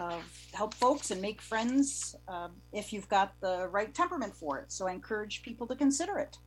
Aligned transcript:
uh, 0.00 0.18
help 0.54 0.72
folks 0.74 1.10
and 1.10 1.20
make 1.20 1.42
friends 1.42 2.16
uh, 2.26 2.48
if 2.72 2.92
you've 2.92 3.08
got 3.08 3.38
the 3.40 3.68
right 3.68 3.92
temperament 3.94 4.34
for 4.34 4.58
it. 4.58 4.72
So 4.72 4.88
I 4.88 4.92
encourage 4.92 5.42
people 5.42 5.66
to 5.66 5.76
consider 5.76 6.18
it. 6.18 6.38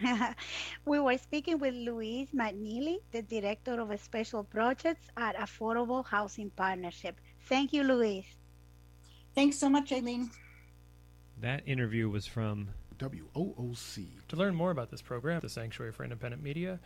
we 0.86 1.00
were 1.00 1.18
speaking 1.18 1.58
with 1.58 1.74
Louise 1.74 2.28
McNeely, 2.34 2.98
the 3.10 3.22
Director 3.22 3.80
of 3.80 4.00
Special 4.00 4.44
Projects 4.44 5.08
at 5.16 5.36
Affordable 5.36 6.06
Housing 6.06 6.50
Partnership. 6.50 7.20
Thank 7.48 7.72
you, 7.72 7.82
Louise. 7.82 8.26
Thanks 9.34 9.58
so 9.58 9.68
much, 9.68 9.90
Aileen. 9.92 10.30
That 11.40 11.62
interview 11.66 12.08
was 12.08 12.26
from 12.26 12.68
WOOC. 12.98 14.06
To 14.28 14.36
learn 14.36 14.54
more 14.54 14.70
about 14.70 14.90
this 14.90 15.02
program, 15.02 15.40
the 15.40 15.48
Sanctuary 15.48 15.90
for 15.90 16.04
Independent 16.04 16.42
Media, 16.42 16.78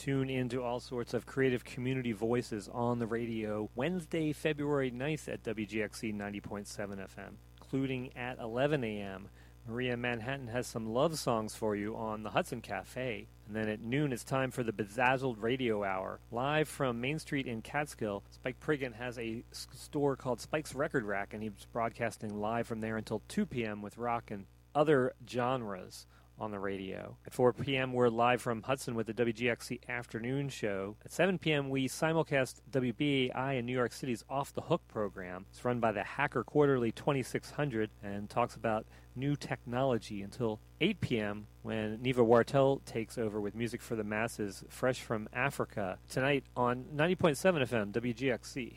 tune 0.00 0.30
into 0.30 0.62
all 0.62 0.80
sorts 0.80 1.12
of 1.12 1.26
creative 1.26 1.62
community 1.62 2.12
voices 2.12 2.70
on 2.72 2.98
the 2.98 3.06
radio 3.06 3.68
Wednesday, 3.74 4.32
February 4.32 4.90
9th 4.90 5.28
at 5.28 5.42
WGXC 5.42 6.16
90.7 6.16 6.66
FM, 6.74 7.32
including 7.60 8.10
at 8.16 8.38
11 8.38 8.82
a.m. 8.82 9.28
Maria 9.68 9.98
Manhattan 9.98 10.46
has 10.46 10.66
some 10.66 10.86
love 10.86 11.18
songs 11.18 11.54
for 11.54 11.76
you 11.76 11.94
on 11.96 12.22
the 12.22 12.30
Hudson 12.30 12.62
Cafe. 12.62 13.26
And 13.46 13.54
then 13.54 13.68
at 13.68 13.82
noon, 13.82 14.14
it's 14.14 14.24
time 14.24 14.50
for 14.50 14.62
the 14.62 14.72
Bezazzled 14.72 15.36
Radio 15.42 15.84
Hour. 15.84 16.18
Live 16.32 16.70
from 16.70 17.02
Main 17.02 17.18
Street 17.18 17.46
in 17.46 17.60
Catskill, 17.60 18.22
Spike 18.30 18.58
Priggen 18.58 18.94
has 18.94 19.18
a 19.18 19.44
store 19.52 20.16
called 20.16 20.40
Spike's 20.40 20.74
Record 20.74 21.04
Rack, 21.04 21.34
and 21.34 21.42
he's 21.42 21.66
broadcasting 21.74 22.40
live 22.40 22.66
from 22.66 22.80
there 22.80 22.96
until 22.96 23.20
2 23.28 23.44
p.m. 23.44 23.82
with 23.82 23.98
rock 23.98 24.30
and 24.30 24.46
other 24.74 25.12
genres 25.28 26.06
on 26.40 26.50
the 26.50 26.58
radio. 26.58 27.16
At 27.26 27.32
4 27.32 27.52
p.m., 27.52 27.92
we're 27.92 28.08
live 28.08 28.40
from 28.40 28.62
Hudson 28.62 28.94
with 28.94 29.06
the 29.06 29.14
WGXC 29.14 29.88
afternoon 29.88 30.48
show. 30.48 30.96
At 31.04 31.12
7 31.12 31.38
p.m., 31.38 31.68
we 31.68 31.88
simulcast 31.88 32.60
WBAI 32.70 33.58
in 33.58 33.66
New 33.66 33.72
York 33.72 33.92
City's 33.92 34.24
Off 34.30 34.52
the 34.52 34.62
Hook 34.62 34.82
program. 34.88 35.46
It's 35.50 35.64
run 35.64 35.80
by 35.80 35.92
the 35.92 36.02
Hacker 36.02 36.42
Quarterly 36.42 36.92
2600 36.92 37.90
and 38.02 38.30
talks 38.30 38.54
about 38.54 38.86
new 39.14 39.36
technology 39.36 40.22
until 40.22 40.60
8 40.80 41.00
p.m. 41.00 41.46
when 41.62 42.00
Neva 42.00 42.24
Wartel 42.24 42.84
takes 42.84 43.18
over 43.18 43.40
with 43.40 43.54
music 43.54 43.82
for 43.82 43.94
the 43.96 44.04
masses, 44.04 44.64
fresh 44.68 45.00
from 45.00 45.28
Africa. 45.32 45.98
Tonight 46.08 46.44
on 46.56 46.86
90.7 46.96 47.36
FM, 47.68 47.92
WGXC. 47.92 48.74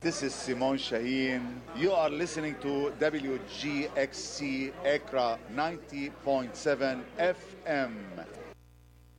This 0.00 0.22
is 0.22 0.34
Simon 0.34 0.78
Shaheen. 0.78 1.60
You 1.76 1.92
are 1.92 2.08
listening 2.08 2.54
to 2.62 2.90
WGXC 2.98 4.72
Acra 4.82 5.38
90.7 5.54 7.02
FM. 7.18 7.94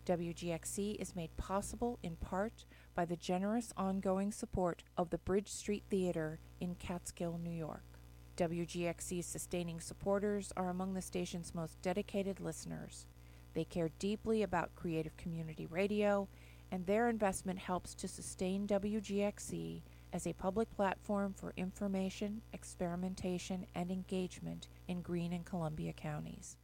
WGXC 0.08 0.96
is 1.00 1.16
made 1.16 1.38
possible 1.38 2.00
in 2.02 2.16
part 2.16 2.66
by 2.96 3.06
the 3.06 3.16
generous 3.16 3.72
ongoing 3.78 4.32
support 4.32 4.82
of 4.98 5.12
the 5.12 5.20
Bridge 5.20 5.50
Street 5.50 5.84
Theater 5.92 6.40
in 6.60 6.74
Catskill, 6.74 7.38
New 7.38 7.56
York. 7.56 8.00
WGXC's 8.38 9.28
sustaining 9.28 9.80
supporters 9.80 10.52
are 10.58 10.72
among 10.72 10.96
the 10.96 11.02
station's 11.04 11.54
most 11.54 11.80
dedicated 11.84 12.40
listeners. 12.40 13.06
They 13.54 13.66
care 13.66 13.92
deeply 14.00 14.42
about 14.42 14.76
creative 14.76 15.16
community 15.16 15.68
radio, 15.68 16.28
and 16.72 16.88
their 16.88 17.08
investment 17.08 17.60
helps 17.60 17.94
to 17.94 18.08
sustain 18.08 18.66
WGXC 18.66 19.84
as 20.14 20.28
a 20.28 20.34
public 20.34 20.70
platform 20.72 21.34
for 21.34 21.54
information, 21.58 22.42
experimentation, 22.54 23.66
and 23.76 23.92
engagement 23.92 24.68
in 24.88 25.02
Greene 25.02 25.34
and 25.34 25.46
Columbia 25.46 25.94
counties. 25.94 26.58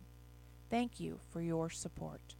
Thank 0.69 0.99
you 0.99 1.19
for 1.29 1.41
your 1.41 1.69
support. 1.69 2.35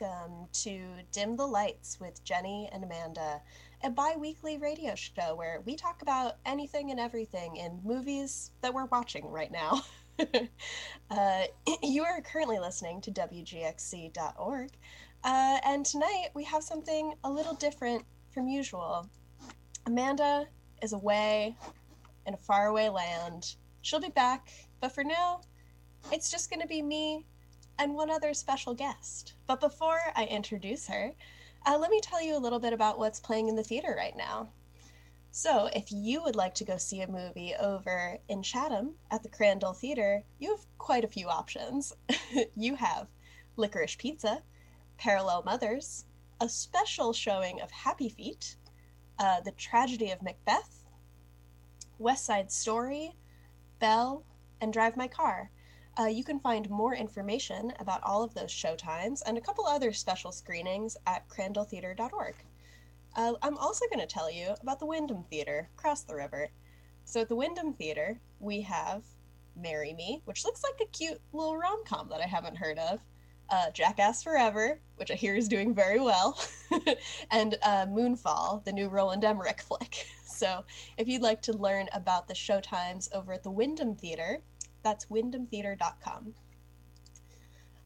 Welcome 0.00 0.48
to 0.64 0.82
Dim 1.12 1.36
the 1.36 1.46
Lights 1.46 2.00
with 2.00 2.24
Jenny 2.24 2.68
and 2.72 2.82
Amanda, 2.82 3.40
a 3.84 3.90
bi 3.90 4.14
weekly 4.16 4.58
radio 4.58 4.94
show 4.96 5.36
where 5.36 5.62
we 5.64 5.76
talk 5.76 6.02
about 6.02 6.36
anything 6.44 6.90
and 6.90 6.98
everything 6.98 7.56
in 7.56 7.80
movies 7.84 8.50
that 8.60 8.74
we're 8.74 8.86
watching 8.86 9.30
right 9.30 9.52
now. 9.52 9.82
uh, 11.10 11.42
you 11.82 12.02
are 12.02 12.20
currently 12.22 12.58
listening 12.58 13.00
to 13.02 13.12
WGXC.org, 13.12 14.70
uh, 15.22 15.58
and 15.64 15.86
tonight 15.86 16.28
we 16.34 16.42
have 16.42 16.64
something 16.64 17.14
a 17.22 17.30
little 17.30 17.54
different 17.54 18.04
from 18.30 18.48
usual. 18.48 19.08
Amanda 19.86 20.46
is 20.82 20.92
away 20.92 21.56
in 22.26 22.34
a 22.34 22.38
faraway 22.38 22.88
land. 22.88 23.54
She'll 23.82 24.00
be 24.00 24.08
back, 24.08 24.48
but 24.80 24.92
for 24.92 25.04
now, 25.04 25.42
it's 26.10 26.32
just 26.32 26.50
going 26.50 26.62
to 26.62 26.68
be 26.68 26.82
me 26.82 27.26
and 27.78 27.94
one 27.94 28.10
other 28.10 28.34
special 28.34 28.74
guest. 28.74 29.34
But 29.46 29.60
before 29.60 30.00
I 30.14 30.24
introduce 30.26 30.86
her, 30.88 31.12
uh, 31.66 31.78
let 31.78 31.90
me 31.90 32.00
tell 32.00 32.22
you 32.22 32.36
a 32.36 32.38
little 32.38 32.58
bit 32.58 32.72
about 32.72 32.98
what's 32.98 33.20
playing 33.20 33.48
in 33.48 33.56
the 33.56 33.64
theater 33.64 33.94
right 33.96 34.16
now. 34.16 34.50
So, 35.30 35.68
if 35.74 35.90
you 35.90 36.22
would 36.22 36.36
like 36.36 36.54
to 36.56 36.64
go 36.64 36.76
see 36.76 37.00
a 37.00 37.10
movie 37.10 37.54
over 37.58 38.18
in 38.28 38.42
Chatham 38.42 38.94
at 39.10 39.24
the 39.24 39.28
Crandell 39.28 39.76
Theater, 39.76 40.22
you 40.38 40.50
have 40.50 40.64
quite 40.78 41.04
a 41.04 41.08
few 41.08 41.28
options. 41.28 41.92
you 42.56 42.76
have 42.76 43.08
Licorice 43.56 43.96
Pizza, 43.98 44.42
Parallel 44.96 45.42
Mothers, 45.44 46.04
a 46.40 46.48
special 46.48 47.12
showing 47.12 47.60
of 47.60 47.70
Happy 47.72 48.08
Feet, 48.08 48.56
uh, 49.18 49.40
The 49.40 49.50
Tragedy 49.52 50.12
of 50.12 50.22
Macbeth, 50.22 50.84
West 51.98 52.24
Side 52.26 52.52
Story, 52.52 53.16
Belle, 53.80 54.24
and 54.60 54.72
Drive 54.72 54.96
My 54.96 55.08
Car. 55.08 55.50
Uh, 55.98 56.06
you 56.06 56.24
can 56.24 56.40
find 56.40 56.68
more 56.70 56.94
information 56.94 57.72
about 57.78 58.02
all 58.02 58.22
of 58.22 58.34
those 58.34 58.50
showtimes 58.50 59.22
and 59.26 59.38
a 59.38 59.40
couple 59.40 59.64
other 59.66 59.92
special 59.92 60.32
screenings 60.32 60.96
at 61.06 61.28
crandelltheater.org. 61.28 62.34
Uh, 63.16 63.34
I'm 63.42 63.56
also 63.58 63.86
going 63.86 64.06
to 64.06 64.12
tell 64.12 64.30
you 64.30 64.54
about 64.60 64.80
the 64.80 64.86
Windham 64.86 65.24
Theater 65.30 65.68
across 65.78 66.02
the 66.02 66.16
river. 66.16 66.50
So 67.04 67.20
at 67.20 67.28
the 67.28 67.36
Windham 67.36 67.74
Theater, 67.74 68.20
we 68.40 68.62
have 68.62 69.04
Marry 69.56 69.92
Me, 69.92 70.20
which 70.24 70.44
looks 70.44 70.62
like 70.64 70.80
a 70.80 70.90
cute 70.90 71.20
little 71.32 71.56
rom 71.56 71.84
com 71.84 72.08
that 72.08 72.20
I 72.20 72.26
haven't 72.26 72.56
heard 72.56 72.78
of, 72.78 73.00
uh, 73.50 73.70
Jackass 73.70 74.22
Forever, 74.22 74.80
which 74.96 75.10
I 75.10 75.14
hear 75.14 75.36
is 75.36 75.48
doing 75.48 75.74
very 75.74 76.00
well, 76.00 76.40
and 77.30 77.56
uh, 77.62 77.86
Moonfall, 77.86 78.64
the 78.64 78.72
new 78.72 78.88
Roland 78.88 79.24
Emmerich 79.24 79.62
flick. 79.62 80.06
So 80.34 80.64
if 80.98 81.06
you'd 81.06 81.22
like 81.22 81.42
to 81.42 81.52
learn 81.52 81.88
about 81.92 82.26
the 82.26 82.34
showtimes 82.34 83.08
over 83.14 83.32
at 83.32 83.44
the 83.44 83.52
Windham 83.52 83.94
Theater, 83.94 84.40
that's 84.84 85.06
windhamtheater.com. 85.06 86.34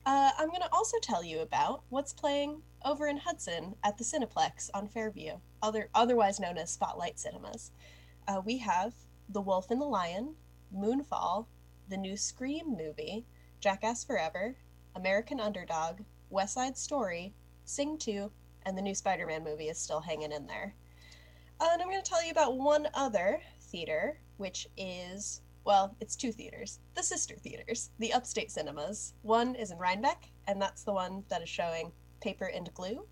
Uh, 0.04 0.31
I'm 0.38 0.48
going 0.48 0.62
to 0.62 0.72
also 0.72 0.98
tell 1.03 1.22
you 1.22 1.41
about 1.41 1.82
what's 1.88 2.12
playing 2.12 2.62
over 2.84 3.06
in 3.06 3.19
Hudson 3.19 3.75
at 3.84 3.98
the 3.98 4.04
Cineplex 4.04 4.70
on 4.75 4.88
Fairview, 4.88 5.34
other, 5.62 5.88
otherwise 5.94 6.41
known 6.41 6.59
as 6.59 6.70
Spotlight 6.70 7.19
Cinemas. 7.19 7.70
Uh, 8.26 8.41
we 8.44 8.59
have 8.59 8.94
The 9.28 9.41
Wolf 9.41 9.70
and 9.70 9.81
the 9.81 9.86
Lion, 9.86 10.34
Moonfall, 10.75 11.47
the 11.88 11.97
new 11.97 12.16
Scream 12.16 12.76
movie, 12.76 13.25
Jackass 13.60 14.04
Forever, 14.04 14.56
American 14.94 15.41
Underdog, 15.41 16.01
West 16.30 16.54
Side 16.54 16.77
Story, 16.77 17.34
Sing 17.65 17.98
2, 17.98 18.30
and 18.65 18.77
the 18.77 18.83
new 18.83 18.94
Spider 18.94 19.27
Man 19.27 19.44
movie 19.44 19.68
is 19.68 19.78
still 19.78 20.01
hanging 20.01 20.33
in 20.33 20.47
there. 20.47 20.74
Uh, 21.60 21.68
and 21.72 21.83
I'm 21.83 21.89
going 21.89 22.03
to 22.03 22.09
tell 22.09 22.24
you 22.24 22.30
about 22.30 22.56
one 22.56 22.89
other 22.94 23.41
theater, 23.60 24.21
which 24.36 24.68
is 24.77 25.41
well, 25.68 25.94
it's 26.00 26.16
two 26.16 26.32
theaters, 26.32 26.78
the 26.94 27.03
sister 27.03 27.34
theaters, 27.36 27.91
the 27.98 28.15
upstate 28.15 28.50
cinemas. 28.50 29.12
One 29.20 29.54
is 29.54 29.70
in 29.70 29.76
Rhinebeck, 29.76 30.30
and 30.47 30.62
that's 30.62 30.82
the 30.82 30.94
one 30.94 31.24
that 31.28 31.42
is 31.42 31.48
showing 31.50 31.92
Paper 32.22 32.47
and 32.47 32.72
Glue, 32.72 33.06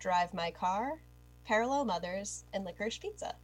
Drive 0.00 0.34
My 0.34 0.50
Car, 0.50 1.00
Parallel 1.44 1.84
Mothers, 1.84 2.46
and 2.52 2.64
Licorice 2.64 2.98
Pizza. 2.98 3.36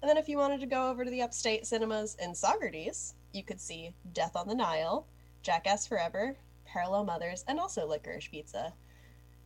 And 0.00 0.08
then 0.08 0.16
if 0.16 0.26
you 0.26 0.38
wanted 0.38 0.60
to 0.60 0.66
go 0.66 0.88
over 0.88 1.04
to 1.04 1.10
the 1.10 1.20
upstate 1.20 1.66
cinemas 1.66 2.16
in 2.18 2.32
Saugerties, 2.32 3.12
you 3.34 3.42
could 3.42 3.60
see 3.60 3.92
Death 4.14 4.36
on 4.36 4.48
the 4.48 4.54
Nile, 4.54 5.06
Jackass 5.42 5.86
Forever, 5.86 6.34
Parallel 6.64 7.04
Mothers, 7.04 7.44
and 7.46 7.60
also 7.60 7.86
Licorice 7.86 8.30
Pizza. 8.30 8.72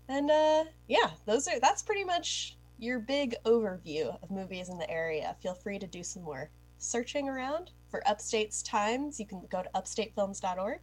And 0.08 0.30
uh, 0.30 0.66
yeah, 0.86 1.10
those 1.26 1.48
are 1.48 1.58
that's 1.58 1.82
pretty 1.82 2.04
much 2.04 2.56
your 2.78 3.00
big 3.00 3.34
overview 3.44 4.16
of 4.22 4.30
movies 4.30 4.68
in 4.68 4.78
the 4.78 4.88
area. 4.88 5.34
Feel 5.42 5.54
free 5.54 5.80
to 5.80 5.86
do 5.88 6.04
some 6.04 6.22
more 6.22 6.48
searching 6.78 7.28
around 7.28 7.72
for 7.90 8.06
Upstate's 8.06 8.62
times. 8.62 9.18
You 9.18 9.26
can 9.26 9.42
go 9.50 9.62
to 9.62 9.70
upstatefilms.org. 9.74 10.80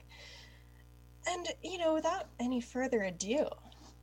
And, 1.28 1.48
you 1.63 1.78
know, 1.78 1.94
without 1.94 2.28
any 2.40 2.62
further 2.62 3.04
ado, 3.04 3.48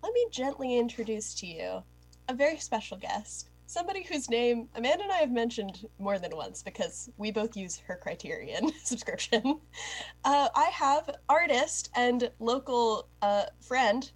let 0.03 0.13
me 0.13 0.27
gently 0.31 0.77
introduce 0.77 1.35
to 1.35 1.47
you 1.47 1.83
a 2.29 2.35
very 2.35 2.59
special 2.59 2.97
guest. 2.97 3.49
Somebody 3.67 4.03
whose 4.03 4.29
name 4.29 4.69
Amanda 4.75 5.05
and 5.05 5.13
I 5.13 5.19
have 5.19 5.31
mentioned 5.31 5.87
more 5.99 6.19
than 6.19 6.37
once 6.37 6.63
because 6.63 7.09
we 7.17 7.31
both 7.31 7.57
use 7.57 7.79
her 7.87 7.99
Criterion 8.03 8.73
subscription. 8.85 9.61
Uh, 10.25 10.49
I 10.55 10.65
have 10.73 11.09
artist 11.29 11.91
and 11.95 12.31
local 12.39 13.09
uh, 13.23 13.45
friend 13.61 14.11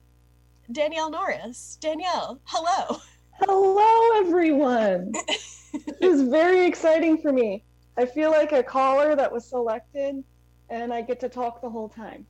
Danielle 0.72 1.10
Norris. 1.10 1.78
Danielle, 1.80 2.40
hello. 2.44 2.98
Hello, 3.40 4.26
everyone. 4.26 5.12
this 5.72 6.00
is 6.00 6.22
very 6.22 6.66
exciting 6.66 7.18
for 7.18 7.32
me. 7.32 7.64
I 7.98 8.06
feel 8.06 8.30
like 8.30 8.52
a 8.52 8.62
caller 8.62 9.16
that 9.16 9.32
was 9.32 9.44
selected, 9.46 10.22
and 10.68 10.92
I 10.92 11.00
get 11.00 11.20
to 11.20 11.28
talk 11.28 11.60
the 11.62 11.70
whole 11.70 11.88
time. 11.88 12.26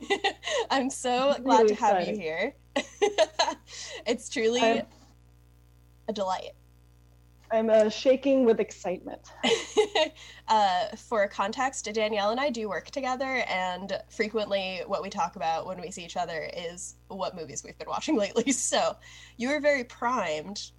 I'm 0.70 0.88
so 0.90 1.36
glad 1.42 1.62
Really 1.62 1.74
to 1.74 1.80
have 1.80 1.96
exciting. 1.98 2.14
you 2.14 2.20
here. 2.20 2.54
it's 4.06 4.28
truly 4.28 4.60
I'm- 4.60 4.86
a 6.08 6.12
delight. 6.12 6.52
I'm 7.52 7.68
uh, 7.68 7.88
shaking 7.88 8.44
with 8.44 8.60
excitement. 8.60 9.32
uh, 10.48 10.86
for 10.96 11.26
context, 11.26 11.88
Danielle 11.92 12.30
and 12.30 12.38
I 12.38 12.48
do 12.48 12.68
work 12.68 12.92
together, 12.92 13.42
and 13.48 14.00
frequently 14.08 14.82
what 14.86 15.02
we 15.02 15.10
talk 15.10 15.34
about 15.34 15.66
when 15.66 15.80
we 15.80 15.90
see 15.90 16.04
each 16.04 16.16
other 16.16 16.48
is 16.56 16.94
what 17.08 17.34
movies 17.34 17.64
we've 17.64 17.76
been 17.76 17.88
watching 17.88 18.16
lately. 18.16 18.52
So 18.52 18.94
you 19.36 19.50
are 19.50 19.58
very 19.60 19.82
primed 19.82 20.70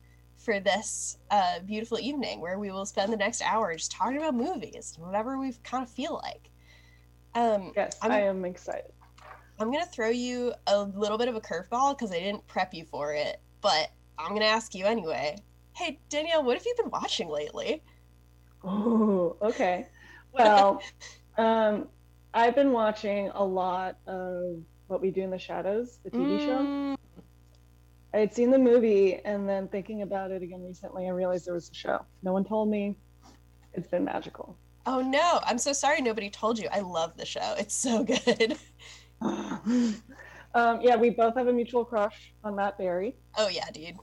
for 0.43 0.59
this 0.59 1.17
uh, 1.29 1.59
beautiful 1.59 1.99
evening 1.99 2.41
where 2.41 2.57
we 2.57 2.71
will 2.71 2.85
spend 2.85 3.13
the 3.13 3.17
next 3.17 3.41
hour 3.43 3.73
just 3.75 3.91
talking 3.91 4.17
about 4.17 4.33
movies, 4.35 4.95
whatever 4.97 5.37
we 5.37 5.53
kind 5.63 5.83
of 5.83 5.89
feel 5.89 6.19
like. 6.23 6.49
Um, 7.35 7.71
Yes, 7.75 7.97
I'm- 8.01 8.11
I 8.11 8.19
am 8.21 8.43
excited. 8.45 8.91
I'm 9.59 9.71
gonna 9.71 9.85
throw 9.85 10.09
you 10.09 10.53
a 10.65 10.83
little 10.83 11.19
bit 11.19 11.27
of 11.27 11.35
a 11.35 11.41
curveball 11.41 11.95
because 11.95 12.11
I 12.11 12.19
didn't 12.19 12.47
prep 12.47 12.73
you 12.73 12.83
for 12.85 13.13
it, 13.13 13.39
but 13.61 13.91
I'm 14.17 14.29
gonna 14.33 14.45
ask 14.45 14.73
you 14.73 14.85
anyway. 14.85 15.37
Hey 15.73 15.99
Danielle, 16.09 16.43
what 16.43 16.57
have 16.57 16.65
you 16.65 16.73
been 16.77 16.89
watching 16.89 17.29
lately? 17.29 17.83
Oh, 18.63 19.37
okay. 19.41 19.87
Well, 20.33 20.81
um, 21.37 21.89
I've 22.33 22.55
been 22.55 22.71
watching 22.71 23.29
a 23.35 23.43
lot 23.43 23.97
of 24.07 24.63
What 24.87 25.01
We 25.01 25.11
Do 25.11 25.21
in 25.21 25.29
the 25.29 25.37
Shadows, 25.37 25.99
the 26.03 26.09
TV 26.09 26.39
show. 26.39 26.95
I 28.13 28.17
had 28.17 28.33
seen 28.33 28.51
the 28.51 28.59
movie, 28.59 29.15
and 29.23 29.47
then 29.47 29.67
thinking 29.69 30.01
about 30.01 30.31
it 30.31 30.41
again 30.43 30.63
recently, 30.63 31.07
I 31.07 31.11
realized 31.11 31.45
there 31.45 31.53
was 31.53 31.69
a 31.69 31.73
show. 31.73 32.05
No 32.23 32.33
one 32.33 32.43
told 32.43 32.69
me. 32.69 32.95
It's 33.73 33.87
been 33.87 34.03
magical. 34.03 34.57
Oh 34.85 35.01
no, 35.01 35.39
I'm 35.43 35.57
so 35.57 35.73
sorry 35.73 36.01
nobody 36.01 36.29
told 36.29 36.59
you. 36.59 36.67
I 36.71 36.81
love 36.81 37.15
the 37.15 37.25
show. 37.25 37.55
It's 37.57 37.75
so 37.75 38.03
good. 38.03 38.57
um, 39.21 40.81
yeah, 40.81 40.95
we 40.95 41.11
both 41.11 41.35
have 41.35 41.47
a 41.47 41.53
mutual 41.53 41.85
crush 41.85 42.33
on 42.43 42.55
Matt 42.55 42.77
Berry. 42.77 43.15
Oh 43.37 43.47
yeah, 43.47 43.69
dude. 43.71 43.97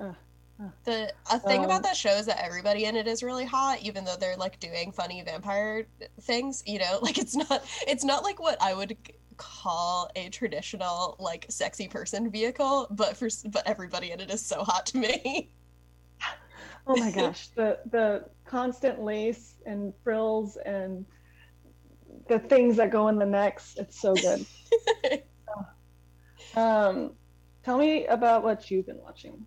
Uh, 0.00 0.12
uh. 0.60 0.68
The 0.84 1.12
a 1.30 1.38
thing 1.38 1.60
Um, 1.60 1.66
about 1.66 1.82
that 1.82 1.96
show 1.96 2.10
is 2.16 2.26
that 2.26 2.42
everybody 2.42 2.86
in 2.86 2.96
it 2.96 3.06
is 3.06 3.22
really 3.22 3.44
hot, 3.44 3.80
even 3.82 4.04
though 4.04 4.16
they're 4.16 4.36
like 4.36 4.58
doing 4.58 4.90
funny 4.90 5.22
vampire 5.22 5.86
things. 6.22 6.62
You 6.66 6.78
know, 6.80 6.98
like 7.02 7.18
it's 7.18 7.36
not 7.36 7.64
it's 7.86 8.04
not 8.04 8.24
like 8.24 8.40
what 8.40 8.60
I 8.62 8.74
would 8.74 8.96
call 9.36 10.10
a 10.16 10.28
traditional 10.28 11.16
like 11.18 11.46
sexy 11.48 11.88
person 11.88 12.30
vehicle, 12.30 12.86
but 12.90 13.16
for 13.16 13.28
but 13.46 13.62
everybody 13.66 14.10
in 14.12 14.20
it 14.20 14.30
is 14.30 14.44
so 14.44 14.62
hot 14.62 14.86
to 14.86 14.98
me. 14.98 15.50
Oh 16.86 16.96
my 16.96 17.10
gosh, 17.10 17.48
the 17.48 17.78
the 17.90 18.26
constant 18.44 19.00
lace 19.00 19.54
and 19.64 19.94
frills 20.02 20.58
and 20.66 21.06
the 22.28 22.38
things 22.38 22.76
that 22.76 22.90
go 22.90 23.08
in 23.08 23.18
the 23.18 23.24
necks. 23.24 23.74
It's 23.78 23.98
so 24.00 24.14
good. 24.14 24.44
um, 26.56 27.12
tell 27.62 27.78
me 27.78 28.06
about 28.06 28.44
what 28.44 28.70
you've 28.70 28.86
been 28.86 29.00
watching. 29.00 29.46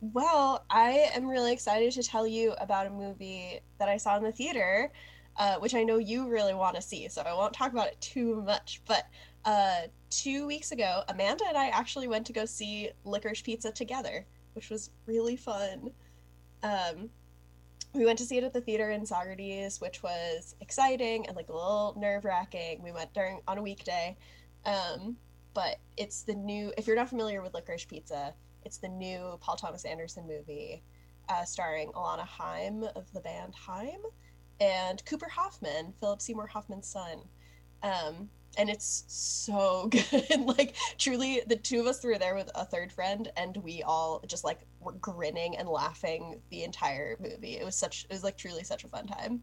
Well, 0.00 0.66
I 0.68 1.10
am 1.14 1.26
really 1.26 1.52
excited 1.52 1.92
to 1.92 2.02
tell 2.02 2.26
you 2.26 2.52
about 2.58 2.86
a 2.86 2.90
movie 2.90 3.60
that 3.78 3.88
I 3.88 3.96
saw 3.96 4.18
in 4.18 4.22
the 4.22 4.32
theater, 4.32 4.92
uh, 5.36 5.56
which 5.56 5.74
I 5.74 5.82
know 5.82 5.98
you 5.98 6.28
really 6.28 6.54
want 6.54 6.76
to 6.76 6.82
see, 6.82 7.08
so 7.08 7.22
I 7.22 7.32
won't 7.34 7.52
talk 7.52 7.72
about 7.72 7.88
it 7.88 8.00
too 8.00 8.42
much. 8.42 8.82
But 8.86 9.06
uh, 9.44 9.82
two 10.10 10.46
weeks 10.46 10.72
ago, 10.72 11.02
Amanda 11.08 11.44
and 11.48 11.56
I 11.56 11.68
actually 11.68 12.08
went 12.08 12.26
to 12.26 12.32
go 12.32 12.44
see 12.44 12.90
Licorice 13.04 13.42
Pizza 13.42 13.72
together, 13.72 14.26
which 14.54 14.70
was 14.70 14.90
really 15.06 15.36
fun. 15.36 15.90
Um, 16.62 17.10
we 17.92 18.04
went 18.04 18.18
to 18.18 18.24
see 18.24 18.38
it 18.38 18.44
at 18.44 18.52
the 18.52 18.60
theater 18.60 18.90
in 18.90 19.02
Saugerties, 19.02 19.80
which 19.80 20.02
was 20.02 20.56
exciting 20.60 21.26
and 21.26 21.36
like 21.36 21.48
a 21.48 21.52
little 21.52 21.94
nerve 21.98 22.24
wracking. 22.24 22.82
We 22.82 22.92
went 22.92 23.12
during 23.14 23.40
on 23.46 23.58
a 23.58 23.62
weekday. 23.62 24.16
Um, 24.64 25.16
but 25.54 25.76
it's 25.96 26.22
the 26.22 26.34
new, 26.34 26.72
if 26.76 26.86
you're 26.86 26.96
not 26.96 27.08
familiar 27.08 27.40
with 27.40 27.54
Licorice 27.54 27.86
Pizza, 27.86 28.34
it's 28.64 28.78
the 28.78 28.88
new 28.88 29.38
Paul 29.40 29.56
Thomas 29.56 29.84
Anderson 29.84 30.26
movie 30.26 30.82
uh, 31.28 31.44
starring 31.44 31.92
Alana 31.92 32.26
Haim 32.26 32.84
of 32.96 33.10
the 33.12 33.20
band 33.20 33.54
Haim 33.54 34.00
and 34.60 35.04
Cooper 35.04 35.28
Hoffman, 35.28 35.92
Philip 36.00 36.20
Seymour 36.22 36.46
Hoffman's 36.46 36.86
son. 36.88 37.18
Um, 37.82 38.28
and 38.56 38.70
it's 38.70 39.04
so 39.08 39.88
good. 39.90 40.40
like, 40.40 40.76
truly, 40.98 41.42
the 41.46 41.56
two 41.56 41.80
of 41.80 41.86
us 41.86 42.02
were 42.04 42.18
there 42.18 42.34
with 42.34 42.50
a 42.54 42.64
third 42.64 42.92
friend, 42.92 43.30
and 43.36 43.56
we 43.58 43.82
all 43.82 44.22
just 44.26 44.44
like 44.44 44.60
were 44.80 44.92
grinning 44.92 45.56
and 45.56 45.68
laughing 45.68 46.40
the 46.50 46.62
entire 46.62 47.16
movie. 47.20 47.56
It 47.56 47.64
was 47.64 47.74
such, 47.76 48.04
it 48.08 48.12
was 48.12 48.22
like 48.24 48.36
truly 48.36 48.62
such 48.64 48.84
a 48.84 48.88
fun 48.88 49.06
time. 49.06 49.42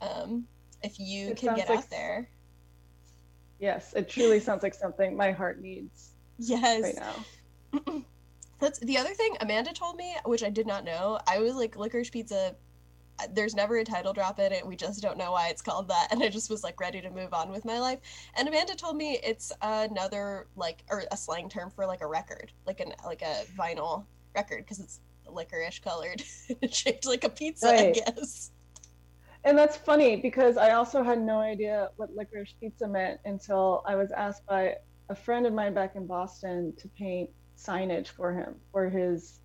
Um, 0.00 0.46
if 0.82 0.98
you 0.98 1.28
It 1.28 1.36
can 1.36 1.54
get 1.54 1.68
like- 1.68 1.78
out 1.80 1.90
there, 1.90 2.28
Yes, 3.58 3.92
it 3.92 4.08
truly 4.08 4.40
sounds 4.40 4.62
like 4.62 4.72
something 4.72 5.14
my 5.14 5.32
heart 5.32 5.60
needs 5.60 6.12
yes. 6.38 6.82
right 6.82 6.94
now. 6.96 8.02
That's 8.58 8.78
the 8.78 8.96
other 8.96 9.12
thing 9.12 9.36
Amanda 9.40 9.74
told 9.74 9.96
me, 9.96 10.16
which 10.24 10.42
I 10.42 10.48
did 10.48 10.66
not 10.66 10.82
know. 10.82 11.18
I 11.28 11.40
was 11.40 11.54
like, 11.56 11.76
licorice 11.76 12.08
pizza. 12.10 12.56
There's 13.32 13.54
never 13.54 13.78
a 13.78 13.84
title 13.84 14.12
drop 14.12 14.38
in 14.38 14.52
it. 14.52 14.66
We 14.66 14.76
just 14.76 15.02
don't 15.02 15.18
know 15.18 15.32
why 15.32 15.48
it's 15.48 15.62
called 15.62 15.88
that, 15.88 16.08
and 16.12 16.22
I 16.22 16.28
just 16.28 16.50
was 16.50 16.64
like 16.64 16.80
ready 16.80 17.00
to 17.00 17.10
move 17.10 17.32
on 17.32 17.50
with 17.50 17.64
my 17.64 17.78
life. 17.78 18.00
And 18.34 18.48
Amanda 18.48 18.74
told 18.74 18.96
me 18.96 19.18
it's 19.22 19.52
another 19.62 20.46
like 20.56 20.84
or 20.90 21.04
a 21.10 21.16
slang 21.16 21.48
term 21.48 21.70
for 21.70 21.86
like 21.86 22.00
a 22.00 22.06
record, 22.06 22.52
like 22.66 22.80
an 22.80 22.92
like 23.04 23.22
a 23.22 23.44
vinyl 23.58 24.04
record, 24.34 24.64
because 24.64 24.80
it's 24.80 25.00
licorice 25.26 25.78
colored, 25.78 26.22
shaped 26.70 27.06
like 27.06 27.24
a 27.24 27.28
pizza, 27.28 27.68
I 27.68 27.92
guess. 27.92 28.50
And 29.44 29.56
that's 29.56 29.76
funny 29.76 30.16
because 30.16 30.56
I 30.56 30.72
also 30.72 31.02
had 31.02 31.20
no 31.20 31.38
idea 31.38 31.90
what 31.96 32.14
licorice 32.14 32.54
pizza 32.60 32.86
meant 32.86 33.20
until 33.24 33.82
I 33.86 33.94
was 33.94 34.10
asked 34.12 34.44
by 34.46 34.76
a 35.08 35.14
friend 35.14 35.46
of 35.46 35.52
mine 35.52 35.72
back 35.72 35.96
in 35.96 36.06
Boston 36.06 36.74
to 36.78 36.88
paint 36.88 37.30
signage 37.56 38.08
for 38.08 38.32
him 38.32 38.54
for 38.70 38.88
his 38.88 39.40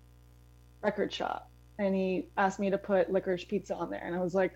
record 0.82 1.12
shop. 1.12 1.50
And 1.78 1.94
he 1.94 2.28
asked 2.36 2.58
me 2.58 2.70
to 2.70 2.78
put 2.78 3.12
licorice 3.12 3.44
pizza 3.44 3.74
on 3.74 3.90
there. 3.90 4.02
And 4.04 4.14
I 4.14 4.20
was 4.20 4.34
like, 4.34 4.52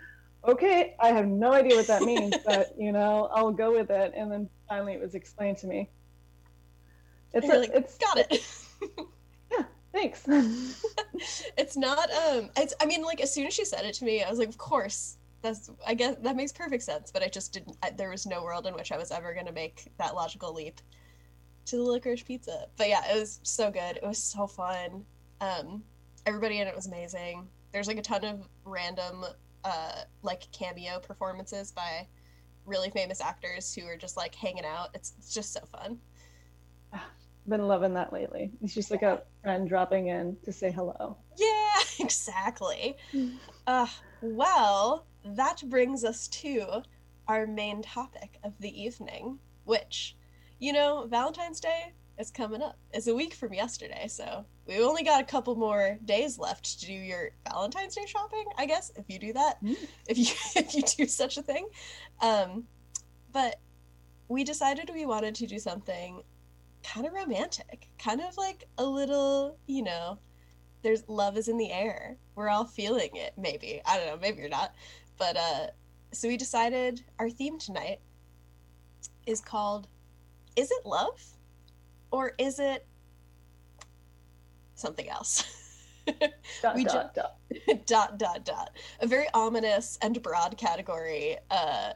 okay, 0.47 0.97
I 1.01 1.09
have 1.09 1.27
no 1.27 1.53
idea 1.53 1.77
what 1.77 1.87
that 1.89 2.03
means, 2.03 2.35
but 2.47 2.75
you 2.79 2.93
know, 2.93 3.29
I'll 3.33 3.53
go 3.53 3.73
with 3.73 3.91
it. 3.91 4.13
And 4.17 4.31
then 4.31 4.49
finally 4.69 4.95
it 4.95 5.01
was 5.01 5.15
explained 5.15 5.59
to 5.59 5.67
me. 5.67 5.91
It's, 7.33 7.49
a, 7.49 7.59
like, 7.59 7.71
it's 7.75 7.97
Got 7.99 8.19
it. 8.19 8.45
Yeah, 9.53 9.65
thanks. 9.93 10.25
it's 11.57 11.77
not 11.77 12.11
um 12.13 12.51
it's 12.57 12.75
i 12.81 12.87
mean 12.87 13.03
like 13.03 13.21
as 13.21 13.33
soon 13.33 13.47
as 13.47 13.55
she 13.55 13.65
said 13.65 13.85
it 13.85 13.95
to 13.95 14.05
me 14.05 14.23
i 14.23 14.31
was 14.31 14.39
like 14.39 14.49
of 14.49 14.59
course 14.59 15.17
that's 15.43 15.71
i 15.87 15.95
guess 15.95 16.17
that 16.23 16.37
makes 16.37 16.53
perfect 16.53 16.83
sense 16.83 17.11
but 17.11 17.23
i 17.23 17.29
just 17.29 17.53
didn't 17.53 17.77
I, 17.83 17.91
there 17.91 18.11
was 18.11 18.27
no 18.27 18.43
world 18.43 18.67
in 18.67 18.75
which 18.75 18.93
i 18.93 18.99
was 18.99 19.11
ever 19.11 19.35
going 19.35 19.47
to 19.47 19.53
make 19.53 19.89
that 19.99 20.15
logical 20.15 20.55
leap 20.55 20.81
to 21.67 21.77
the 21.77 21.83
licorice 21.83 22.23
pizza 22.23 22.67
but 22.77 22.89
yeah 22.89 23.03
it 23.11 23.19
was 23.19 23.41
so 23.43 23.71
good 23.71 23.97
it 23.97 24.03
was 24.03 24.19
so 24.19 24.47
fun 24.47 25.05
um 25.41 25.83
everybody 26.27 26.59
in 26.59 26.67
it 26.67 26.75
was 26.75 26.87
amazing 26.87 27.49
there's 27.73 27.89
like 27.89 27.99
a 27.99 28.03
ton 28.03 28.25
of 28.25 28.49
random 28.65 29.25
uh 29.65 30.03
like 30.23 30.51
cameo 30.53 30.99
performances 31.01 31.73
by 31.73 32.07
really 32.67 32.91
famous 32.91 33.21
actors 33.21 33.75
who 33.75 33.87
are 33.87 33.97
just 33.97 34.17
like 34.17 34.35
hanging 34.35 34.65
out 34.65 34.89
it's, 34.95 35.15
it's 35.19 35.33
just 35.33 35.53
so 35.53 35.61
fun 35.67 35.99
Been 37.49 37.67
loving 37.67 37.95
that 37.95 38.13
lately. 38.13 38.53
It's 38.63 38.75
just 38.75 38.91
like 38.91 39.03
a 39.03 39.23
friend 39.43 39.69
dropping 39.69 40.09
in 40.09 40.37
to 40.45 40.53
say 40.53 40.71
hello. 40.71 41.17
Yeah, 41.37 41.73
exactly. 41.99 42.97
Uh, 43.67 43.87
well, 44.21 45.07
that 45.25 45.63
brings 45.67 46.05
us 46.05 46.29
to 46.29 46.83
our 47.29 47.47
main 47.47 47.83
topic 47.83 48.39
of 48.45 48.53
the 48.61 48.81
evening, 48.81 49.39
which, 49.65 50.17
you 50.59 50.73
know, 50.73 51.07
Valentine's 51.09 51.61
Day 51.61 51.93
is 52.19 52.31
coming 52.31 52.63
up. 52.63 52.77
It's 52.93 53.07
a 53.07 53.15
week 53.15 53.35
from 53.35 53.55
yesterday, 53.55 54.07
so 54.09 54.45
we've 54.71 54.87
only 54.87 55.03
got 55.03 55.21
a 55.21 55.25
couple 55.25 55.55
more 55.57 55.99
days 56.05 56.39
left 56.39 56.81
to 56.81 56.87
do 56.87 56.93
your 56.93 57.31
Valentine's 57.51 57.95
Day 57.97 58.07
shopping, 58.07 58.45
I 58.57 58.67
guess, 58.67 58.93
if 58.97 59.05
you 59.09 59.19
do 59.19 59.33
that, 59.33 59.63
Mm. 59.63 59.77
if 60.09 60.17
you 60.17 60.25
if 60.57 60.75
you 60.75 60.83
do 60.83 61.07
such 61.07 61.37
a 61.37 61.43
thing. 61.43 61.69
Um, 62.21 62.65
but 63.33 63.57
we 64.29 64.45
decided 64.45 64.91
we 64.95 65.07
wanted 65.07 65.35
to 65.37 65.47
do 65.47 65.59
something 65.59 66.23
kind 66.85 67.07
of 67.07 67.13
romantic, 67.13 67.89
kind 67.99 68.21
of 68.21 68.37
like 68.37 68.65
a 68.79 68.85
little, 68.85 69.59
you 69.67 69.83
know, 69.83 70.19
there's 70.83 71.03
love 71.09 71.37
is 71.37 71.49
in 71.49 71.59
the 71.59 71.71
air. 71.73 72.17
We're 72.37 72.49
all 72.49 72.65
feeling 72.65 73.11
it, 73.15 73.35
maybe. 73.37 73.83
I 73.85 73.99
don't 73.99 74.07
know, 74.07 74.17
maybe 74.21 74.39
you're 74.41 74.49
not. 74.49 74.75
But 75.19 75.37
uh 75.37 75.67
so 76.13 76.27
we 76.29 76.37
decided 76.37 77.05
our 77.19 77.29
theme 77.31 77.59
tonight 77.59 78.01
is 79.27 79.41
called 79.41 79.87
is 80.57 80.71
it 80.71 80.85
love 80.87 81.21
or 82.11 82.33
is 82.39 82.59
it 82.59 82.87
something 84.81 85.09
else? 85.09 85.45
Dot, 86.63 86.75
We 86.75 86.85
dot, 86.85 87.15
dot. 87.15 87.37
dot 87.87 88.19
dot 88.19 88.45
dot 88.45 88.71
a 89.01 89.07
very 89.07 89.27
ominous 89.35 89.99
and 90.03 90.21
broad 90.23 90.57
category 90.57 91.37
uh 91.51 91.93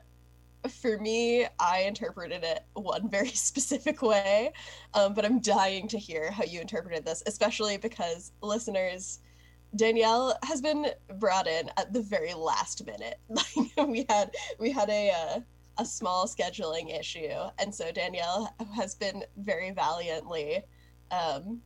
for 0.69 0.99
me 0.99 1.47
i 1.59 1.81
interpreted 1.81 2.43
it 2.45 2.65
one 2.75 3.09
very 3.11 3.29
specific 3.29 4.03
way 4.03 4.53
um, 4.95 5.15
but 5.15 5.25
i'm 5.25 5.41
dying 5.41 5.89
to 5.89 5.99
hear 5.99 6.31
how 6.31 6.45
you 6.45 6.61
interpreted 6.61 7.05
this 7.05 7.23
especially 7.27 7.77
because 7.77 8.33
listeners 8.41 9.21
danielle 9.77 10.37
has 10.45 10.61
been 10.61 10.87
brought 11.19 11.47
in 11.47 11.71
at 11.77 11.93
the 11.93 12.03
very 12.03 12.35
last 12.35 12.85
minute 12.87 13.19
like 13.29 13.89
we 13.89 14.07
had 14.09 14.31
we 14.59 14.71
had 14.71 14.89
a 14.91 15.11
uh, 15.11 15.41
a 15.79 15.85
small 15.85 16.27
scheduling 16.27 16.97
issue 16.97 17.35
and 17.59 17.75
so 17.75 17.91
danielle 17.91 18.55
has 18.75 18.95
been 18.95 19.25
very 19.39 19.71
valiantly 19.73 20.63
um, 21.11 21.61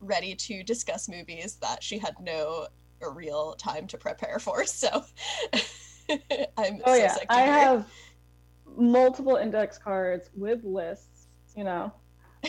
ready 0.00 0.34
to 0.34 0.62
discuss 0.62 1.08
movies 1.08 1.56
that 1.56 1.82
she 1.82 1.98
had 1.98 2.14
no 2.20 2.68
real 3.12 3.54
time 3.54 3.86
to 3.88 3.98
prepare 3.98 4.38
for. 4.38 4.64
So 4.74 5.04
I'm 6.58 6.80
Oh 6.84 6.94
so 6.94 6.98
yeah, 6.98 7.16
I 7.28 7.40
have 7.40 7.86
multiple 8.76 9.36
index 9.36 9.78
cards 9.78 10.30
with 10.34 10.62
lists. 10.64 11.28
You 11.56 11.64
know, 11.64 11.92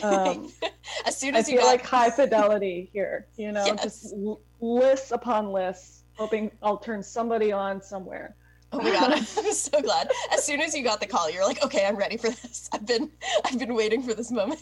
um, 0.02 0.52
as 1.06 1.16
soon 1.16 1.34
I 1.34 1.38
as 1.38 1.48
you 1.48 1.54
feel 1.54 1.64
got 1.64 1.72
like 1.72 1.86
high 1.86 2.10
fidelity 2.10 2.90
here. 2.92 3.28
You 3.36 3.52
know, 3.52 3.64
Yes. 3.66 3.82
just 3.82 4.12
l- 4.12 4.40
lists 4.60 5.10
upon 5.12 5.52
lists, 5.52 6.04
hoping 6.16 6.50
I'll 6.62 6.78
turn 6.78 7.02
somebody 7.02 7.52
on 7.52 7.80
somewhere. 7.82 8.36
Oh 8.72 8.78
my 8.78 8.90
god, 8.90 9.12
I'm 9.12 9.24
so 9.52 9.80
glad. 9.80 10.10
As 10.32 10.44
soon 10.44 10.60
as 10.60 10.74
you 10.74 10.82
got 10.82 11.00
the 11.00 11.06
call, 11.06 11.30
you're 11.30 11.46
like, 11.46 11.62
okay, 11.64 11.86
I'm 11.86 11.96
ready 11.96 12.16
for 12.16 12.28
this. 12.30 12.68
I've 12.72 12.84
been 12.84 13.10
I've 13.44 13.58
been 13.58 13.74
waiting 13.74 14.02
for 14.02 14.12
this 14.14 14.30
moment. 14.30 14.60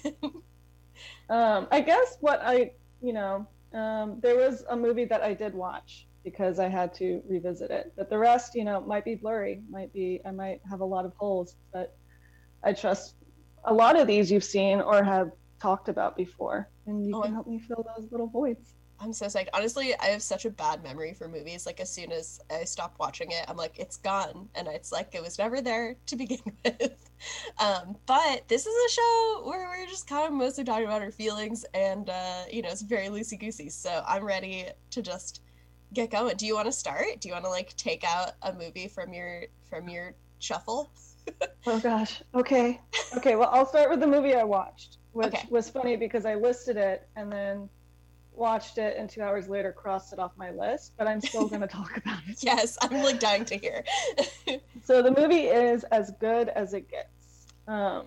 Um, 1.28 1.68
I 1.70 1.80
guess 1.80 2.16
what 2.20 2.40
I, 2.42 2.72
you 3.00 3.12
know, 3.12 3.48
um, 3.72 4.20
there 4.22 4.36
was 4.36 4.64
a 4.70 4.76
movie 4.76 5.04
that 5.06 5.22
I 5.22 5.34
did 5.34 5.54
watch 5.54 6.06
because 6.22 6.58
I 6.58 6.68
had 6.68 6.94
to 6.94 7.22
revisit 7.28 7.70
it. 7.70 7.92
But 7.96 8.08
the 8.10 8.18
rest, 8.18 8.54
you 8.54 8.64
know, 8.64 8.80
might 8.80 9.04
be 9.04 9.14
blurry. 9.16 9.62
Might 9.68 9.92
be 9.92 10.20
I 10.26 10.30
might 10.30 10.60
have 10.70 10.80
a 10.80 10.84
lot 10.84 11.04
of 11.04 11.12
holes, 11.18 11.56
but 11.72 11.96
I 12.64 12.72
trust 12.74 13.16
a 13.64 13.74
lot 13.74 13.98
of 13.98 14.06
these 14.06 14.30
you've 14.30 14.44
seen 14.44 14.80
or 14.80 15.02
have 15.04 15.30
talked 15.60 15.88
about 15.88 16.16
before, 16.16 16.70
and 16.86 17.06
you 17.08 17.14
Oh, 17.14 17.22
can 17.22 17.32
help 17.32 17.46
me 17.48 17.60
fill 17.60 17.84
those 17.96 18.10
little 18.12 18.28
voids. 18.28 18.74
I'm 19.00 19.12
so 19.12 19.26
psyched. 19.26 19.48
Honestly, 19.52 19.94
I 19.98 20.06
have 20.06 20.22
such 20.22 20.44
a 20.44 20.50
bad 20.50 20.82
memory 20.82 21.14
for 21.14 21.28
movies. 21.28 21.66
Like 21.66 21.80
as 21.80 21.92
soon 21.92 22.12
as 22.12 22.40
I 22.50 22.64
stop 22.64 22.96
watching 22.98 23.30
it, 23.32 23.44
I'm 23.48 23.56
like, 23.56 23.78
it's 23.78 23.96
gone, 23.96 24.48
and 24.54 24.68
it's 24.68 24.92
like 24.92 25.14
it 25.14 25.22
was 25.22 25.38
never 25.38 25.60
there 25.60 25.96
to 26.06 26.16
begin 26.16 26.38
with. 26.64 27.03
Um, 27.60 27.96
but 28.06 28.48
this 28.48 28.66
is 28.66 28.74
a 28.74 28.92
show 28.92 29.42
where 29.46 29.68
we're 29.68 29.86
just 29.86 30.06
kind 30.06 30.26
of 30.26 30.32
mostly 30.32 30.64
talking 30.64 30.84
about 30.86 31.02
our 31.02 31.10
feelings, 31.10 31.64
and 31.74 32.08
uh, 32.10 32.44
you 32.50 32.62
know, 32.62 32.68
it's 32.70 32.82
very 32.82 33.06
loosey 33.06 33.38
goosey. 33.38 33.70
So 33.70 34.02
I'm 34.06 34.24
ready 34.24 34.68
to 34.90 35.02
just 35.02 35.40
get 35.92 36.10
going. 36.10 36.36
Do 36.36 36.46
you 36.46 36.54
want 36.54 36.66
to 36.66 36.72
start? 36.72 37.20
Do 37.20 37.28
you 37.28 37.34
want 37.34 37.44
to 37.44 37.50
like 37.50 37.74
take 37.76 38.04
out 38.04 38.32
a 38.42 38.52
movie 38.52 38.88
from 38.88 39.12
your 39.14 39.44
from 39.62 39.88
your 39.88 40.16
shuffle? 40.38 40.92
Oh 41.66 41.78
gosh. 41.80 42.22
Okay. 42.34 42.80
Okay. 43.16 43.36
Well, 43.36 43.50
I'll 43.52 43.66
start 43.66 43.90
with 43.90 44.00
the 44.00 44.06
movie 44.06 44.34
I 44.34 44.44
watched, 44.44 44.98
which 45.12 45.44
Okay. 45.44 45.50
was 45.50 45.70
funny 45.70 45.96
because 45.96 46.24
I 46.26 46.34
listed 46.34 46.76
it 46.76 47.08
and 47.16 47.32
then 47.32 47.70
watched 48.36 48.78
it, 48.78 48.96
and 48.98 49.08
two 49.08 49.22
hours 49.22 49.48
later 49.48 49.72
crossed 49.72 50.12
it 50.12 50.18
off 50.18 50.32
my 50.36 50.50
list. 50.50 50.92
But 50.96 51.06
I'm 51.06 51.20
still 51.20 51.48
going 51.48 51.60
to 51.60 51.66
talk 51.66 51.96
about 52.04 52.20
it. 52.28 52.42
Yes, 52.42 52.76
I'm 52.82 53.02
like 53.02 53.20
dying 53.20 53.44
to 53.46 53.56
hear. 53.56 53.84
So 54.84 55.00
the 55.00 55.10
movie 55.18 55.46
is 55.46 55.82
as 55.84 56.12
good 56.20 56.50
as 56.50 56.74
it 56.74 56.90
gets. 56.90 57.46
Um, 57.66 58.04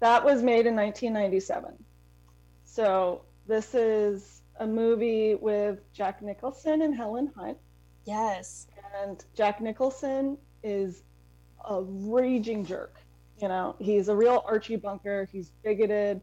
that 0.00 0.22
was 0.22 0.42
made 0.42 0.66
in 0.66 0.76
1997. 0.76 1.72
So 2.64 3.22
this 3.46 3.74
is 3.74 4.42
a 4.60 4.66
movie 4.66 5.36
with 5.36 5.78
Jack 5.94 6.20
Nicholson 6.20 6.82
and 6.82 6.94
Helen 6.94 7.32
Hunt. 7.34 7.56
yes. 8.04 8.66
and 9.02 9.24
Jack 9.34 9.62
Nicholson 9.62 10.36
is 10.62 11.02
a 11.66 11.80
raging 11.82 12.64
jerk. 12.64 12.96
You 13.40 13.48
know, 13.48 13.74
he's 13.78 14.08
a 14.08 14.14
real 14.14 14.42
Archie 14.46 14.76
Bunker. 14.76 15.28
He's 15.32 15.50
bigoted. 15.64 16.20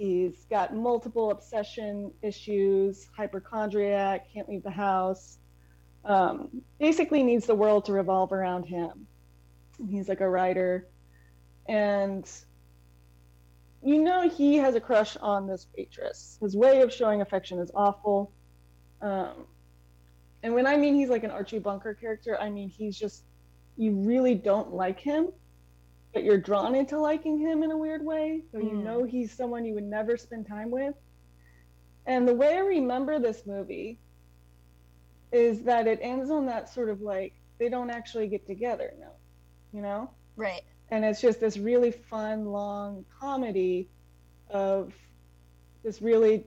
He's 0.00 0.46
got 0.48 0.74
multiple 0.74 1.30
obsession 1.30 2.10
issues, 2.22 3.06
hypochondriac, 3.14 4.32
can't 4.32 4.48
leave 4.48 4.62
the 4.62 4.70
house. 4.70 5.36
Um, 6.06 6.62
basically, 6.78 7.22
needs 7.22 7.44
the 7.44 7.54
world 7.54 7.84
to 7.84 7.92
revolve 7.92 8.32
around 8.32 8.62
him. 8.62 9.06
He's 9.90 10.08
like 10.08 10.22
a 10.22 10.28
writer, 10.28 10.88
and 11.68 12.26
you 13.82 14.02
know 14.02 14.26
he 14.26 14.56
has 14.56 14.74
a 14.74 14.80
crush 14.80 15.18
on 15.18 15.46
this 15.46 15.66
waitress. 15.76 16.38
His 16.40 16.56
way 16.56 16.80
of 16.80 16.90
showing 16.90 17.20
affection 17.20 17.58
is 17.58 17.70
awful. 17.74 18.32
Um, 19.02 19.44
and 20.42 20.54
when 20.54 20.66
I 20.66 20.78
mean 20.78 20.94
he's 20.94 21.10
like 21.10 21.24
an 21.24 21.30
Archie 21.30 21.58
Bunker 21.58 21.92
character, 21.92 22.40
I 22.40 22.48
mean 22.48 22.70
he's 22.70 22.98
just 22.98 23.22
you 23.76 23.92
really 23.92 24.34
don't 24.34 24.72
like 24.72 24.98
him, 24.98 25.28
but 26.12 26.24
you're 26.24 26.38
drawn 26.38 26.74
into 26.74 26.98
liking 26.98 27.38
him 27.38 27.62
in 27.62 27.70
a 27.70 27.78
weird 27.78 28.04
way. 28.04 28.42
So 28.52 28.58
you 28.58 28.76
Hmm. 28.76 28.84
know 28.84 29.04
he's 29.04 29.36
someone 29.36 29.64
you 29.64 29.74
would 29.74 29.84
never 29.84 30.16
spend 30.16 30.46
time 30.46 30.70
with. 30.70 30.94
And 32.06 32.26
the 32.26 32.34
way 32.34 32.56
I 32.56 32.60
remember 32.60 33.18
this 33.18 33.46
movie 33.46 34.00
is 35.32 35.62
that 35.64 35.86
it 35.86 36.00
ends 36.02 36.30
on 36.30 36.46
that 36.46 36.68
sort 36.68 36.88
of 36.90 37.00
like 37.00 37.34
they 37.58 37.68
don't 37.68 37.90
actually 37.90 38.28
get 38.28 38.46
together, 38.46 38.92
no. 38.98 39.12
You 39.72 39.82
know? 39.82 40.10
Right. 40.36 40.62
and 40.90 41.04
it's 41.04 41.20
just 41.20 41.40
this 41.40 41.56
really 41.58 41.92
fun 41.92 42.46
long 42.46 43.04
comedy 43.20 43.90
of 44.48 44.92
this 45.84 46.02
really 46.02 46.46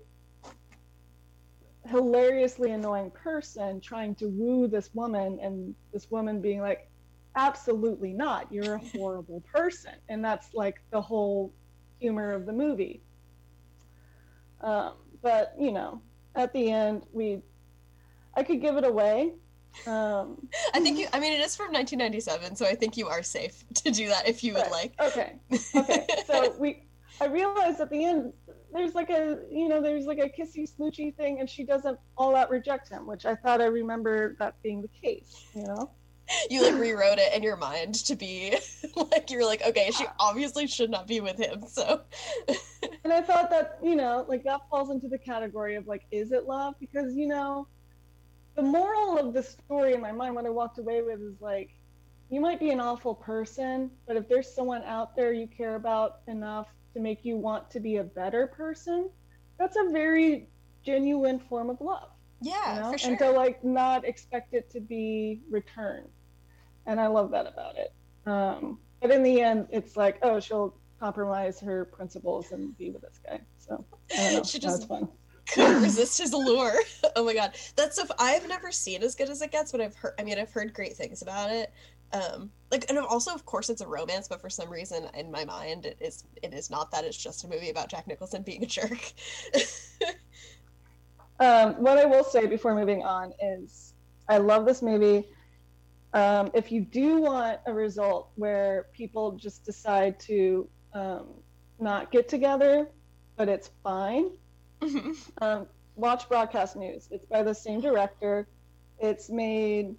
hilariously 1.86 2.72
annoying 2.72 3.12
person 3.12 3.80
trying 3.82 4.16
to 4.16 4.28
woo 4.28 4.68
this 4.68 4.94
woman 4.94 5.40
and 5.42 5.76
this 5.94 6.10
woman 6.12 6.42
being 6.42 6.60
like 6.62 6.90
absolutely 7.36 8.14
not 8.14 8.52
you're 8.52 8.76
a 8.76 8.80
horrible 8.80 9.42
person 9.52 9.94
and 10.10 10.24
that's 10.24 10.54
like 10.54 10.76
the 10.92 11.02
whole 11.02 11.54
humor 12.00 12.32
of 12.32 12.46
the 12.46 12.54
movie 12.54 13.02
um, 14.62 14.94
but 15.22 15.54
you 15.60 15.72
know 15.72 16.02
at 16.36 16.54
the 16.54 16.72
end 16.72 17.04
we 17.12 17.42
i 18.36 18.44
could 18.44 18.62
give 18.62 18.78
it 18.78 18.86
away 18.86 19.34
um, 19.86 20.48
I 20.74 20.80
think 20.80 20.98
you. 20.98 21.08
I 21.12 21.20
mean, 21.20 21.34
it 21.34 21.42
is 21.42 21.56
from 21.56 21.74
1997, 21.74 22.56
so 22.56 22.66
I 22.66 22.76
think 22.76 22.96
you 22.96 23.08
are 23.08 23.22
safe 23.22 23.64
to 23.76 23.92
do 23.92 24.08
that 24.08 24.28
if 24.28 24.44
you 24.44 24.54
would 24.54 24.62
Right. 24.62 24.72
like. 24.72 24.94
Okay. 25.02 25.34
Okay. 25.76 26.08
So 26.26 26.56
we, 26.58 26.88
I 27.20 27.26
realized 27.26 27.82
at 27.82 27.90
the 27.90 28.06
end, 28.06 28.34
there's 28.72 28.96
like 28.96 29.10
a, 29.10 29.40
you 29.52 29.68
know, 29.68 29.82
there's 29.82 30.06
like 30.06 30.20
a 30.20 30.30
kissy 30.30 30.66
smoochy 30.70 31.16
thing, 31.16 31.40
and 31.40 31.50
she 31.50 31.66
doesn't 31.66 31.98
all 32.18 32.36
out 32.36 32.50
reject 32.50 32.90
him, 32.90 33.06
which 33.06 33.26
I 33.26 33.36
thought 33.36 33.62
I 33.62 33.66
remember 33.66 34.36
that 34.40 34.56
being 34.64 34.82
the 34.82 34.88
case, 34.88 35.48
you 35.54 35.64
know? 35.64 35.92
You 36.50 36.64
like 36.64 36.80
rewrote 36.80 37.20
it 37.20 37.34
in 37.34 37.44
your 37.44 37.58
mind 37.58 37.96
to 37.96 38.16
be 38.16 38.56
like 38.96 39.30
you're 39.32 39.46
like, 39.46 39.62
okay, 39.66 39.92
she 39.92 40.06
obviously 40.20 40.68
should 40.68 40.90
not 40.90 41.08
be 41.08 41.20
with 41.20 41.38
him. 41.38 41.64
So 41.68 42.02
And 43.04 43.12
I 43.12 43.22
thought 43.22 43.50
that, 43.50 43.80
you 43.84 43.96
know, 43.96 44.26
like 44.28 44.44
that 44.44 44.62
falls 44.70 44.90
into 44.90 45.08
the 45.08 45.18
category 45.18 45.76
of 45.76 45.88
like, 45.88 46.04
is 46.12 46.32
it 46.32 46.46
love? 46.46 46.76
Because, 46.80 47.16
you 47.16 47.28
know, 47.28 47.68
the 48.56 48.62
moral 48.62 49.18
of 49.18 49.34
the 49.34 49.44
story 49.44 49.94
in 49.94 50.02
my 50.02 50.12
mind, 50.12 50.36
what 50.36 50.46
I 50.46 50.50
walked 50.50 50.80
away 50.80 51.02
with 51.02 51.22
is 51.22 51.42
like, 51.42 51.72
you 52.30 52.40
might 52.40 52.60
be 52.60 52.72
an 52.72 52.80
awful 52.80 53.14
person, 53.14 53.92
but 54.08 54.16
if 54.16 54.28
there's 54.28 54.54
someone 54.54 54.84
out 54.84 55.16
there 55.16 55.34
you 55.34 55.48
care 55.48 55.76
about 55.76 56.20
enough 56.28 56.68
to 56.94 57.00
make 57.00 57.24
you 57.24 57.36
want 57.36 57.70
to 57.72 57.80
be 57.80 57.98
a 57.98 58.04
better 58.04 58.48
person, 58.48 59.10
that's 59.60 59.76
a 59.76 59.92
very 59.92 60.48
genuine 60.84 61.40
form 61.40 61.70
of 61.70 61.80
love. 61.82 62.10
yeah, 62.42 62.76
you 62.76 62.82
know? 62.82 62.92
for 62.92 62.98
sure. 62.98 63.10
And 63.10 63.20
to 63.20 63.32
like 63.32 63.64
not 63.64 64.06
expect 64.06 64.54
it 64.54 64.70
to 64.72 64.80
be 64.80 65.42
returned. 65.50 66.08
And 66.86 67.00
I 67.00 67.08
love 67.08 67.32
that 67.32 67.48
about 67.48 67.76
it. 67.78 67.94
Um, 68.26 68.80
but 69.02 69.12
in 69.12 69.24
the 69.24 69.42
end, 69.42 69.68
it's 69.72 69.98
like, 69.98 70.20
oh, 70.22 70.40
she'll 70.40 70.76
compromise 71.00 71.60
her 71.60 71.86
principles 71.86 72.52
and 72.52 72.78
be 72.78 72.90
with 72.90 73.02
this 73.02 73.20
guy. 73.26 73.42
So 73.58 73.86
I 74.12 74.16
don't 74.16 74.34
know. 74.34 74.44
She 74.44 74.60
just- 74.60 74.88
fun. 74.88 75.10
couldn't 75.50 75.82
resist 75.82 76.18
his 76.20 76.32
allure. 76.34 76.76
oh 77.16 77.26
my 77.26 77.34
god, 77.34 77.54
that's 77.76 77.98
so. 77.98 78.04
I've 78.18 78.48
never 78.48 78.72
seen 78.72 79.04
as 79.04 79.14
good 79.14 79.30
as 79.30 79.42
it 79.42 79.52
gets, 79.52 79.72
but 79.72 79.82
I've 79.82 79.96
heard. 79.96 80.14
I 80.18 80.24
mean, 80.24 80.40
I've 80.40 80.52
heard 80.52 80.74
great 80.74 80.96
things 80.96 81.22
about 81.22 81.52
it. 81.52 81.72
Um, 82.14 82.52
like, 82.72 82.86
and 82.90 82.98
also, 83.00 83.34
of 83.34 83.44
course, 83.46 83.70
it's 83.70 83.82
a 83.82 83.88
romance, 83.88 84.28
but 84.28 84.40
for 84.40 84.50
some 84.50 84.70
reason, 84.70 85.08
in 85.16 85.32
my 85.32 85.44
mind, 85.44 85.86
it 85.86 85.98
is. 86.00 86.24
It 86.42 86.54
is 86.54 86.70
not 86.70 86.92
that. 86.92 87.04
It's 87.04 87.18
just 87.18 87.44
a 87.44 87.48
movie 87.50 87.70
about 87.70 87.90
Jack 87.90 88.08
Nicholson 88.08 88.42
being 88.44 88.64
a 88.64 88.68
jerk. 88.68 89.14
Um, 91.40 91.74
what 91.84 91.98
I 91.98 92.06
will 92.06 92.24
say 92.24 92.46
before 92.46 92.76
moving 92.76 93.04
on 93.04 93.34
is 93.42 93.94
I 94.30 94.38
love 94.38 94.66
this 94.66 94.82
movie. 94.82 95.28
Um, 96.14 96.52
if 96.54 96.72
you 96.72 96.82
do 96.82 97.22
want 97.22 97.60
a 97.66 97.74
result 97.74 98.30
where 98.36 98.88
people 98.94 99.32
just 99.32 99.66
decide 99.66 100.20
to 100.22 100.68
um, 100.94 101.28
not 101.80 102.12
get 102.12 102.30
together, 102.30 102.88
but 103.36 103.50
it's 103.50 103.72
fine, 103.84 104.30
Mhm. 104.80 105.16
um, 105.42 105.68
watch 105.96 106.30
Broadcast 106.30 106.76
News. 106.76 107.08
It's 107.10 107.26
by 107.26 107.42
the 107.42 107.54
same 107.56 107.82
director. 107.82 108.48
It's 109.00 109.30
made 109.30 109.96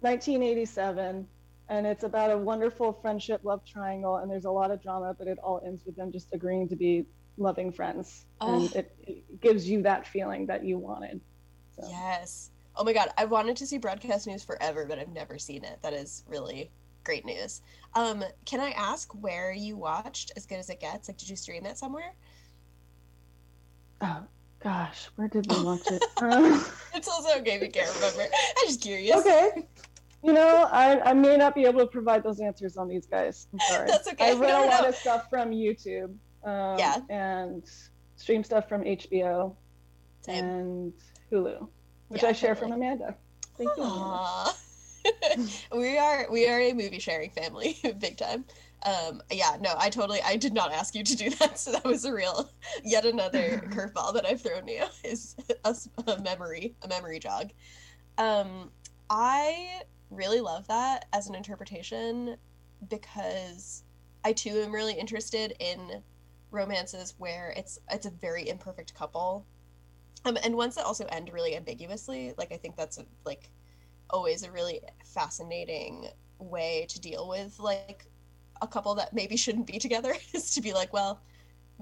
1987, 0.00 1.28
and 1.68 1.86
it's 1.86 2.04
about 2.04 2.30
a 2.30 2.38
wonderful 2.38 2.92
friendship 2.94 3.42
love 3.44 3.64
triangle 3.66 4.16
and 4.16 4.30
there's 4.30 4.46
a 4.46 4.50
lot 4.50 4.70
of 4.70 4.82
drama 4.82 5.14
but 5.16 5.28
it 5.28 5.38
all 5.38 5.60
ends 5.64 5.84
with 5.86 5.94
them 5.94 6.10
just 6.10 6.26
agreeing 6.32 6.68
to 6.68 6.74
be 6.74 7.04
loving 7.36 7.70
friends 7.70 8.24
Oh. 8.40 8.54
and 8.64 8.74
it, 8.74 8.96
it 9.06 9.40
gives 9.40 9.68
you 9.70 9.82
that 9.82 10.06
feeling 10.06 10.46
that 10.46 10.64
you 10.64 10.78
wanted 10.78 11.20
so 11.76 11.86
Yes. 11.88 12.50
Oh 12.80 12.84
my 12.84 12.94
god, 12.94 13.10
I've 13.18 13.30
wanted 13.30 13.58
to 13.58 13.66
see 13.66 13.76
broadcast 13.76 14.26
news 14.26 14.42
forever, 14.42 14.86
but 14.86 14.98
I've 14.98 15.12
never 15.12 15.38
seen 15.38 15.64
it. 15.64 15.78
That 15.82 15.92
is 15.92 16.24
really 16.26 16.70
great 17.04 17.26
news. 17.26 17.60
Um, 17.94 18.24
can 18.46 18.58
I 18.58 18.70
ask 18.70 19.12
where 19.20 19.52
you 19.52 19.76
watched 19.76 20.32
As 20.34 20.46
Good 20.46 20.56
as 20.60 20.70
It 20.70 20.80
Gets? 20.80 21.06
Like, 21.06 21.18
did 21.18 21.28
you 21.28 21.36
stream 21.36 21.66
it 21.66 21.76
somewhere? 21.76 22.14
oh 24.02 24.22
gosh 24.62 25.10
where 25.16 25.28
did 25.28 25.46
we 25.52 25.62
watch 25.62 25.86
it 25.90 26.02
Um, 26.22 26.64
It's 26.94 27.06
also 27.06 27.36
okay 27.40 27.56
if 27.56 27.62
you 27.62 27.68
can't 27.70 27.94
remember. 27.96 28.22
I'm 28.22 28.66
just 28.66 28.80
curious. 28.80 29.14
okay 29.18 29.50
you 30.24 30.32
know 30.32 30.66
I, 30.72 31.00
I 31.10 31.12
may 31.12 31.36
not 31.36 31.54
be 31.54 31.64
able 31.66 31.80
to 31.80 31.86
provide 31.86 32.22
those 32.22 32.40
answers 32.40 32.78
on 32.78 32.88
these 32.88 33.04
guys 33.04 33.46
i'm 33.52 33.58
sorry 33.68 33.88
That's 33.88 34.08
okay. 34.08 34.30
i 34.30 34.32
read 34.32 34.48
No, 34.54 34.64
a 34.64 34.68
lot 34.70 34.82
no. 34.84 34.88
of 34.88 34.94
stuff 34.94 35.28
from 35.28 35.50
youtube 35.50 36.14
um, 36.44 36.78
Yeah. 36.78 36.96
and 37.10 37.62
stream 38.16 38.42
stuff 38.42 38.70
from 38.70 38.84
hbo 38.84 39.54
Same. 40.22 40.44
and 40.44 40.92
hulu 41.30 41.68
which 42.10 42.22
Yeah, 42.22 42.28
i 42.28 42.32
share 42.32 42.54
totally. 42.54 42.72
from 42.72 42.82
amanda 42.82 43.14
thank 43.56 43.70
you 43.76 43.82
Amanda. 43.82 44.50
We 45.74 45.96
are 45.96 46.26
we 46.30 46.46
are 46.46 46.60
a 46.60 46.74
movie 46.74 46.98
sharing 46.98 47.30
family, 47.30 47.78
big 48.00 48.18
time. 48.18 48.44
Um, 48.82 49.22
yeah, 49.30 49.56
no, 49.60 49.74
I 49.78 49.88
totally 49.88 50.20
I 50.22 50.36
did 50.36 50.52
not 50.52 50.72
ask 50.72 50.94
you 50.94 51.02
to 51.02 51.16
do 51.16 51.30
that, 51.30 51.58
so 51.58 51.72
that 51.72 51.84
was 51.84 52.04
a 52.04 52.12
real 52.12 52.50
yet 52.84 53.06
another 53.06 53.62
curveball 53.70 54.12
that 54.14 54.26
I've 54.26 54.42
thrown 54.42 54.68
you 54.68 54.84
is 55.02 55.36
a 55.64 55.74
memory 56.20 56.74
a 56.82 56.88
memory 56.88 57.18
jog. 57.18 57.50
Um, 58.18 58.70
I 59.08 59.80
really 60.10 60.40
love 60.40 60.66
that 60.68 61.06
as 61.14 61.28
an 61.28 61.34
interpretation 61.34 62.36
because 62.88 63.84
I 64.24 64.32
too 64.34 64.50
am 64.60 64.70
really 64.72 64.94
interested 64.94 65.54
in 65.60 66.02
romances 66.50 67.14
where 67.16 67.54
it's 67.56 67.78
it's 67.90 68.04
a 68.06 68.10
very 68.10 68.50
imperfect 68.50 68.92
couple 68.94 69.46
um, 70.24 70.38
and 70.44 70.54
ones 70.54 70.74
that 70.74 70.84
also 70.84 71.04
end 71.06 71.30
really 71.32 71.56
ambiguously 71.56 72.32
like 72.38 72.52
i 72.52 72.56
think 72.56 72.76
that's 72.76 72.98
a, 72.98 73.04
like 73.24 73.50
always 74.10 74.42
a 74.42 74.50
really 74.50 74.80
fascinating 75.04 76.08
way 76.38 76.86
to 76.88 77.00
deal 77.00 77.28
with 77.28 77.58
like 77.58 78.06
a 78.62 78.66
couple 78.66 78.94
that 78.94 79.12
maybe 79.12 79.36
shouldn't 79.36 79.66
be 79.66 79.78
together 79.78 80.14
is 80.34 80.50
to 80.52 80.60
be 80.60 80.72
like 80.72 80.92
well 80.92 81.20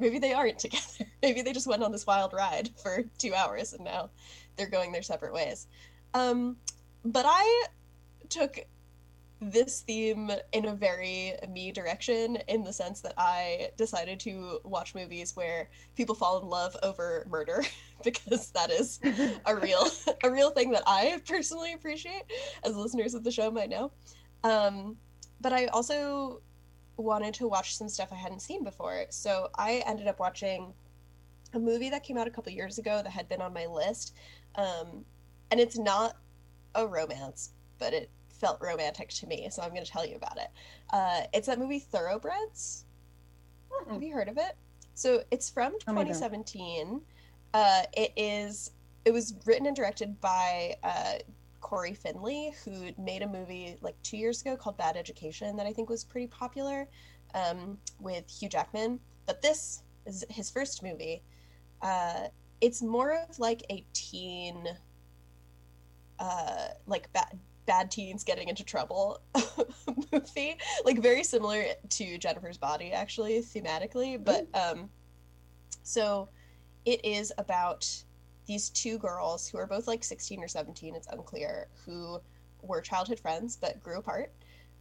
maybe 0.01 0.19
they 0.19 0.33
aren't 0.33 0.59
together. 0.59 1.07
Maybe 1.23 1.43
they 1.43 1.53
just 1.53 1.67
went 1.67 1.83
on 1.83 1.93
this 1.93 2.07
wild 2.07 2.33
ride 2.33 2.71
for 2.83 3.05
two 3.19 3.35
hours 3.35 3.73
and 3.73 3.85
now 3.85 4.11
they're 4.57 4.69
going 4.69 4.93
their 4.93 5.03
separate 5.03 5.33
ways. 5.33 5.67
Um, 6.15 6.57
but 7.05 7.25
i 7.29 7.67
took 8.29 8.59
this 9.41 9.81
theme 9.81 10.33
in 10.53 10.67
a 10.67 10.75
very 10.75 11.35
me 11.49 11.71
direction 11.71 12.37
in 12.49 12.65
the 12.65 12.73
sense 12.73 13.01
that 13.01 13.15
I 13.17 13.71
decided 13.77 14.19
to 14.21 14.59
watch 14.65 14.95
movies 14.95 15.37
where 15.37 15.69
people 15.97 16.15
fall 16.15 16.41
in 16.41 16.49
love 16.49 16.77
over 16.83 17.25
murder 17.31 17.63
because 18.05 18.51
that 18.51 18.71
is 18.71 18.99
a 19.47 19.57
real 19.63 19.87
a 20.25 20.31
real 20.31 20.51
thing 20.51 20.71
that 20.73 20.83
I 20.87 21.21
personally 21.27 21.73
appreciate 21.73 22.25
as 22.65 22.77
listeners 22.77 23.15
of 23.15 23.23
the 23.23 23.31
show 23.31 23.51
might 23.51 23.71
know. 23.71 23.93
Um, 24.43 24.97
but 25.41 25.53
I 25.53 25.67
also 25.67 26.43
wanted 26.97 27.35
to 27.35 27.47
watch 27.47 27.77
some 27.77 27.89
stuff 27.89 28.09
I 28.13 28.17
hadn't 28.17 28.43
seen 28.43 28.65
before. 28.65 29.07
So 29.11 29.51
I 29.57 29.85
ended 29.87 30.09
up 30.09 30.19
watching 30.19 30.73
a 31.55 31.59
movie 31.59 31.91
that 31.91 32.03
came 32.03 32.19
out 32.19 32.27
a 32.27 32.31
couple 32.31 32.53
years 32.53 32.79
ago 32.79 33.01
that 33.03 33.11
had 33.11 33.29
been 33.29 33.41
on 33.41 33.53
my 33.55 33.67
list. 33.67 34.15
Um, 34.57 35.05
and 35.51 35.61
it's 35.61 35.79
not 35.79 36.17
a 36.75 36.87
romance, 36.87 37.53
but 37.79 37.95
it 37.95 38.11
felt 38.39 38.61
romantic 38.61 39.09
to 39.11 39.27
me, 39.27 39.49
so 39.51 39.63
I'm 39.63 39.71
going 39.71 39.85
to 39.85 39.91
tell 39.91 40.07
you 40.07 40.17
about 40.17 40.39
it. 40.39 40.49
Uh, 40.93 41.23
it's 41.33 41.47
that 41.47 41.59
movie 41.59 41.79
Thoroughbreds. 41.79 42.85
Have 43.91 44.03
you 44.03 44.13
heard 44.13 44.29
of 44.29 44.39
it? 44.39 44.57
So 44.95 45.23
it's 45.31 45.51
from 45.51 45.79
Tell 45.79 45.95
me 45.95 46.03
about 46.03 46.11
it. 46.11 46.15
2017. 46.15 47.01
Uh, 47.55 47.83
it 47.97 48.13
is. 48.17 48.73
It 49.05 49.13
was 49.13 49.35
written 49.47 49.67
and 49.67 49.77
directed 49.77 50.21
by 50.21 50.75
uh, 50.83 51.15
Cory 51.61 51.95
Finley, 51.95 52.53
who 52.65 52.91
made 52.99 53.23
a 53.23 53.27
movie 53.27 53.77
like 53.81 53.95
two 54.03 54.17
years 54.17 54.43
ago 54.43 54.57
called 54.57 54.77
Bad 54.77 54.97
Education 54.97 55.57
that 55.57 55.67
I 55.67 55.73
think 55.73 55.89
was 55.89 56.05
pretty 56.05 56.27
popular 56.27 56.89
um, 57.35 57.79
with 58.01 58.29
Hugh 58.29 58.49
Jackman. 58.49 59.01
But 59.27 59.41
this 59.43 59.83
is 60.07 60.25
his 60.31 60.51
first 60.51 60.83
movie. 60.83 61.23
Uh, 61.83 62.29
it's 62.61 62.83
more 62.83 63.23
of 63.29 63.39
like 63.39 63.63
a 63.71 63.85
teen, 63.93 64.67
uh, 66.19 66.69
like 66.87 67.13
bad 67.13 67.39
bad 67.69 67.91
teens 67.91 68.25
getting 68.25 68.49
into 68.49 68.65
trouble 68.65 69.21
movie, 70.13 70.57
like 70.85 70.99
very 71.01 71.23
similar 71.23 71.65
to 71.91 72.19
Jennifer's 72.19 72.57
Body 72.57 72.91
actually 72.91 73.41
thematically. 73.41 74.23
But 74.23 74.49
um, 74.55 74.89
so 75.85 76.31
it 76.87 77.05
is 77.05 77.31
about 77.39 77.87
these 78.47 78.71
two 78.71 78.99
girls 78.99 79.47
who 79.47 79.59
are 79.59 79.67
both 79.67 79.87
like 79.87 80.03
16 80.03 80.43
or 80.43 80.49
17 80.49 80.95
it's 80.95 81.07
unclear 81.09 81.69
who 81.85 82.19
were 82.63 82.81
childhood 82.81 83.21
friends 83.21 83.57
but 83.57 83.81
grew 83.81 83.99
apart. 83.99 84.33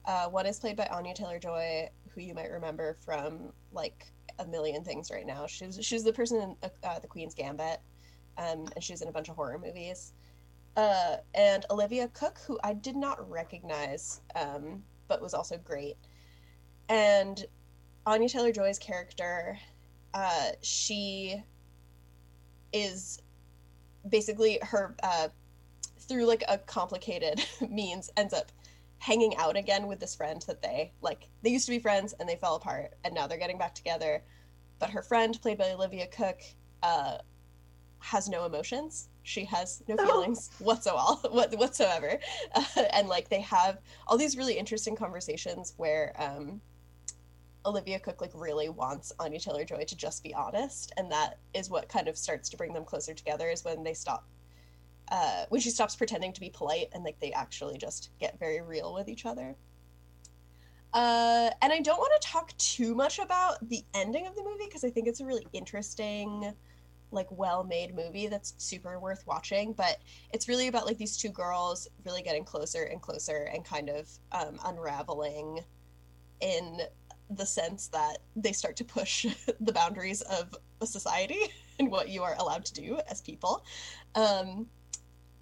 Uh, 0.05 0.27
one 0.29 0.45
is 0.45 0.57
played 0.57 0.77
by 0.77 0.87
anya 0.87 1.13
taylor-joy 1.13 1.89
who 2.15 2.21
you 2.21 2.33
might 2.33 2.49
remember 2.49 2.95
from 3.03 3.51
like 3.73 4.05
a 4.39 4.47
million 4.47 4.85
things 4.85 5.11
right 5.11 5.27
now. 5.27 5.45
She's 5.45 5.77
she's 5.81 6.05
the 6.05 6.13
person 6.13 6.41
in 6.41 6.69
uh, 6.83 6.99
the 6.99 7.07
queen's 7.07 7.33
gambit 7.33 7.81
um, 8.37 8.65
and 8.73 8.81
she's 8.81 9.01
in 9.01 9.09
a 9.09 9.11
bunch 9.11 9.27
of 9.27 9.35
horror 9.35 9.59
movies 9.59 10.13
uh, 10.77 11.17
and 11.33 11.65
olivia 11.69 12.07
cooke 12.09 12.39
who 12.45 12.57
i 12.63 12.73
did 12.73 12.95
not 12.95 13.29
recognize 13.29 14.21
um, 14.35 14.83
but 15.07 15.21
was 15.21 15.33
also 15.33 15.57
great. 15.57 15.97
And 16.89 17.45
anya 18.05 18.29
taylor-joy's 18.29 18.79
character 18.79 19.57
uh, 20.13 20.51
she 20.61 21.41
is 22.73 23.21
basically 24.09 24.59
her 24.61 24.95
uh, 25.03 25.27
through 25.99 26.25
like 26.25 26.43
a 26.47 26.57
complicated 26.57 27.43
means 27.69 28.09
ends 28.15 28.33
up 28.33 28.51
hanging 28.99 29.35
out 29.37 29.55
again 29.55 29.85
with 29.85 29.99
this 29.99 30.15
friend 30.15 30.43
that 30.47 30.61
they 30.61 30.91
like 31.01 31.27
they 31.43 31.49
used 31.49 31.65
to 31.65 31.71
be 31.71 31.79
friends 31.79 32.13
and 32.19 32.27
they 32.27 32.35
fell 32.35 32.55
apart 32.55 32.93
and 33.03 33.13
now 33.13 33.27
they're 33.27 33.37
getting 33.37 33.57
back 33.57 33.75
together. 33.75 34.23
But 34.79 34.91
her 34.91 35.01
friend 35.01 35.37
played 35.41 35.57
by 35.57 35.71
olivia 35.71 36.07
cooke 36.07 36.41
uh, 36.83 37.17
has 37.99 38.29
no 38.29 38.45
emotions 38.45 39.09
she 39.27 39.43
has 39.43 39.83
no 39.87 39.97
feelings 39.97 40.49
whatsoever 40.59 41.27
whatsoever 41.29 42.17
uh, 42.55 42.63
and 42.93 43.07
like 43.07 43.29
they 43.29 43.41
have 43.41 43.79
all 44.07 44.17
these 44.17 44.37
really 44.37 44.57
interesting 44.57 44.95
conversations 44.95 45.73
where 45.77 46.13
um, 46.17 46.61
Olivia 47.67 47.99
Cooke 47.99 48.21
like 48.21 48.31
really 48.33 48.69
wants 48.69 49.11
Anya 49.19 49.39
Taylor 49.39 49.65
Joy 49.65 49.83
to 49.83 49.95
just 49.95 50.23
be 50.23 50.33
honest, 50.33 50.93
and 50.95 51.11
that 51.11 51.37
is 51.53 51.69
what 51.69 51.89
kind 51.89 52.07
of 52.07 52.17
starts 52.17 52.47
to 52.49 52.57
bring 52.57 52.73
them 52.73 52.85
closer 52.85 53.13
together. 53.13 53.49
Is 53.49 53.65
when 53.65 53.83
they 53.83 53.93
stop, 53.93 54.25
uh, 55.11 55.45
when 55.49 55.59
she 55.59 55.69
stops 55.69 55.95
pretending 55.95 56.31
to 56.31 56.39
be 56.39 56.49
polite 56.49 56.87
and 56.93 57.03
like 57.03 57.19
they 57.19 57.33
actually 57.33 57.77
just 57.77 58.09
get 58.19 58.39
very 58.39 58.61
real 58.61 58.93
with 58.93 59.09
each 59.09 59.25
other. 59.25 59.55
Uh, 60.93 61.49
and 61.61 61.73
I 61.73 61.81
don't 61.81 61.97
want 61.97 62.21
to 62.21 62.27
talk 62.27 62.57
too 62.57 62.95
much 62.95 63.19
about 63.19 63.57
the 63.67 63.83
ending 63.93 64.25
of 64.25 64.35
the 64.35 64.43
movie 64.43 64.65
because 64.65 64.85
I 64.85 64.89
think 64.89 65.07
it's 65.07 65.19
a 65.19 65.25
really 65.25 65.45
interesting, 65.51 66.53
like 67.11 67.27
well-made 67.31 67.95
movie 67.95 68.27
that's 68.27 68.53
super 68.57 68.99
worth 68.99 69.25
watching. 69.25 69.73
But 69.73 69.97
it's 70.33 70.47
really 70.47 70.67
about 70.67 70.85
like 70.85 70.97
these 70.97 71.17
two 71.17 71.29
girls 71.29 71.87
really 72.05 72.21
getting 72.21 72.43
closer 72.43 72.83
and 72.83 73.01
closer 73.01 73.49
and 73.53 73.63
kind 73.63 73.89
of 73.89 74.09
um, 74.31 74.59
unraveling 74.65 75.63
in 76.41 76.81
the 77.29 77.45
sense 77.45 77.87
that 77.87 78.19
they 78.35 78.51
start 78.51 78.75
to 78.77 78.83
push 78.85 79.25
the 79.59 79.73
boundaries 79.73 80.21
of 80.21 80.55
a 80.81 80.87
society 80.87 81.39
and 81.79 81.91
what 81.91 82.09
you 82.09 82.23
are 82.23 82.35
allowed 82.39 82.65
to 82.65 82.73
do 82.73 82.99
as 83.09 83.21
people. 83.21 83.63
Um, 84.15 84.67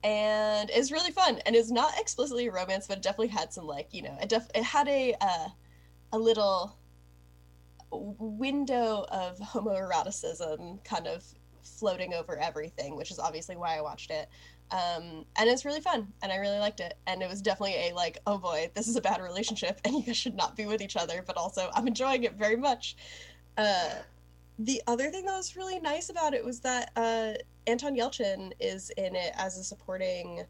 and 0.04 0.69
it's 0.69 0.91
really 0.91 1.12
fun 1.12 1.39
and 1.47 1.56
it's 1.56 1.71
not 1.71 1.93
explicitly 1.99 2.47
a 2.47 2.51
romance, 2.51 2.86
but 2.88 2.97
it 2.97 3.04
definitely 3.04 3.30
had 3.30 3.51
some 3.51 3.65
like 3.65 3.88
you 3.91 4.04
know 4.04 4.15
it 4.21 4.30
def- 4.30 4.51
it 4.54 4.63
had 4.63 4.88
a 4.88 5.15
uh, 5.19 5.47
a 6.13 6.17
little 6.17 6.78
window 7.91 9.06
of 9.10 9.38
homoeroticism 9.39 10.84
kind 10.84 11.08
of 11.08 11.23
floating 11.65 12.13
over 12.13 12.38
everything, 12.38 12.95
which 12.95 13.12
is 13.12 13.19
obviously 13.19 13.56
why 13.56 13.78
I 13.78 13.82
watched 13.82 14.12
it. 14.12 14.30
Um, 14.71 15.25
and 15.38 15.49
it's 15.49 15.65
really 15.65 15.82
fun, 15.82 16.08
and 16.21 16.32
I 16.32 16.38
really 16.38 16.58
liked 16.58 16.80
it. 16.80 16.97
And 17.06 17.21
it 17.21 17.30
was 17.30 17.41
definitely 17.41 17.89
a 17.89 17.93
like, 17.93 18.19
oh 18.25 18.38
boy, 18.38 18.71
this 18.73 18.88
is 18.88 18.95
a 18.95 19.01
bad 19.01 19.21
relationship, 19.21 19.80
and 19.86 19.93
you 19.97 20.04
guys 20.04 20.17
should 20.17 20.36
not 20.36 20.56
be 20.56 20.65
with 20.65 20.82
each 20.82 20.95
other. 20.95 21.23
But 21.25 21.38
also, 21.38 21.69
I'm 21.73 21.88
enjoying 21.88 22.23
it 22.23 22.34
very 22.34 22.56
much. 22.56 22.95
Uh, 23.58 23.89
the 24.60 24.82
other 24.88 25.12
thing 25.12 25.25
that 25.25 25.36
was 25.36 25.56
really 25.56 25.80
nice 25.80 26.10
about 26.10 26.34
it 26.34 26.43
was 26.43 26.62
that 26.62 26.91
uh, 26.95 27.34
Anton 27.67 27.95
Yelchin 27.95 28.54
is 28.60 28.89
in 28.91 29.15
it 29.15 29.34
as 29.38 29.58
a 29.58 29.63
supporting 29.63 30.43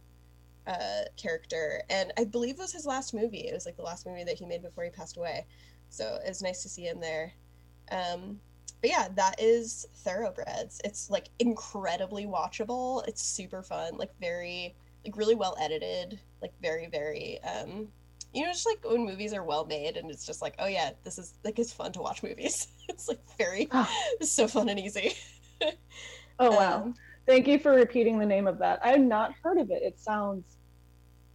uh, 0.68 1.02
character, 1.18 1.82
and 1.90 2.14
I 2.18 2.24
believe 2.24 2.56
it 2.56 2.60
was 2.60 2.72
his 2.72 2.86
last 2.86 3.14
movie. 3.14 3.48
It 3.48 3.54
was 3.54 3.66
like 3.66 3.78
the 3.78 3.84
last 3.84 4.06
movie 4.06 4.24
that 4.24 4.38
he 4.38 4.46
made 4.46 4.62
before 4.62 4.84
he 4.84 4.90
passed 4.90 5.18
away, 5.18 5.46
so 5.90 6.20
it 6.24 6.30
was 6.30 6.42
nice 6.42 6.64
to 6.64 6.70
see 6.70 6.84
him 6.84 7.00
there. 7.00 7.34
Um, 7.92 8.40
but 8.86 8.92
yeah, 8.92 9.08
that 9.16 9.42
is 9.42 9.88
Thoroughbreds. 9.96 10.80
It's 10.84 11.10
like 11.10 11.30
incredibly 11.40 12.28
watchable. 12.28 13.04
It's 13.08 13.24
super 13.24 13.64
fun, 13.64 13.98
like 13.98 14.12
very, 14.22 14.76
like 15.04 15.18
really 15.18 15.34
well 15.34 15.58
edited, 15.60 16.20
like 16.40 16.52
very, 16.62 16.86
very, 16.86 17.40
um, 17.42 17.88
you 18.32 18.44
know, 18.44 18.52
just 18.52 18.68
like 18.68 18.78
when 18.88 19.04
movies 19.04 19.34
are 19.34 19.44
well 19.44 19.66
made 19.66 19.98
and 19.98 20.12
it's 20.12 20.24
just 20.24 20.40
like, 20.40 20.54
oh 20.60 20.68
yeah, 20.68 20.92
this 21.04 21.18
is 21.18 21.34
like 21.44 21.58
it's 21.58 21.74
fun 21.74 21.94
to 21.94 22.00
watch 22.00 22.22
movies. 22.22 22.68
it's 22.88 23.08
like 23.08 23.22
very, 23.40 23.68
it's 24.22 24.32
so 24.32 24.48
fun 24.48 24.70
and 24.70 24.80
easy. 24.80 25.14
oh 26.38 26.52
wow! 26.52 26.84
Um, 26.84 26.96
Thank 27.26 27.48
you 27.48 27.58
for 27.58 27.72
repeating 27.72 28.20
the 28.20 28.26
name 28.28 28.46
of 28.46 28.60
that. 28.60 28.86
I've 28.86 29.02
not 29.02 29.34
heard 29.42 29.58
of 29.58 29.72
it. 29.72 29.82
It 29.82 30.00
sounds 30.00 30.55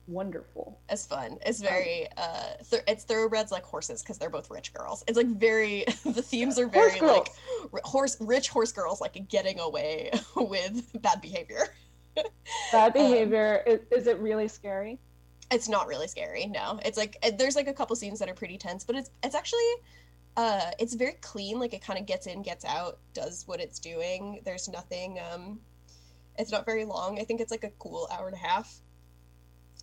wonderful. 0.06 0.80
It's 0.88 1.06
fun. 1.06 1.38
It's 1.46 1.60
very 1.60 2.06
uh 2.16 2.54
th- 2.68 2.82
it's 2.88 3.04
thoroughbreds 3.04 3.52
like 3.52 3.62
horses 3.64 4.02
because 4.02 4.18
they're 4.18 4.30
both 4.30 4.50
rich 4.50 4.72
girls. 4.72 5.04
It's 5.06 5.16
like 5.16 5.26
very 5.28 5.84
the 6.04 6.22
themes 6.22 6.58
are 6.58 6.66
very 6.66 6.98
Horse 6.98 7.02
like 7.02 7.28
r- 7.72 7.80
horse 7.84 8.16
rich 8.20 8.48
horse 8.48 8.72
girls 8.72 9.00
like 9.00 9.28
getting 9.28 9.60
away 9.60 10.10
with 10.36 10.90
bad 11.02 11.20
behavior. 11.20 11.68
Bad 12.72 12.86
Um, 12.88 12.92
behavior. 12.92 13.62
is, 13.66 13.80
is 13.92 14.06
it 14.08 14.18
really 14.18 14.48
scary? 14.48 14.98
It's 15.52 15.68
not 15.68 15.86
really 15.86 16.08
scary. 16.08 16.46
No. 16.46 16.80
It's 16.84 16.98
like 16.98 17.16
it- 17.24 17.38
there's 17.38 17.54
like 17.56 17.68
a 17.68 17.72
couple 17.72 17.94
scenes 17.96 18.18
that 18.18 18.28
are 18.28 18.34
pretty 18.34 18.58
tense, 18.58 18.84
but 18.84 18.96
it's 18.96 19.10
it's 19.22 19.34
actually 19.34 19.70
uh 20.36 20.70
it's 20.78 20.94
very 20.94 21.14
clean 21.20 21.58
like 21.58 21.74
it 21.74 21.82
kind 21.82 21.98
of 21.98 22.06
gets 22.06 22.26
in 22.28 22.40
gets 22.42 22.64
out 22.64 22.98
does 23.14 23.42
what 23.48 23.60
it's 23.60 23.80
doing 23.80 24.40
there's 24.44 24.68
nothing 24.68 25.18
um 25.32 25.58
it's 26.38 26.52
not 26.52 26.64
very 26.64 26.84
long 26.84 27.18
i 27.20 27.24
think 27.24 27.40
it's 27.40 27.50
like 27.50 27.64
a 27.64 27.70
cool 27.80 28.08
hour 28.12 28.28
and 28.28 28.36
a 28.36 28.38
half 28.38 28.80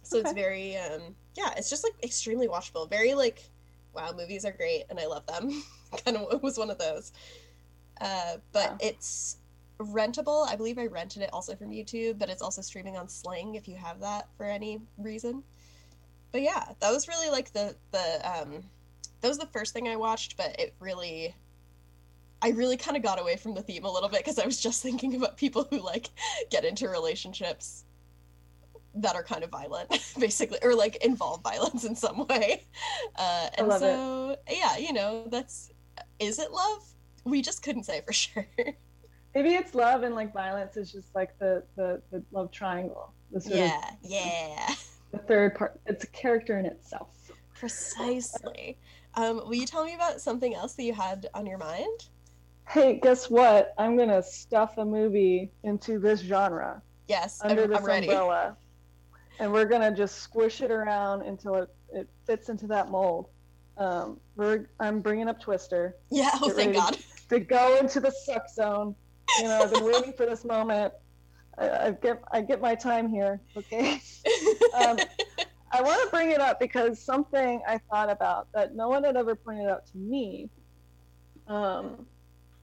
so 0.10 0.18
it's 0.18 0.34
very 0.34 0.78
um 0.78 1.16
yeah 1.36 1.54
it's 1.58 1.70
just 1.70 1.84
like 1.84 1.94
extremely 2.04 2.48
watchable. 2.48 2.90
Very 2.90 3.14
like 3.14 3.50
wow 3.94 4.14
movies 4.16 4.46
are 4.46 4.52
great 4.52 4.84
and 4.90 5.00
i 5.00 5.06
love 5.06 5.26
them. 5.26 5.64
Kind 6.06 6.18
of 6.18 6.42
was 6.44 6.58
one 6.58 6.70
of 6.70 6.78
those. 6.78 7.12
Uh 8.02 8.38
but 8.52 8.72
Wow. 8.72 8.78
it's 8.80 9.38
rentable. 9.80 10.48
I 10.48 10.56
believe 10.56 10.78
i 10.80 10.88
rented 10.88 11.22
it 11.22 11.30
also 11.34 11.56
from 11.56 11.70
youtube 11.70 12.18
but 12.20 12.30
it's 12.30 12.42
also 12.42 12.62
streaming 12.62 12.98
on 12.98 13.08
sling 13.08 13.56
if 13.56 13.68
you 13.68 13.76
have 13.76 14.00
that 14.02 14.28
for 14.38 14.46
any 14.46 14.82
reason. 14.98 15.44
But 16.32 16.42
yeah 16.42 16.66
that 16.80 16.92
was 16.92 17.08
really 17.08 17.30
like 17.30 17.54
the 17.54 17.76
the 17.92 18.22
um 18.30 18.64
that 19.22 19.28
was 19.30 19.38
the 19.40 19.48
first 19.48 19.74
thing 19.74 19.88
i 19.88 19.96
watched 19.96 20.38
but 20.38 20.60
it 20.60 20.74
really 20.80 21.34
i 22.42 22.50
really 22.50 22.78
kind 22.78 22.96
of 22.96 23.02
got 23.02 23.20
away 23.20 23.36
from 23.36 23.56
the 23.56 23.62
theme 23.64 23.84
a 23.86 23.92
little 23.92 24.10
bit 24.10 24.20
because 24.20 24.38
i 24.38 24.46
was 24.46 24.60
just 24.60 24.84
thinking 24.84 25.16
about 25.16 25.38
people 25.38 25.66
who 25.72 25.80
like 25.80 26.10
get 26.52 26.64
into 26.66 26.88
relationships 26.88 27.84
that 29.02 29.16
are 29.16 29.24
kind 29.24 29.44
of 29.44 29.50
violent 29.50 29.90
basically 30.20 30.58
or 30.62 30.76
like 30.76 30.98
involve 30.98 31.42
violence 31.42 31.84
in 31.86 31.96
some 31.96 32.26
way 32.28 32.64
uh 33.16 33.48
and 33.58 33.68
love 33.68 33.82
it. 33.82 33.86
so 33.86 34.38
yeah 34.50 34.78
you 34.78 34.94
know 34.94 35.26
that's 35.30 35.72
is 36.20 36.40
it 36.40 36.52
love 36.52 36.84
we 37.24 37.42
just 37.42 37.64
couldn't 37.64 37.84
say 37.84 38.02
for 38.06 38.14
sure 38.24 38.48
Maybe 39.38 39.54
it's 39.54 39.76
love 39.76 40.02
and 40.02 40.16
like 40.16 40.34
violence 40.34 40.78
is 40.78 40.92
just 40.92 41.14
like 41.14 41.38
the 41.38 41.62
the, 41.76 42.02
the 42.12 42.24
love 42.32 42.52
triangle. 42.52 43.14
The 43.32 43.42
sort 43.42 43.54
of 43.54 43.60
yeah 43.60 43.92
yeah 44.02 44.74
the 45.12 45.20
third 45.20 45.54
part. 45.54 45.80
It's 45.86 46.04
a 46.04 46.08
character 46.08 46.58
in 46.58 46.66
itself. 46.66 47.10
precisely 47.54 48.80
um 49.14 49.38
will 49.46 49.54
you 49.54 49.68
tell 49.68 49.86
me 49.86 49.94
about 49.94 50.22
something 50.22 50.56
else 50.56 50.74
that 50.74 50.84
you 50.84 50.94
had 50.94 51.28
on 51.36 51.46
your 51.46 51.60
mind 51.60 52.08
Hey, 52.68 53.00
guess 53.02 53.30
what? 53.30 53.74
I'm 53.78 53.96
gonna 53.96 54.24
stuff 54.24 54.78
a 54.80 54.86
movie 54.86 55.52
into 55.64 56.00
this 56.00 56.20
genre 56.20 56.82
yes 57.08 57.40
under 57.44 57.64
I'm, 57.66 57.70
this 57.70 57.78
I'm 57.78 57.86
ready 57.86 58.08
umbrella, 58.08 58.58
and 59.40 59.52
we're 59.52 59.66
gonna 59.66 59.94
just 59.96 60.18
squish 60.20 60.62
it 60.62 60.72
around 60.72 61.24
until 61.24 61.56
it, 61.56 61.70
it 61.94 62.10
fits 62.26 62.50
into 62.50 62.68
that 62.68 62.90
mold. 62.90 63.28
Um, 63.78 64.20
we're 64.36 64.70
I'm 64.80 65.02
bringing 65.02 65.28
up 65.30 65.40
Twister 65.40 65.96
yeah 66.10 66.32
oh 66.42 66.50
thank 66.50 66.74
god 66.74 66.98
to 67.30 67.40
go 67.40 67.78
into 67.78 68.00
the 68.00 68.12
suck 68.12 68.44
zone. 68.50 68.96
You 69.38 69.46
know, 69.46 69.64
I've 69.64 69.72
been 69.72 69.84
waiting 69.84 70.14
for 70.14 70.26
this 70.26 70.44
moment. 70.46 70.94
I, 71.58 71.88
I 71.88 71.92
get 71.92 72.22
I 72.32 72.42
get 72.42 72.62
my 72.62 72.76
time 72.76 73.10
here. 73.10 73.42
Okay. 73.58 74.02
Um, 74.74 74.98
I 75.72 75.82
want 75.82 76.02
to 76.04 76.10
bring 76.12 76.32
it 76.32 76.40
up 76.40 76.60
because 76.60 77.04
something 77.04 77.62
I 77.68 77.80
thought 77.90 78.10
about 78.10 78.48
that 78.54 78.76
no 78.76 78.90
one 78.90 79.04
had 79.04 79.18
ever 79.18 79.36
pointed 79.36 79.68
out 79.70 79.86
to 79.88 79.98
me 79.98 80.50
um, 81.48 82.06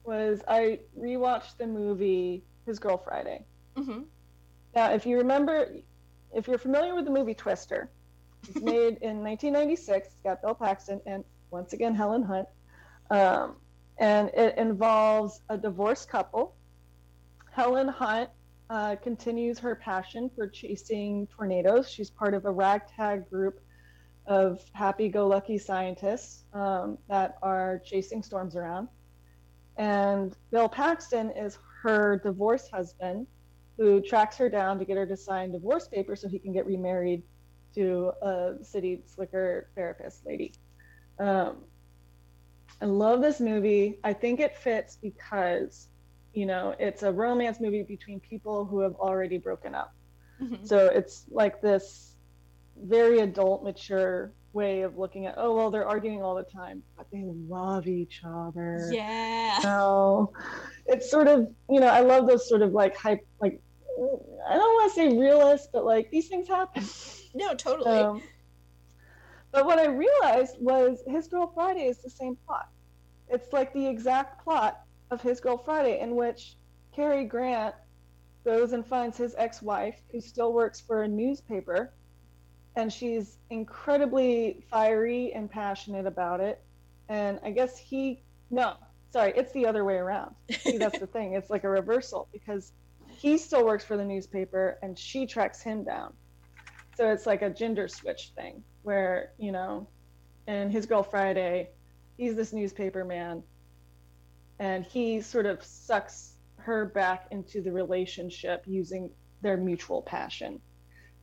was 0.03 0.41
I 0.47 0.79
rewatched 0.97 1.57
the 1.57 1.67
movie 1.67 2.43
His 2.65 2.79
Girl 2.79 2.97
Friday. 2.97 3.45
hmm 3.75 4.03
Now, 4.75 4.91
if 4.91 5.05
you 5.05 5.17
remember, 5.17 5.67
if 6.35 6.47
you're 6.47 6.57
familiar 6.57 6.93
with 6.93 7.05
the 7.05 7.11
movie 7.11 7.33
Twister, 7.33 7.89
it's 8.47 8.61
made 8.61 8.97
in 9.01 9.23
1996. 9.23 10.07
It's 10.07 10.19
got 10.19 10.41
Bill 10.41 10.53
Paxton 10.53 11.01
and 11.05 11.23
once 11.49 11.73
again 11.73 11.95
Helen 11.95 12.21
Hunt, 12.21 12.47
um, 13.09 13.55
and 13.97 14.29
it 14.29 14.57
involves 14.57 15.41
a 15.49 15.57
divorced 15.57 16.09
couple. 16.09 16.55
Helen 17.51 17.87
Hunt 17.87 18.29
uh, 18.69 18.97
continues 18.97 19.57
her 19.59 19.75
passion 19.75 20.29
for 20.35 20.47
chasing 20.47 21.27
tornadoes. 21.27 21.89
She's 21.89 22.09
part 22.09 22.33
of 22.33 22.45
a 22.45 22.51
ragtag 22.51 23.29
group 23.29 23.61
of 24.25 24.59
happy-go-lucky 24.73 25.57
scientists 25.57 26.43
um, 26.53 26.97
that 27.07 27.37
are 27.41 27.81
chasing 27.85 28.21
storms 28.21 28.55
around. 28.55 28.89
And 29.77 30.35
Bill 30.51 30.67
Paxton 30.67 31.31
is 31.31 31.57
her 31.83 32.19
divorced 32.23 32.71
husband, 32.71 33.27
who 33.77 34.01
tracks 34.01 34.37
her 34.37 34.49
down 34.49 34.79
to 34.79 34.85
get 34.85 34.97
her 34.97 35.05
to 35.05 35.17
sign 35.17 35.51
divorce 35.51 35.87
papers 35.87 36.21
so 36.21 36.27
he 36.29 36.39
can 36.39 36.53
get 36.53 36.65
remarried 36.65 37.23
to 37.75 38.11
a 38.21 38.53
city 38.63 39.01
slicker 39.05 39.69
therapist 39.75 40.25
lady. 40.25 40.53
Um, 41.19 41.65
I 42.81 42.85
love 42.85 43.21
this 43.21 43.39
movie. 43.39 43.99
I 44.03 44.13
think 44.13 44.39
it 44.39 44.55
fits 44.57 44.97
because, 45.01 45.89
you 46.33 46.45
know, 46.45 46.75
it's 46.79 47.03
a 47.03 47.11
romance 47.11 47.59
movie 47.59 47.83
between 47.83 48.19
people 48.19 48.65
who 48.65 48.79
have 48.81 48.95
already 48.95 49.37
broken 49.37 49.75
up. 49.75 49.93
Mhm. 50.41 50.67
So 50.67 50.87
it's 50.87 51.25
like 51.29 51.61
this 51.61 52.15
very 52.75 53.19
adult, 53.19 53.63
mature 53.63 54.33
way 54.53 54.81
of 54.81 54.97
looking 54.97 55.25
at, 55.25 55.35
oh, 55.37 55.55
well, 55.55 55.71
they're 55.71 55.87
arguing 55.87 56.21
all 56.23 56.35
the 56.35 56.43
time, 56.43 56.83
but 56.97 57.07
they 57.11 57.23
love 57.25 57.87
each 57.87 58.21
other. 58.25 58.89
yeah 58.91 59.59
So 59.61 60.33
it's 60.85 61.09
sort 61.09 61.27
of 61.27 61.47
you 61.69 61.79
know 61.79 61.87
I 61.87 62.01
love 62.01 62.27
those 62.27 62.47
sort 62.47 62.61
of 62.61 62.71
like 62.73 62.95
hype 62.95 63.25
like 63.41 63.61
I 63.97 64.53
don't 64.53 64.73
want 64.73 64.93
to 64.93 64.95
say 64.95 65.17
realist, 65.17 65.69
but 65.71 65.85
like 65.85 66.11
these 66.11 66.27
things 66.27 66.47
happen. 66.47 66.83
no 67.33 67.53
totally 67.53 67.97
Um, 67.97 68.21
but 69.51 69.65
what 69.65 69.79
I 69.79 69.87
realized 69.87 70.57
was 70.59 71.01
His 71.07 71.27
Girl 71.27 71.51
Friday 71.53 71.85
is 71.85 71.99
the 71.99 72.09
same 72.09 72.37
plot. 72.45 72.69
It's 73.29 73.53
like 73.53 73.73
the 73.73 73.87
exact 73.87 74.43
plot 74.43 74.81
of 75.11 75.21
His 75.21 75.39
Girl 75.39 75.57
Friday, 75.57 75.99
in 76.01 76.15
which 76.15 76.57
Cary 76.93 77.25
Grant 77.25 77.75
goes 78.43 78.73
and 78.73 78.85
finds 78.85 79.17
his 79.17 79.33
ex-wife, 79.37 79.99
who 80.11 80.21
still 80.21 80.53
works 80.53 80.79
for 80.79 81.03
a 81.03 81.07
newspaper, 81.07 81.93
and 82.75 82.91
she's 82.91 83.37
incredibly 83.49 84.63
fiery 84.69 85.33
and 85.33 85.49
passionate 85.49 86.05
about 86.05 86.39
it. 86.39 86.61
And 87.09 87.39
I 87.43 87.51
guess 87.51 87.77
he 87.77 88.23
no, 88.51 88.75
sorry, 89.11 89.33
it's 89.35 89.51
the 89.53 89.65
other 89.65 89.83
way 89.83 89.95
around. 89.95 90.35
See, 90.59 90.77
that's 90.77 90.99
the 90.99 91.07
thing. 91.15 91.33
It's 91.33 91.49
like 91.49 91.63
a 91.63 91.69
reversal 91.69 92.27
because 92.31 92.73
he 93.25 93.39
still 93.39 93.65
works 93.65 93.83
for 93.83 93.97
the 93.97 94.05
newspaper 94.05 94.77
and 94.83 94.95
she 94.99 95.25
tracks 95.25 95.59
him 95.59 95.83
down. 95.83 96.13
So 96.95 97.09
it's 97.09 97.25
like 97.25 97.41
a 97.41 97.49
gender 97.49 97.87
switch 97.87 98.31
thing 98.35 98.63
where, 98.83 99.31
you 99.39 99.51
know, 99.51 99.87
in 100.47 100.69
his 100.69 100.85
girl 100.85 101.01
Friday, 101.01 101.71
he's 102.17 102.35
this 102.35 102.53
newspaper 102.53 103.03
man 103.03 103.41
and 104.59 104.85
he 104.85 105.21
sort 105.21 105.47
of 105.47 105.63
sucks 105.63 106.35
her 106.57 106.85
back 106.85 107.25
into 107.31 107.63
the 107.63 107.71
relationship 107.71 108.61
using 108.67 109.09
their 109.41 109.57
mutual 109.57 110.03
passion. 110.03 110.61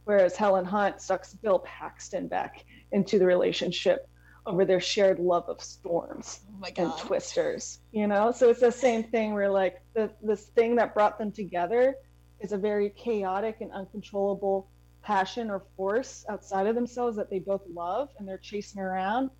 Whereas 0.02 0.34
Helen 0.34 0.64
Hunt 0.64 1.00
sucks 1.00 1.34
Bill 1.34 1.60
Paxton 1.60 2.26
back 2.26 2.64
into 2.90 3.20
the 3.20 3.26
relationship 3.26 4.08
over 4.46 4.64
their 4.64 4.80
shared 4.80 5.18
love 5.18 5.48
of 5.48 5.60
storms 5.60 6.40
oh 6.62 6.68
and 6.76 6.92
twisters 6.98 7.78
you 7.92 8.06
know? 8.06 8.32
So 8.32 8.50
it's 8.50 8.60
the 8.60 8.72
same 8.72 9.04
thing 9.04 9.34
where 9.34 9.50
like 9.50 9.80
the 9.94 10.10
this 10.22 10.46
thing 10.46 10.76
that 10.76 10.94
brought 10.94 11.18
them 11.18 11.32
together 11.32 11.94
is 12.40 12.52
a 12.52 12.58
very 12.58 12.90
chaotic 12.90 13.58
and 13.60 13.70
uncontrollable 13.72 14.68
passion 15.02 15.50
or 15.50 15.62
force 15.76 16.24
outside 16.28 16.66
of 16.66 16.74
themselves 16.74 17.16
that 17.16 17.30
they 17.30 17.38
both 17.38 17.62
love 17.72 18.08
and 18.18 18.26
they're 18.26 18.38
chasing 18.38 18.80
around 18.80 19.30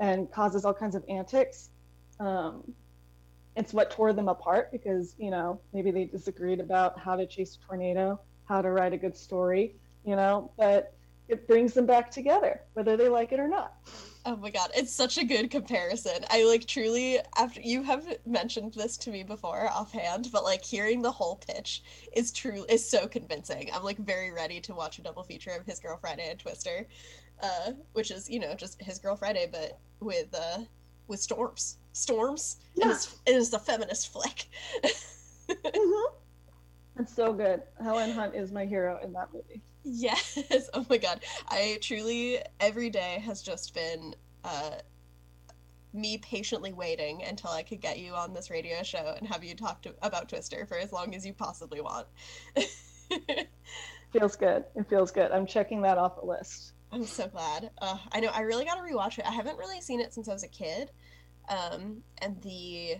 and 0.00 0.30
causes 0.30 0.64
all 0.64 0.74
kinds 0.74 0.94
of 0.94 1.04
antics. 1.08 1.70
Um, 2.20 2.72
it's 3.56 3.72
what 3.72 3.90
tore 3.90 4.12
them 4.12 4.28
apart 4.28 4.70
because 4.70 5.14
you 5.18 5.30
know 5.30 5.60
maybe 5.72 5.90
they 5.90 6.04
disagreed 6.04 6.60
about 6.60 6.98
how 6.98 7.16
to 7.16 7.26
chase 7.26 7.56
a 7.56 7.66
tornado 7.66 8.20
how 8.44 8.62
to 8.62 8.70
write 8.70 8.92
a 8.92 8.96
good 8.96 9.16
story 9.16 9.74
you 10.08 10.16
know? 10.16 10.50
But 10.56 10.94
it 11.28 11.46
brings 11.46 11.72
them 11.74 11.86
back 11.86 12.10
together 12.10 12.60
whether 12.74 12.96
they 12.96 13.08
like 13.08 13.32
it 13.32 13.40
or 13.40 13.48
not 13.48 13.74
Oh 14.26 14.36
my 14.36 14.50
god, 14.50 14.70
it's 14.76 14.92
such 14.92 15.16
a 15.16 15.24
good 15.24 15.50
comparison. 15.50 16.22
I 16.28 16.44
like 16.44 16.66
truly 16.66 17.18
after 17.38 17.62
you 17.62 17.82
have 17.82 18.04
mentioned 18.26 18.74
this 18.74 18.98
to 18.98 19.10
me 19.10 19.22
before 19.22 19.70
offhand, 19.70 20.28
but 20.32 20.44
like 20.44 20.62
hearing 20.62 21.00
the 21.00 21.10
whole 21.10 21.36
pitch 21.36 21.82
is 22.14 22.30
true 22.30 22.66
is 22.68 22.86
so 22.86 23.06
convincing. 23.06 23.70
I'm 23.72 23.84
like 23.84 23.96
very 23.96 24.30
ready 24.30 24.60
to 24.62 24.74
watch 24.74 24.98
a 24.98 25.02
double 25.02 25.22
feature 25.22 25.52
of 25.52 25.64
His 25.64 25.78
Girl 25.78 25.96
Friday 25.96 26.28
and 26.28 26.38
Twister, 26.38 26.86
uh, 27.42 27.72
which 27.94 28.10
is 28.10 28.28
you 28.28 28.38
know 28.38 28.54
just 28.54 28.82
His 28.82 28.98
Girl 28.98 29.16
Friday 29.16 29.48
but 29.50 29.78
with 30.00 30.34
uh 30.34 30.58
with 31.06 31.20
storms, 31.20 31.78
storms, 31.92 32.56
Yeah. 32.74 32.98
it 33.24 33.34
is 33.34 33.54
a 33.54 33.58
feminist 33.58 34.12
flick. 34.12 34.46
Mm-hmm. 35.48 36.14
It's 37.00 37.14
so 37.14 37.32
good. 37.32 37.62
Helen 37.82 38.10
Hunt 38.10 38.34
is 38.34 38.52
my 38.52 38.66
hero 38.66 38.98
in 39.02 39.12
that 39.14 39.32
movie. 39.32 39.62
Yes. 39.84 40.38
Oh 40.74 40.84
my 40.88 40.98
god. 40.98 41.24
I 41.48 41.78
truly 41.80 42.38
every 42.60 42.90
day 42.90 43.22
has 43.24 43.42
just 43.42 43.74
been 43.74 44.14
uh 44.44 44.72
me 45.92 46.18
patiently 46.18 46.72
waiting 46.72 47.22
until 47.24 47.50
I 47.50 47.62
could 47.62 47.80
get 47.80 47.98
you 47.98 48.14
on 48.14 48.34
this 48.34 48.50
radio 48.50 48.82
show 48.82 49.14
and 49.16 49.26
have 49.26 49.42
you 49.42 49.54
talk 49.54 49.82
to, 49.82 49.94
about 50.02 50.28
Twister 50.28 50.66
for 50.66 50.76
as 50.76 50.92
long 50.92 51.14
as 51.14 51.24
you 51.24 51.32
possibly 51.32 51.80
want. 51.80 52.06
feels 54.12 54.36
good. 54.36 54.64
It 54.76 54.88
feels 54.88 55.10
good. 55.10 55.32
I'm 55.32 55.46
checking 55.46 55.82
that 55.82 55.98
off 55.98 56.20
the 56.20 56.26
list. 56.26 56.72
I'm 56.92 57.06
so 57.06 57.28
glad. 57.28 57.70
Uh, 57.80 57.98
I 58.12 58.20
know 58.20 58.28
I 58.28 58.42
really 58.42 58.64
got 58.64 58.74
to 58.74 58.80
rewatch 58.80 59.18
it. 59.18 59.26
I 59.26 59.32
haven't 59.32 59.58
really 59.58 59.80
seen 59.80 60.00
it 60.00 60.12
since 60.14 60.28
I 60.28 60.32
was 60.32 60.42
a 60.42 60.48
kid. 60.48 60.90
Um, 61.48 62.02
and 62.18 62.40
the 62.42 62.96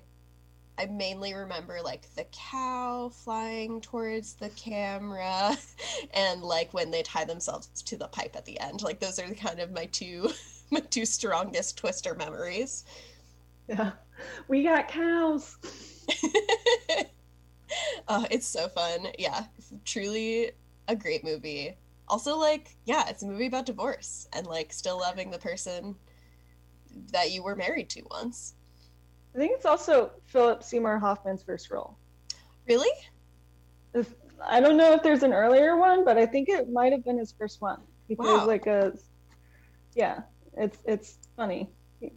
I 0.78 0.86
mainly 0.86 1.34
remember 1.34 1.80
like 1.82 2.14
the 2.14 2.24
cow 2.30 3.10
flying 3.12 3.80
towards 3.80 4.34
the 4.34 4.48
camera 4.50 5.56
and 6.14 6.40
like 6.40 6.72
when 6.72 6.92
they 6.92 7.02
tie 7.02 7.24
themselves 7.24 7.82
to 7.82 7.96
the 7.96 8.06
pipe 8.06 8.36
at 8.36 8.44
the 8.44 8.60
end. 8.60 8.82
Like 8.82 9.00
those 9.00 9.18
are 9.18 9.28
kind 9.34 9.58
of 9.58 9.72
my 9.72 9.86
two 9.86 10.30
my 10.70 10.78
two 10.78 11.04
strongest 11.04 11.76
twister 11.78 12.14
memories. 12.14 12.84
Yeah. 13.68 13.92
We 14.46 14.62
got 14.62 14.86
cows. 14.86 15.56
uh, 18.06 18.26
it's 18.30 18.46
so 18.46 18.68
fun. 18.68 19.08
Yeah. 19.18 19.46
Truly 19.84 20.52
a 20.86 20.94
great 20.94 21.24
movie. 21.24 21.76
Also 22.06 22.36
like, 22.36 22.76
yeah, 22.84 23.08
it's 23.08 23.24
a 23.24 23.26
movie 23.26 23.46
about 23.46 23.66
divorce 23.66 24.28
and 24.32 24.46
like 24.46 24.72
still 24.72 24.98
loving 25.00 25.32
the 25.32 25.38
person 25.38 25.96
that 27.12 27.32
you 27.32 27.42
were 27.42 27.56
married 27.56 27.90
to 27.90 28.02
once. 28.10 28.54
I 29.38 29.40
think 29.40 29.52
it's 29.54 29.66
also 29.66 30.10
Philip 30.26 30.64
Seymour 30.64 30.98
Hoffman's 30.98 31.44
first 31.44 31.70
role. 31.70 31.96
Really? 32.66 32.90
If, 33.94 34.12
I 34.44 34.60
don't 34.60 34.76
know 34.76 34.94
if 34.94 35.04
there's 35.04 35.22
an 35.22 35.32
earlier 35.32 35.76
one, 35.76 36.04
but 36.04 36.18
I 36.18 36.26
think 36.26 36.48
it 36.48 36.72
might 36.72 36.90
have 36.90 37.04
been 37.04 37.18
his 37.18 37.30
first 37.38 37.62
one. 37.62 37.80
He 38.08 38.16
wow. 38.16 38.24
plays 38.24 38.48
like 38.48 38.66
a, 38.66 38.94
yeah, 39.94 40.22
it's 40.56 40.78
it's 40.86 41.18
funny. 41.36 41.70
Yeah, 42.00 42.10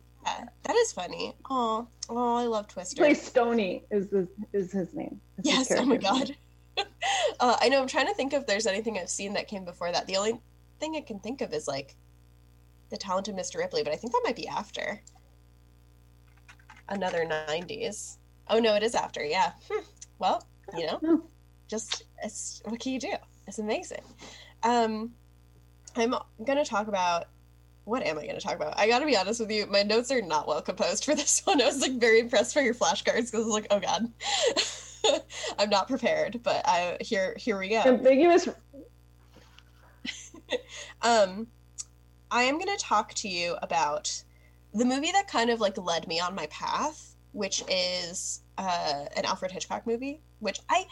that 0.64 0.76
is 0.76 0.94
funny. 0.94 1.36
Oh, 1.48 1.88
oh, 2.10 2.36
I 2.38 2.46
love 2.46 2.68
Twister. 2.68 2.96
He 2.96 3.10
plays 3.10 3.22
Stony 3.22 3.84
is 3.92 4.08
the, 4.08 4.28
is 4.52 4.72
his 4.72 4.96
name. 4.96 5.22
That's 5.38 5.70
yes. 5.70 5.80
oh 5.80 5.86
my 5.86 5.98
god. 5.98 6.36
uh, 7.40 7.58
I 7.62 7.70
know. 7.70 7.84
I'm 7.84 7.88
trying 7.88 8.08
to 8.08 8.16
think 8.16 8.34
if 8.34 8.48
there's 8.48 8.66
anything 8.66 8.98
I've 8.98 9.12
seen 9.12 9.34
that 9.34 9.48
came 9.48 9.64
before 9.64 9.92
that. 9.92 10.08
The 10.08 10.18
only 10.18 10.42
thing 10.80 10.96
I 10.96 11.02
can 11.02 11.20
think 11.20 11.42
of 11.42 11.54
is 11.54 11.68
like 11.68 11.96
the 12.90 12.98
talented 12.98 13.36
Mr. 13.36 13.58
Ripley, 13.60 13.84
but 13.84 13.94
I 13.94 13.96
think 13.96 14.12
that 14.12 14.22
might 14.26 14.36
be 14.36 14.48
after 14.48 15.04
another 16.92 17.26
90s. 17.26 18.18
Oh 18.50 18.60
no, 18.60 18.76
it 18.76 18.84
is 18.84 18.96
after. 18.96 19.24
Yeah. 19.24 19.54
Hmm. 19.70 19.84
Well, 20.20 20.46
you 20.78 20.86
know, 20.86 21.24
just 21.68 22.04
what 22.66 22.80
can 22.80 22.94
you 22.94 23.00
do? 23.00 23.14
It's 23.48 23.60
amazing. 23.60 24.04
Um, 24.64 25.12
I'm 25.96 26.14
gonna 26.46 26.66
talk 26.66 26.88
about 26.88 27.28
what 27.86 28.04
am 28.04 28.18
I 28.18 28.24
going 28.24 28.36
to 28.36 28.42
talk 28.42 28.56
about? 28.56 28.80
I 28.80 28.88
got 28.88 29.00
to 29.00 29.06
be 29.06 29.18
honest 29.18 29.40
with 29.40 29.52
you, 29.52 29.66
my 29.66 29.84
notes 29.84 30.12
are 30.12 30.22
not 30.22 30.48
well 30.48 30.62
composed 30.62 31.04
for 31.04 31.16
this 31.16 31.42
one. 31.46 31.62
I 31.62 31.66
was 31.66 31.82
like 31.82 31.94
very 31.94 32.20
impressed 32.20 32.56
by 32.56 32.62
your 32.62 32.74
flashcards 32.74 33.32
because 33.32 33.34
I 33.34 33.38
was 33.40 33.48
like, 33.48 33.68
oh 33.72 33.80
god, 33.80 34.12
I'm 35.60 35.70
not 35.70 35.88
prepared. 35.88 36.42
But 36.44 36.62
I 36.66 36.98
here 37.02 37.36
here 37.38 37.58
we 37.58 37.70
go. 37.70 37.82
Ambiguous. 37.82 38.48
um, 41.02 41.48
I 42.30 42.44
am 42.44 42.60
going 42.60 42.76
to 42.76 42.84
talk 42.84 43.14
to 43.16 43.28
you 43.28 43.56
about 43.62 44.24
the 44.74 44.86
movie 44.86 45.12
that 45.12 45.28
kind 45.28 45.50
of 45.50 45.60
like 45.60 45.78
led 45.78 46.08
me 46.08 46.20
on 46.20 46.36
my 46.36 46.48
path, 46.48 47.16
which 47.34 47.64
is 47.70 48.42
uh, 48.58 49.06
an 49.16 49.26
Alfred 49.26 49.52
Hitchcock 49.52 49.86
movie, 49.86 50.22
which 50.40 50.60
I 50.70 50.86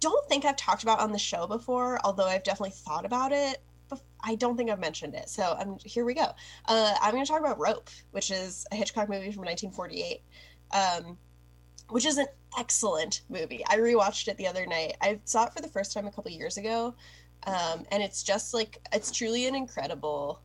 don't 0.00 0.28
think 0.28 0.44
I've 0.44 0.56
talked 0.56 0.82
about 0.82 1.00
on 1.00 1.12
the 1.12 1.18
show 1.18 1.46
before, 1.46 2.00
although 2.04 2.26
I've 2.26 2.44
definitely 2.44 2.74
thought 2.74 3.04
about 3.04 3.32
it. 3.32 3.58
But 3.88 4.00
I 4.22 4.34
don't 4.34 4.56
think 4.56 4.70
I've 4.70 4.80
mentioned 4.80 5.14
it. 5.14 5.30
So 5.30 5.56
um, 5.58 5.78
here 5.84 6.04
we 6.04 6.14
go. 6.14 6.26
Uh, 6.66 6.94
I'm 7.00 7.12
going 7.12 7.24
to 7.24 7.30
talk 7.30 7.40
about 7.40 7.58
Rope, 7.58 7.88
which 8.10 8.30
is 8.30 8.66
a 8.70 8.76
Hitchcock 8.76 9.08
movie 9.08 9.32
from 9.32 9.44
1948, 9.44 10.20
um, 10.72 11.16
which 11.88 12.04
is 12.04 12.18
an 12.18 12.26
excellent 12.58 13.22
movie. 13.30 13.64
I 13.66 13.78
rewatched 13.78 14.28
it 14.28 14.36
the 14.36 14.46
other 14.46 14.66
night. 14.66 14.96
I 15.00 15.20
saw 15.24 15.46
it 15.46 15.54
for 15.54 15.62
the 15.62 15.68
first 15.68 15.92
time 15.92 16.06
a 16.06 16.12
couple 16.12 16.30
years 16.30 16.58
ago, 16.58 16.94
um, 17.46 17.84
and 17.90 18.02
it's 18.02 18.22
just 18.22 18.52
like 18.52 18.78
it's 18.92 19.10
truly 19.10 19.46
an 19.46 19.54
incredible 19.54 20.42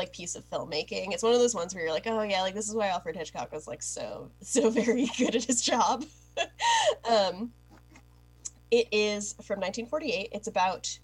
like 0.00 0.12
piece 0.12 0.34
of 0.34 0.48
filmmaking. 0.48 1.12
It's 1.12 1.22
one 1.22 1.34
of 1.34 1.38
those 1.38 1.54
ones 1.54 1.74
where 1.74 1.84
you're 1.84 1.92
like, 1.92 2.06
oh 2.06 2.22
yeah, 2.22 2.40
like 2.40 2.54
this 2.54 2.68
is 2.68 2.74
why 2.74 2.88
Alfred 2.88 3.16
Hitchcock 3.16 3.52
was 3.52 3.68
like 3.68 3.82
so 3.82 4.30
so 4.40 4.70
very 4.82 5.06
good 5.18 5.36
at 5.36 5.44
his 5.44 5.60
job. 5.60 6.04
um, 7.08 7.52
it 8.70 8.88
is 8.90 9.34
from 9.34 9.60
1948. 9.60 10.30
It's 10.32 10.48
about 10.48 10.98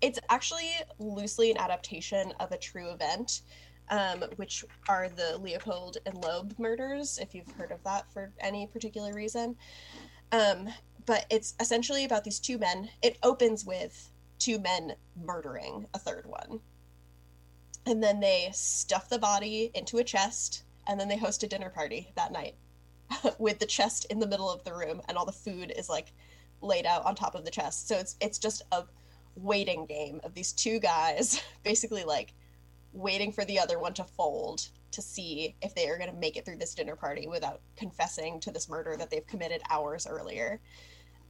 it's 0.00 0.18
actually 0.30 0.70
loosely 0.98 1.50
an 1.50 1.58
adaptation 1.58 2.32
of 2.40 2.50
a 2.52 2.56
true 2.56 2.90
event, 2.90 3.42
um, 3.90 4.24
which 4.36 4.64
are 4.88 5.08
the 5.08 5.38
Leopold 5.38 5.98
and 6.06 6.16
Loeb 6.16 6.54
murders. 6.58 7.18
If 7.20 7.34
you've 7.34 7.50
heard 7.52 7.72
of 7.72 7.82
that 7.84 8.10
for 8.12 8.32
any 8.40 8.66
particular 8.66 9.12
reason. 9.12 9.56
Um, 10.32 10.68
but 11.04 11.26
it's 11.30 11.54
essentially 11.60 12.04
about 12.04 12.24
these 12.24 12.38
two 12.38 12.58
men. 12.58 12.88
It 13.02 13.18
opens 13.22 13.64
with 13.64 14.10
two 14.38 14.58
men 14.58 14.94
murdering 15.16 15.86
a 15.94 15.98
third 15.98 16.26
one 16.26 16.60
and 17.88 18.02
then 18.02 18.20
they 18.20 18.50
stuff 18.52 19.08
the 19.08 19.18
body 19.18 19.70
into 19.74 19.96
a 19.96 20.04
chest 20.04 20.64
and 20.86 21.00
then 21.00 21.08
they 21.08 21.16
host 21.16 21.42
a 21.42 21.48
dinner 21.48 21.70
party 21.70 22.12
that 22.16 22.32
night 22.32 22.54
with 23.38 23.58
the 23.58 23.66
chest 23.66 24.04
in 24.10 24.20
the 24.20 24.26
middle 24.26 24.50
of 24.50 24.62
the 24.64 24.74
room 24.74 25.00
and 25.08 25.16
all 25.16 25.24
the 25.24 25.32
food 25.32 25.72
is 25.76 25.88
like 25.88 26.12
laid 26.60 26.84
out 26.84 27.04
on 27.06 27.14
top 27.14 27.34
of 27.34 27.44
the 27.44 27.50
chest. 27.50 27.88
So 27.88 27.96
it's 27.96 28.16
it's 28.20 28.38
just 28.38 28.62
a 28.72 28.84
waiting 29.36 29.86
game 29.86 30.20
of 30.22 30.34
these 30.34 30.52
two 30.52 30.78
guys 30.78 31.42
basically 31.64 32.04
like 32.04 32.34
waiting 32.92 33.32
for 33.32 33.44
the 33.44 33.58
other 33.58 33.78
one 33.78 33.94
to 33.94 34.04
fold 34.04 34.68
to 34.90 35.00
see 35.00 35.54
if 35.62 35.74
they 35.74 35.88
are 35.88 35.98
going 35.98 36.10
to 36.10 36.16
make 36.16 36.36
it 36.36 36.44
through 36.44 36.56
this 36.56 36.74
dinner 36.74 36.96
party 36.96 37.26
without 37.26 37.60
confessing 37.76 38.40
to 38.40 38.50
this 38.50 38.68
murder 38.68 38.96
that 38.96 39.10
they've 39.10 39.26
committed 39.26 39.60
hours 39.70 40.06
earlier. 40.06 40.60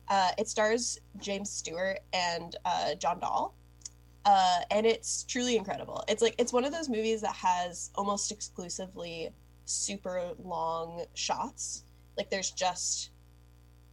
Uh, 0.08 0.30
it 0.38 0.48
stars 0.48 0.98
james 1.18 1.50
stewart 1.50 1.98
and 2.12 2.56
uh, 2.64 2.94
john 2.94 3.20
dall 3.20 3.54
uh, 4.24 4.60
and 4.70 4.86
it's 4.86 5.24
truly 5.24 5.56
incredible. 5.56 6.04
It's 6.08 6.22
like 6.22 6.34
it's 6.38 6.52
one 6.52 6.64
of 6.64 6.72
those 6.72 6.88
movies 6.88 7.20
that 7.22 7.34
has 7.34 7.90
almost 7.94 8.30
exclusively 8.32 9.30
super 9.64 10.32
long 10.42 11.04
shots. 11.14 11.84
Like 12.16 12.30
there's 12.30 12.50
just 12.50 13.10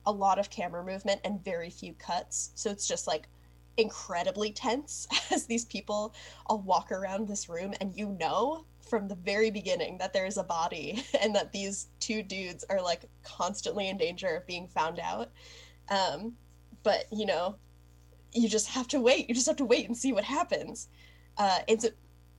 a 0.06 0.12
lot 0.12 0.40
of 0.40 0.50
camera 0.50 0.84
movement 0.84 1.22
and 1.24 1.44
very 1.44 1.70
few 1.70 1.94
cuts. 1.94 2.52
So 2.56 2.70
it's 2.70 2.88
just 2.88 3.08
like 3.08 3.28
incredibly 3.78 4.52
tense 4.52 5.08
as 5.32 5.46
these 5.46 5.66
people 5.66 6.14
all 6.48 6.62
walk 6.62 6.92
around 6.92 7.28
this 7.28 7.50
room 7.50 7.74
and 7.82 7.96
you 7.96 8.16
know 8.20 8.66
from 8.88 9.08
the 9.08 9.16
very 9.16 9.50
beginning 9.50 9.98
that 9.98 10.14
there 10.14 10.26
is 10.26 10.38
a 10.38 10.44
body 10.44 11.04
and 11.22 11.36
that 11.36 11.52
these 11.52 11.88
two 12.00 12.22
dudes 12.22 12.64
are 12.70 12.82
like 12.82 13.06
constantly 13.24 13.90
in 13.90 13.98
danger 13.98 14.36
of 14.36 14.46
being 14.46 14.68
found 14.68 15.00
out. 15.00 15.32
Um, 15.90 16.34
but 16.84 17.06
you 17.12 17.26
know, 17.26 17.56
you 18.36 18.50
just 18.50 18.67
have 18.67 18.88
to 18.89 19.00
wait. 19.00 19.28
You 19.30 19.36
just 19.36 19.48
have 19.48 19.56
to 19.58 19.65
wait 19.65 19.88
and 19.88 19.98
see 19.98 20.13
what 20.13 20.24
happens. 20.24 20.89
Uh, 21.38 21.60
it's 21.67 21.86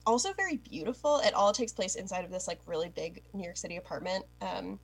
also 0.05 0.31
very 0.33 0.57
beautiful. 0.57 1.19
It 1.19 1.33
all 1.33 1.51
takes 1.51 1.73
place 1.73 1.95
inside 1.95 2.23
of 2.23 2.31
this 2.31 2.47
like 2.47 2.59
really 2.65 2.89
big 2.89 3.23
New 3.33 3.43
York 3.43 3.57
City 3.57 3.77
apartment. 3.77 4.23
Um, 4.41 4.79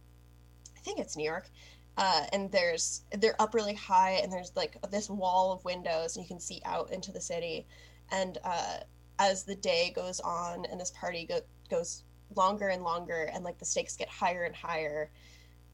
I 0.75 0.79
think 0.79 0.99
it's 0.99 1.15
New 1.15 1.23
York. 1.23 1.49
Uh, 1.95 2.25
and 2.33 2.51
there's 2.51 3.03
they're 3.19 3.39
up 3.39 3.53
really 3.53 3.75
high, 3.75 4.19
and 4.23 4.33
there's 4.33 4.51
like 4.55 4.77
this 4.89 5.09
wall 5.09 5.51
of 5.51 5.63
windows, 5.63 6.15
and 6.15 6.25
you 6.25 6.27
can 6.27 6.39
see 6.39 6.59
out 6.65 6.91
into 6.91 7.11
the 7.11 7.21
city. 7.21 7.67
And 8.11 8.39
uh, 8.43 8.77
as 9.19 9.43
the 9.43 9.55
day 9.55 9.93
goes 9.95 10.19
on, 10.19 10.65
and 10.65 10.81
this 10.81 10.91
party 10.91 11.25
go- 11.25 11.41
goes 11.69 12.03
longer 12.35 12.69
and 12.69 12.83
longer, 12.83 13.29
and 13.31 13.43
like 13.43 13.59
the 13.59 13.65
stakes 13.65 13.95
get 13.95 14.09
higher 14.09 14.43
and 14.43 14.55
higher, 14.55 15.11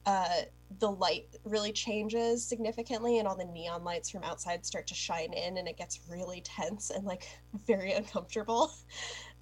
uh, 0.05 0.41
the 0.79 0.91
light 0.91 1.27
really 1.43 1.71
changes 1.71 2.45
significantly 2.45 3.17
and 3.17 3.27
all 3.27 3.35
the 3.35 3.45
neon 3.45 3.83
lights 3.83 4.09
from 4.09 4.23
outside 4.23 4.65
start 4.65 4.87
to 4.87 4.93
shine 4.93 5.33
in 5.33 5.57
and 5.57 5.67
it 5.67 5.77
gets 5.77 5.99
really 6.09 6.41
tense 6.41 6.89
and 6.89 7.05
like 7.05 7.27
very 7.67 7.93
uncomfortable. 7.93 8.71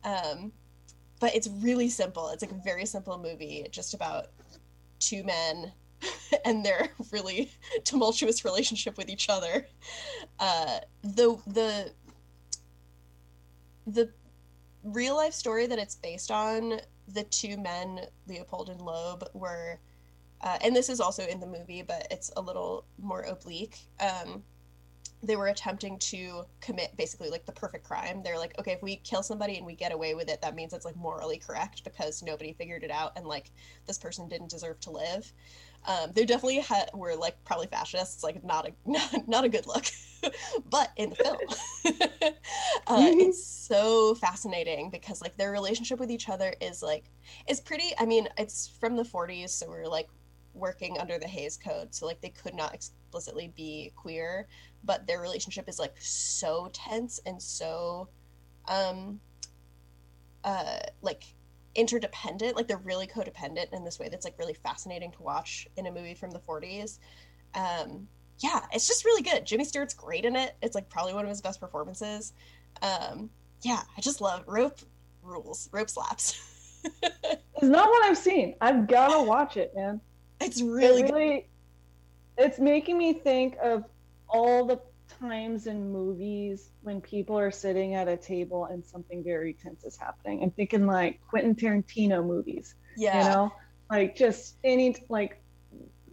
Um, 0.04 0.54
but 1.20 1.36
it's 1.36 1.48
really 1.48 1.90
simple. 1.90 2.30
It's 2.30 2.44
like 2.44 2.52
a 2.52 2.62
very 2.64 2.86
simple 2.86 3.18
movie 3.18 3.66
just 3.72 3.96
about 3.96 4.28
two 5.00 5.24
men 5.24 5.72
and 6.46 6.64
their 6.64 6.90
really 7.12 7.52
tumultuous 7.84 8.46
relationship 8.46 8.98
with 8.98 9.10
each 9.10 9.28
other. 9.28 9.68
Uh, 10.40 10.80
the 11.04 11.38
the 11.48 11.92
the 13.88 14.10
real 14.84 15.16
life 15.16 15.34
story 15.34 15.66
that 15.68 15.80
it's 15.80 15.96
based 15.96 16.32
on 16.32 16.80
the 17.10 17.24
two 17.24 17.58
men 17.58 18.02
leopold 18.28 18.70
and 18.70 18.82
loeb 18.82 19.28
were 19.34 19.80
uh, 20.42 20.58
and 20.64 20.76
this 20.76 20.90
is 20.90 21.00
also 21.00 21.26
in 21.26 21.40
the 21.40 21.48
movie, 21.48 21.82
but 21.82 22.08
it's 22.12 22.32
a 22.38 22.42
little 22.42 22.86
more 23.00 23.22
oblique. 23.22 23.80
Um, 24.00 24.44
they 25.24 25.36
were 25.36 25.48
attempting 25.48 25.98
to 25.98 26.44
commit 26.62 26.96
basically 26.96 27.30
like 27.30 27.46
the 27.46 27.52
perfect 27.52 27.84
crime. 27.84 28.22
They're 28.24 28.38
like, 28.38 28.58
okay, 28.60 28.74
if 28.74 28.84
we 28.84 28.98
kill 28.98 29.24
somebody 29.24 29.58
and 29.58 29.66
we 29.66 29.74
get 29.74 29.92
away 29.92 30.14
with 30.14 30.30
it, 30.30 30.42
that 30.42 30.56
means 30.56 30.74
it's 30.74 30.86
like 30.86 30.96
morally 30.96 31.40
correct 31.40 31.84
because 31.84 32.22
nobody 32.22 32.54
figured 32.54 32.84
it 32.84 32.92
out 32.92 33.14
and 33.16 33.26
like 33.26 33.52
this 33.88 33.98
person 33.98 34.28
didn't 34.28 34.52
deserve 34.52 34.80
to 34.82 34.92
live. 34.92 35.32
Um, 35.86 36.12
they 36.14 36.26
definitely 36.26 36.60
had, 36.60 36.90
were 36.94 37.16
like 37.16 37.44
probably 37.46 37.68
fascists, 37.68 38.24
like 38.24 38.44
not 38.44 38.68
a 38.68 38.74
not, 38.86 39.28
not 39.28 39.46
a 39.46 39.50
good 39.50 39.66
look, 39.66 39.86
but 40.70 40.92
in 40.98 41.12
the 41.12 41.16
film, 41.16 41.38
uh, 42.88 43.12
it's 43.18 43.44
so 43.44 44.14
fascinating 44.16 44.90
because 44.90 45.22
like 45.22 45.36
their 45.38 45.52
relationship 45.52 46.00
with 46.00 46.12
each 46.12 46.30
other 46.30 46.54
is 46.62 46.84
like 46.84 47.06
is 47.48 47.60
pretty. 47.62 47.94
I 47.98 48.06
mean, 48.06 48.28
it's 48.38 48.68
from 48.80 48.96
the 48.96 49.04
40s, 49.04 49.50
so 49.50 49.68
we're 49.70 49.88
like 49.88 50.10
working 50.58 50.98
under 51.00 51.18
the 51.20 51.28
Hays 51.28 51.58
Code, 51.58 51.94
so 51.94 52.06
like 52.06 52.22
they 52.22 52.30
could 52.30 52.54
not 52.54 52.74
explicitly 52.74 53.54
be 53.56 53.92
queer, 53.96 54.48
but 54.84 55.06
their 55.06 55.22
relationship 55.22 55.70
is 55.70 55.80
like 55.80 55.96
so 56.00 56.70
tense 56.74 57.20
and 57.26 57.42
so 57.42 58.08
um 58.68 59.20
uh 60.44 60.80
like 61.02 61.24
interdependent 61.76 62.56
like 62.56 62.68
they're 62.68 62.78
really 62.78 63.06
codependent 63.06 63.72
in 63.72 63.84
this 63.84 64.00
way 64.00 64.10
that's 64.10 64.26
like 64.26 64.38
really 64.40 64.54
fascinating 64.54 65.12
to 65.12 65.22
watch 65.22 65.68
in 65.78 65.86
a 65.86 65.92
movie 65.92 66.16
from 66.16 66.32
the 66.32 66.40
40s 66.40 66.98
um 67.54 68.08
yeah 68.40 68.62
it's 68.72 68.88
just 68.88 69.04
really 69.06 69.24
good. 69.24 69.46
Jimmy 69.46 69.64
stewart's 69.64 69.94
great 69.96 70.24
in 70.24 70.36
it. 70.36 70.56
It's 70.62 70.76
like 70.76 70.90
probably 70.90 71.14
one 71.14 71.24
of 71.24 71.30
his 71.30 71.42
best 71.42 71.60
performances. 71.60 72.34
Um 72.82 73.30
yeah 73.64 73.82
i 73.98 74.02
just 74.02 74.22
love 74.22 74.44
rope 74.48 74.80
rules 75.22 75.70
rope 75.72 75.90
slaps. 75.90 76.40
It's 77.60 77.72
not 77.72 77.90
what 77.90 78.06
i've 78.06 78.18
seen. 78.18 78.56
I've 78.62 78.88
gotta 78.88 79.22
watch 79.22 79.58
it 79.58 79.74
man 79.76 80.00
it's 80.40 80.62
really, 80.62 81.02
it 81.02 81.12
really 81.12 81.48
it's 82.38 82.60
making 82.60 82.98
me 82.98 83.14
think 83.14 83.58
of 83.62 83.84
all 84.30 84.66
the 84.66 84.80
times 85.20 85.68
in 85.68 85.92
movies 85.92 86.70
when 86.82 87.02
people 87.02 87.38
are 87.38 87.52
sitting 87.52 87.96
at 87.96 88.08
a 88.08 88.18
table 88.18 88.66
and 88.66 88.86
something 88.86 89.24
very 89.24 89.54
tense 89.54 89.84
is 89.84 89.98
happening. 89.98 90.44
I'm 90.44 90.52
thinking 90.52 90.86
like 90.86 91.20
Quentin 91.28 91.56
Tarantino 91.56 92.26
movies. 92.26 92.76
Yeah. 92.96 93.24
You 93.24 93.30
know, 93.30 93.54
like 93.90 94.16
just 94.16 94.58
any 94.64 94.96
like 95.10 95.42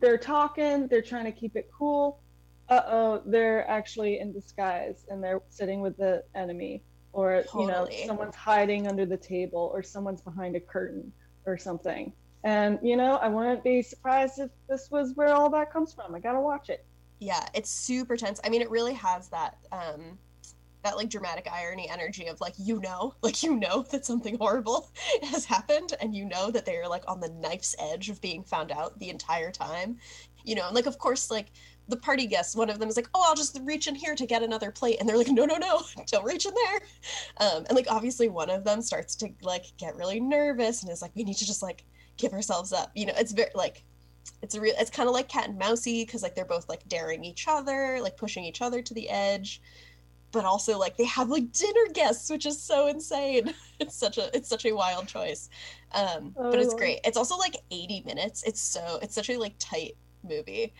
they're 0.00 0.18
talking, 0.18 0.88
they're 0.88 1.02
trying 1.02 1.24
to 1.24 1.32
keep 1.32 1.56
it 1.56 1.70
cool. 1.76 2.20
Uh 2.68 2.82
oh, 2.86 3.22
they're 3.26 3.68
actually 3.68 4.20
in 4.20 4.32
disguise 4.32 5.04
and 5.10 5.22
they're 5.22 5.42
sitting 5.50 5.80
with 5.80 5.96
the 5.98 6.24
enemy, 6.34 6.82
or 7.12 7.42
totally. 7.42 7.64
you 7.64 7.70
know, 7.70 8.06
someone's 8.06 8.34
hiding 8.34 8.86
under 8.88 9.04
the 9.04 9.16
table, 9.18 9.70
or 9.74 9.82
someone's 9.82 10.22
behind 10.22 10.56
a 10.56 10.60
curtain, 10.60 11.12
or 11.44 11.58
something. 11.58 12.12
And 12.44 12.78
you 12.82 12.96
know, 12.96 13.16
I 13.16 13.28
wouldn't 13.28 13.64
be 13.64 13.82
surprised 13.82 14.38
if 14.38 14.50
this 14.68 14.90
was 14.90 15.12
where 15.14 15.34
all 15.34 15.50
that 15.50 15.72
comes 15.72 15.92
from. 15.92 16.14
I 16.14 16.20
gotta 16.20 16.40
watch 16.40 16.68
it. 16.68 16.84
Yeah 17.18 17.46
it's 17.54 17.70
super 17.70 18.16
tense. 18.16 18.40
I 18.44 18.48
mean 18.50 18.62
it 18.62 18.70
really 18.70 18.94
has 18.94 19.28
that 19.30 19.58
um 19.72 20.18
that 20.84 20.96
like 20.96 21.08
dramatic 21.08 21.48
irony 21.50 21.88
energy 21.88 22.26
of 22.26 22.40
like 22.40 22.54
you 22.58 22.78
know 22.80 23.14
like 23.22 23.42
you 23.42 23.56
know 23.56 23.82
that 23.90 24.06
something 24.06 24.36
horrible 24.36 24.90
has 25.22 25.44
happened 25.44 25.94
and 26.00 26.14
you 26.14 26.26
know 26.26 26.50
that 26.50 26.64
they're 26.64 26.86
like 26.86 27.02
on 27.08 27.20
the 27.20 27.30
knife's 27.30 27.74
edge 27.78 28.10
of 28.10 28.20
being 28.20 28.44
found 28.44 28.70
out 28.70 28.98
the 28.98 29.08
entire 29.08 29.50
time 29.50 29.98
you 30.44 30.54
know? 30.54 30.66
And 30.66 30.74
like 30.74 30.86
of 30.86 30.98
course 30.98 31.30
like 31.30 31.46
the 31.88 31.96
party 31.96 32.26
guests 32.26 32.54
one 32.54 32.70
of 32.70 32.78
them 32.78 32.88
is 32.88 32.96
like 32.96 33.08
oh 33.14 33.22
i'll 33.26 33.34
just 33.34 33.58
reach 33.62 33.88
in 33.88 33.94
here 33.94 34.14
to 34.14 34.24
get 34.24 34.42
another 34.42 34.70
plate 34.70 34.96
and 35.00 35.08
they're 35.08 35.18
like 35.18 35.28
no 35.28 35.44
no 35.44 35.56
no 35.56 35.82
don't 36.06 36.24
reach 36.24 36.46
in 36.46 36.54
there. 36.54 36.80
Um, 37.38 37.64
and 37.66 37.72
like 37.76 37.86
obviously 37.90 38.28
one 38.28 38.50
of 38.50 38.64
them 38.64 38.82
starts 38.82 39.14
to 39.16 39.30
like 39.42 39.64
get 39.78 39.96
really 39.96 40.20
nervous 40.20 40.82
and 40.82 40.92
is 40.92 41.02
like 41.02 41.12
we 41.14 41.24
need 41.24 41.36
to 41.38 41.46
just 41.46 41.62
like 41.62 41.84
give 42.16 42.32
ourselves 42.32 42.72
up. 42.72 42.90
You 42.94 43.06
know 43.06 43.14
it's 43.16 43.32
very 43.32 43.50
like 43.54 43.84
it's 44.42 44.54
a 44.54 44.60
real 44.60 44.74
it's 44.78 44.90
kind 44.90 45.08
of 45.08 45.14
like 45.14 45.28
cat 45.28 45.48
and 45.48 45.58
mousey 45.58 46.04
because 46.04 46.22
like 46.22 46.34
they're 46.34 46.44
both 46.44 46.68
like 46.68 46.86
daring 46.88 47.24
each 47.24 47.46
other 47.48 47.98
like 48.00 48.16
pushing 48.16 48.44
each 48.44 48.62
other 48.62 48.82
to 48.82 48.94
the 48.94 49.08
edge. 49.08 49.60
But 50.32 50.44
also 50.44 50.78
like 50.78 50.96
they 50.96 51.04
have 51.04 51.28
like 51.30 51.52
dinner 51.52 51.86
guests 51.92 52.30
which 52.30 52.46
is 52.46 52.60
so 52.60 52.86
insane. 52.88 53.54
It's 53.80 53.96
such 53.96 54.18
a 54.18 54.34
it's 54.36 54.48
such 54.48 54.66
a 54.66 54.72
wild 54.72 55.08
choice. 55.08 55.50
Um 55.92 56.34
oh. 56.36 56.50
but 56.50 56.60
it's 56.60 56.74
oh. 56.74 56.76
great. 56.76 57.00
It's 57.04 57.16
also 57.16 57.36
like 57.36 57.56
80 57.70 58.04
minutes. 58.06 58.44
It's 58.44 58.60
so 58.60 58.98
it's 59.02 59.14
such 59.14 59.30
a 59.30 59.38
like 59.38 59.54
tight 59.58 59.96
movie. 60.22 60.72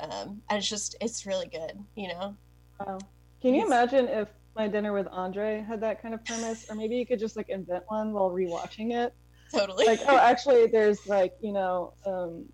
Um 0.00 0.42
and 0.48 0.58
it's 0.58 0.68
just 0.68 0.96
it's 1.00 1.26
really 1.26 1.46
good 1.46 1.78
you 1.94 2.08
know? 2.08 2.36
Wow. 2.80 2.98
Can 3.40 3.54
you 3.54 3.62
it's... 3.62 3.70
imagine 3.70 4.08
if 4.08 4.28
my 4.56 4.66
dinner 4.66 4.92
with 4.92 5.06
andre 5.08 5.64
had 5.66 5.80
that 5.80 6.02
kind 6.02 6.12
of 6.12 6.24
premise? 6.24 6.66
Or 6.68 6.74
maybe 6.74 6.96
you 6.96 7.06
could 7.06 7.20
just 7.20 7.36
like 7.36 7.48
invent 7.48 7.84
one 7.88 8.12
while 8.12 8.30
rewatching 8.30 8.92
it 8.92 9.14
totally 9.52 9.86
like 9.86 10.00
oh 10.08 10.16
actually 10.16 10.66
there's 10.66 11.06
like 11.06 11.34
you 11.40 11.52
know 11.52 11.92
um 12.06 12.44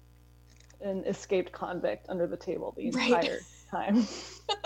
an 0.80 1.04
escaped 1.04 1.52
convict 1.52 2.06
under 2.08 2.26
the 2.26 2.36
table 2.36 2.74
the 2.76 2.86
entire 2.86 3.10
right. 3.10 3.40
time. 3.70 4.06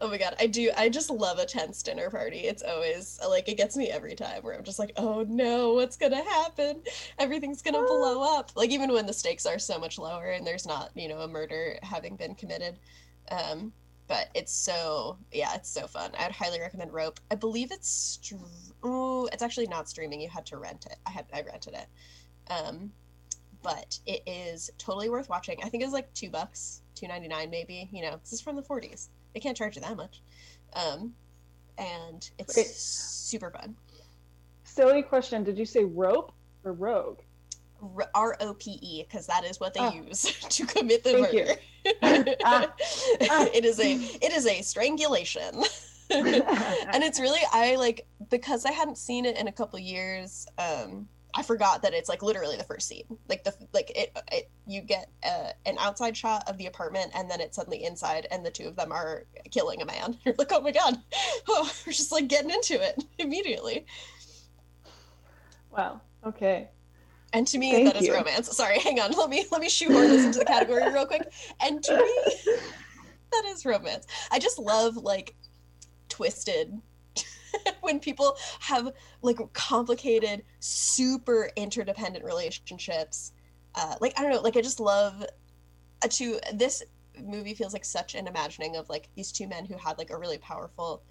oh 0.00 0.08
my 0.08 0.18
god, 0.18 0.34
I 0.38 0.46
do. 0.46 0.70
I 0.76 0.88
just 0.88 1.10
love 1.10 1.38
a 1.38 1.46
tense 1.46 1.82
dinner 1.82 2.10
party. 2.10 2.40
It's 2.40 2.62
always 2.62 3.18
like 3.28 3.48
it 3.48 3.56
gets 3.56 3.76
me 3.76 3.88
every 3.90 4.14
time 4.14 4.42
where 4.42 4.54
I'm 4.54 4.64
just 4.64 4.78
like, 4.78 4.92
oh 4.96 5.24
no, 5.28 5.74
what's 5.74 5.96
gonna 5.96 6.22
happen? 6.22 6.82
Everything's 7.18 7.62
gonna 7.62 7.82
blow 7.82 8.22
up. 8.38 8.52
Like 8.54 8.70
even 8.70 8.92
when 8.92 9.06
the 9.06 9.12
stakes 9.12 9.46
are 9.46 9.58
so 9.58 9.78
much 9.78 9.98
lower 9.98 10.30
and 10.30 10.46
there's 10.46 10.66
not, 10.66 10.90
you 10.94 11.08
know, 11.08 11.18
a 11.20 11.28
murder 11.28 11.78
having 11.82 12.16
been 12.16 12.34
committed. 12.34 12.78
Um, 13.30 13.72
but 14.06 14.28
it's 14.34 14.52
so 14.52 15.18
yeah, 15.32 15.54
it's 15.54 15.70
so 15.70 15.86
fun. 15.86 16.12
I'd 16.18 16.32
highly 16.32 16.60
recommend 16.60 16.92
Rope. 16.92 17.20
I 17.30 17.34
believe 17.34 17.72
it's 17.72 17.88
str- 17.88 18.36
oh, 18.82 19.28
it's 19.32 19.42
actually 19.42 19.66
not 19.66 19.88
streaming. 19.88 20.20
You 20.20 20.28
had 20.28 20.46
to 20.46 20.56
rent 20.56 20.86
it. 20.86 20.96
I 21.06 21.10
had 21.10 21.26
I 21.32 21.42
rented 21.42 21.74
it. 21.74 21.86
Um, 22.50 22.92
but 23.62 23.98
it 24.06 24.22
is 24.26 24.70
totally 24.78 25.08
worth 25.08 25.28
watching. 25.28 25.58
I 25.62 25.68
think 25.68 25.82
it's 25.82 25.92
like 25.92 26.12
two 26.14 26.30
bucks, 26.30 26.82
two 26.94 27.08
ninety 27.08 27.28
nine 27.28 27.50
maybe. 27.50 27.88
You 27.92 28.02
know, 28.02 28.16
this 28.20 28.32
is 28.32 28.40
from 28.40 28.56
the 28.56 28.62
forties. 28.62 29.10
They 29.34 29.40
can't 29.40 29.56
charge 29.56 29.76
you 29.76 29.82
that 29.82 29.96
much, 29.96 30.22
um, 30.72 31.14
and 31.76 32.28
it's 32.38 32.56
Wait. 32.56 32.66
super 32.66 33.50
fun. 33.50 33.76
Silly 34.64 35.02
question: 35.02 35.44
Did 35.44 35.58
you 35.58 35.64
say 35.64 35.84
rope 35.84 36.32
or 36.64 36.72
rogue? 36.72 37.18
R 38.14 38.36
O 38.40 38.54
P 38.54 38.78
E, 38.82 39.04
because 39.04 39.26
that 39.26 39.44
is 39.44 39.60
what 39.60 39.74
they 39.74 39.80
oh. 39.80 39.92
use 39.92 40.22
to 40.48 40.66
commit 40.66 41.04
the 41.04 41.12
Thank 41.12 42.02
murder. 42.02 42.36
ah. 42.44 42.72
Ah. 43.30 43.48
It 43.54 43.64
is 43.64 43.78
a 43.80 43.92
it 43.92 44.32
is 44.32 44.46
a 44.46 44.62
strangulation. 44.62 45.62
and 46.94 47.04
it's 47.04 47.20
really 47.20 47.40
I 47.52 47.76
like 47.76 48.06
because 48.30 48.64
I 48.64 48.72
hadn't 48.72 48.98
seen 48.98 49.24
it 49.24 49.36
in 49.36 49.48
a 49.48 49.52
couple 49.52 49.78
years. 49.78 50.46
Um, 50.58 51.08
I 51.34 51.42
forgot 51.42 51.82
that 51.82 51.92
it's 51.92 52.08
like 52.08 52.22
literally 52.22 52.56
the 52.56 52.64
first 52.64 52.88
scene. 52.88 53.04
Like 53.28 53.44
the 53.44 53.54
like 53.72 53.90
it, 53.94 54.18
it 54.32 54.50
you 54.66 54.80
get 54.80 55.10
uh, 55.22 55.50
an 55.66 55.76
outside 55.78 56.16
shot 56.16 56.48
of 56.48 56.56
the 56.56 56.66
apartment 56.66 57.12
and 57.14 57.30
then 57.30 57.40
it's 57.40 57.56
suddenly 57.56 57.84
inside 57.84 58.26
and 58.30 58.44
the 58.44 58.50
two 58.50 58.66
of 58.66 58.76
them 58.76 58.90
are 58.90 59.24
killing 59.50 59.82
a 59.82 59.84
man. 59.84 60.16
You're 60.24 60.34
like, 60.38 60.50
"Oh 60.52 60.60
my 60.60 60.72
god." 60.72 60.98
Oh, 61.46 61.70
we're 61.86 61.92
just 61.92 62.12
like 62.12 62.28
getting 62.28 62.50
into 62.50 62.82
it 62.82 63.04
immediately. 63.18 63.86
Wow. 65.70 66.00
Okay. 66.24 66.68
And 67.34 67.46
to 67.48 67.58
me 67.58 67.72
Thank 67.72 67.92
that 67.92 68.02
you. 68.02 68.10
is 68.10 68.16
romance. 68.16 68.56
Sorry, 68.56 68.78
hang 68.78 68.98
on. 68.98 69.12
Let 69.12 69.28
me 69.28 69.44
let 69.52 69.60
me 69.60 69.68
shoehorn 69.68 70.08
this 70.08 70.24
into 70.24 70.38
the 70.38 70.44
category 70.46 70.90
real 70.90 71.06
quick. 71.06 71.30
And 71.60 71.82
to 71.84 71.96
me 71.96 72.56
that 73.32 73.44
is 73.46 73.64
romance. 73.64 74.06
I 74.30 74.38
just 74.38 74.58
love 74.58 74.96
like 74.96 75.34
twisted 76.08 76.80
when 77.80 78.00
people 78.00 78.36
have 78.60 78.92
like 79.22 79.38
complicated, 79.52 80.44
super 80.60 81.50
interdependent 81.56 82.24
relationships. 82.24 83.32
Uh, 83.74 83.94
like 84.00 84.18
I 84.18 84.22
don't 84.22 84.32
know, 84.32 84.40
like 84.40 84.56
I 84.56 84.60
just 84.60 84.80
love 84.80 85.24
uh, 86.02 86.08
to 86.08 86.40
this 86.54 86.82
movie 87.22 87.54
feels 87.54 87.72
like 87.72 87.84
such 87.84 88.14
an 88.14 88.26
imagining 88.26 88.76
of 88.76 88.88
like 88.88 89.08
these 89.16 89.32
two 89.32 89.48
men 89.48 89.64
who 89.64 89.76
had 89.76 89.98
like 89.98 90.10
a 90.10 90.18
really 90.18 90.38
powerful 90.38 91.02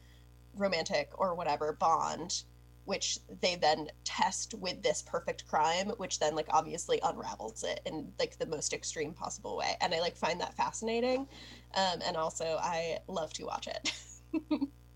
romantic 0.55 1.09
or 1.15 1.35
whatever 1.35 1.73
bond 1.73 2.43
which 2.85 3.19
they 3.41 3.55
then 3.55 3.89
test 4.05 4.53
with 4.53 4.81
this 4.81 5.01
perfect 5.01 5.45
crime 5.45 5.89
which 5.97 6.19
then 6.19 6.33
like 6.35 6.47
obviously 6.49 7.01
unravels 7.03 7.65
it 7.65 7.81
in 7.85 8.09
like 8.17 8.37
the 8.39 8.45
most 8.45 8.71
extreme 8.73 9.13
possible 9.13 9.57
way. 9.57 9.75
And 9.81 9.93
i 9.93 9.99
like 9.99 10.15
find 10.15 10.39
that 10.39 10.55
fascinating. 10.55 11.27
Um, 11.75 11.99
and 12.05 12.15
also 12.15 12.57
i 12.61 12.97
love 13.07 13.33
to 13.33 13.45
watch 13.45 13.67
it 13.67 13.91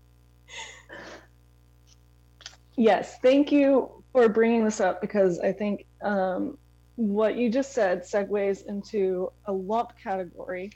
Yes, 2.76 3.18
thank 3.22 3.52
you 3.52 4.02
for 4.12 4.28
bringing 4.28 4.64
this 4.64 4.80
up 4.80 5.00
because 5.00 5.38
I 5.40 5.52
think 5.52 5.86
um, 6.02 6.58
what 6.96 7.36
you 7.36 7.50
just 7.50 7.72
said 7.72 8.02
segues 8.02 8.66
into 8.66 9.30
a 9.46 9.52
lump 9.52 9.92
category 10.02 10.72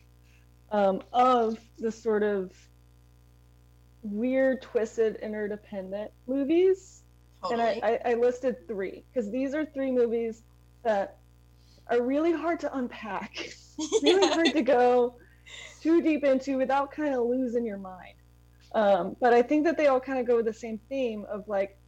um, 0.71 1.03
of 1.13 1.59
the 1.79 1.91
sort 1.91 2.23
of 2.23 2.53
weird, 4.03 4.63
twisted, 4.63 5.17
interdependent 5.17 6.11
movies. 6.27 7.03
Totally. 7.43 7.81
And 7.81 7.85
I, 7.85 8.01
I, 8.05 8.13
I 8.13 8.15
listed 8.15 8.67
three 8.67 9.05
because 9.13 9.31
these 9.31 9.55
are 9.55 9.65
three 9.65 9.91
movies 9.91 10.43
that 10.85 11.19
are 11.89 12.03
really 12.03 12.33
hard 12.33 12.61
to 12.61 12.77
unpack, 12.77 13.55
really 14.03 14.29
hard 14.29 14.53
to 14.53 14.63
go 14.63 15.17
too 15.81 16.03
deep 16.03 16.25
into 16.25 16.57
without 16.57 16.91
kind 16.91 17.15
of 17.15 17.27
losing 17.27 17.65
your 17.65 17.79
mind. 17.79 18.16
Um, 18.73 19.17
but 19.21 19.33
I 19.33 19.43
think 19.43 19.65
that 19.65 19.77
they 19.77 19.87
all 19.87 20.01
kind 20.01 20.19
of 20.19 20.27
go 20.27 20.37
with 20.37 20.47
the 20.47 20.53
same 20.53 20.79
theme 20.89 21.25
of 21.31 21.49
like 21.49 21.79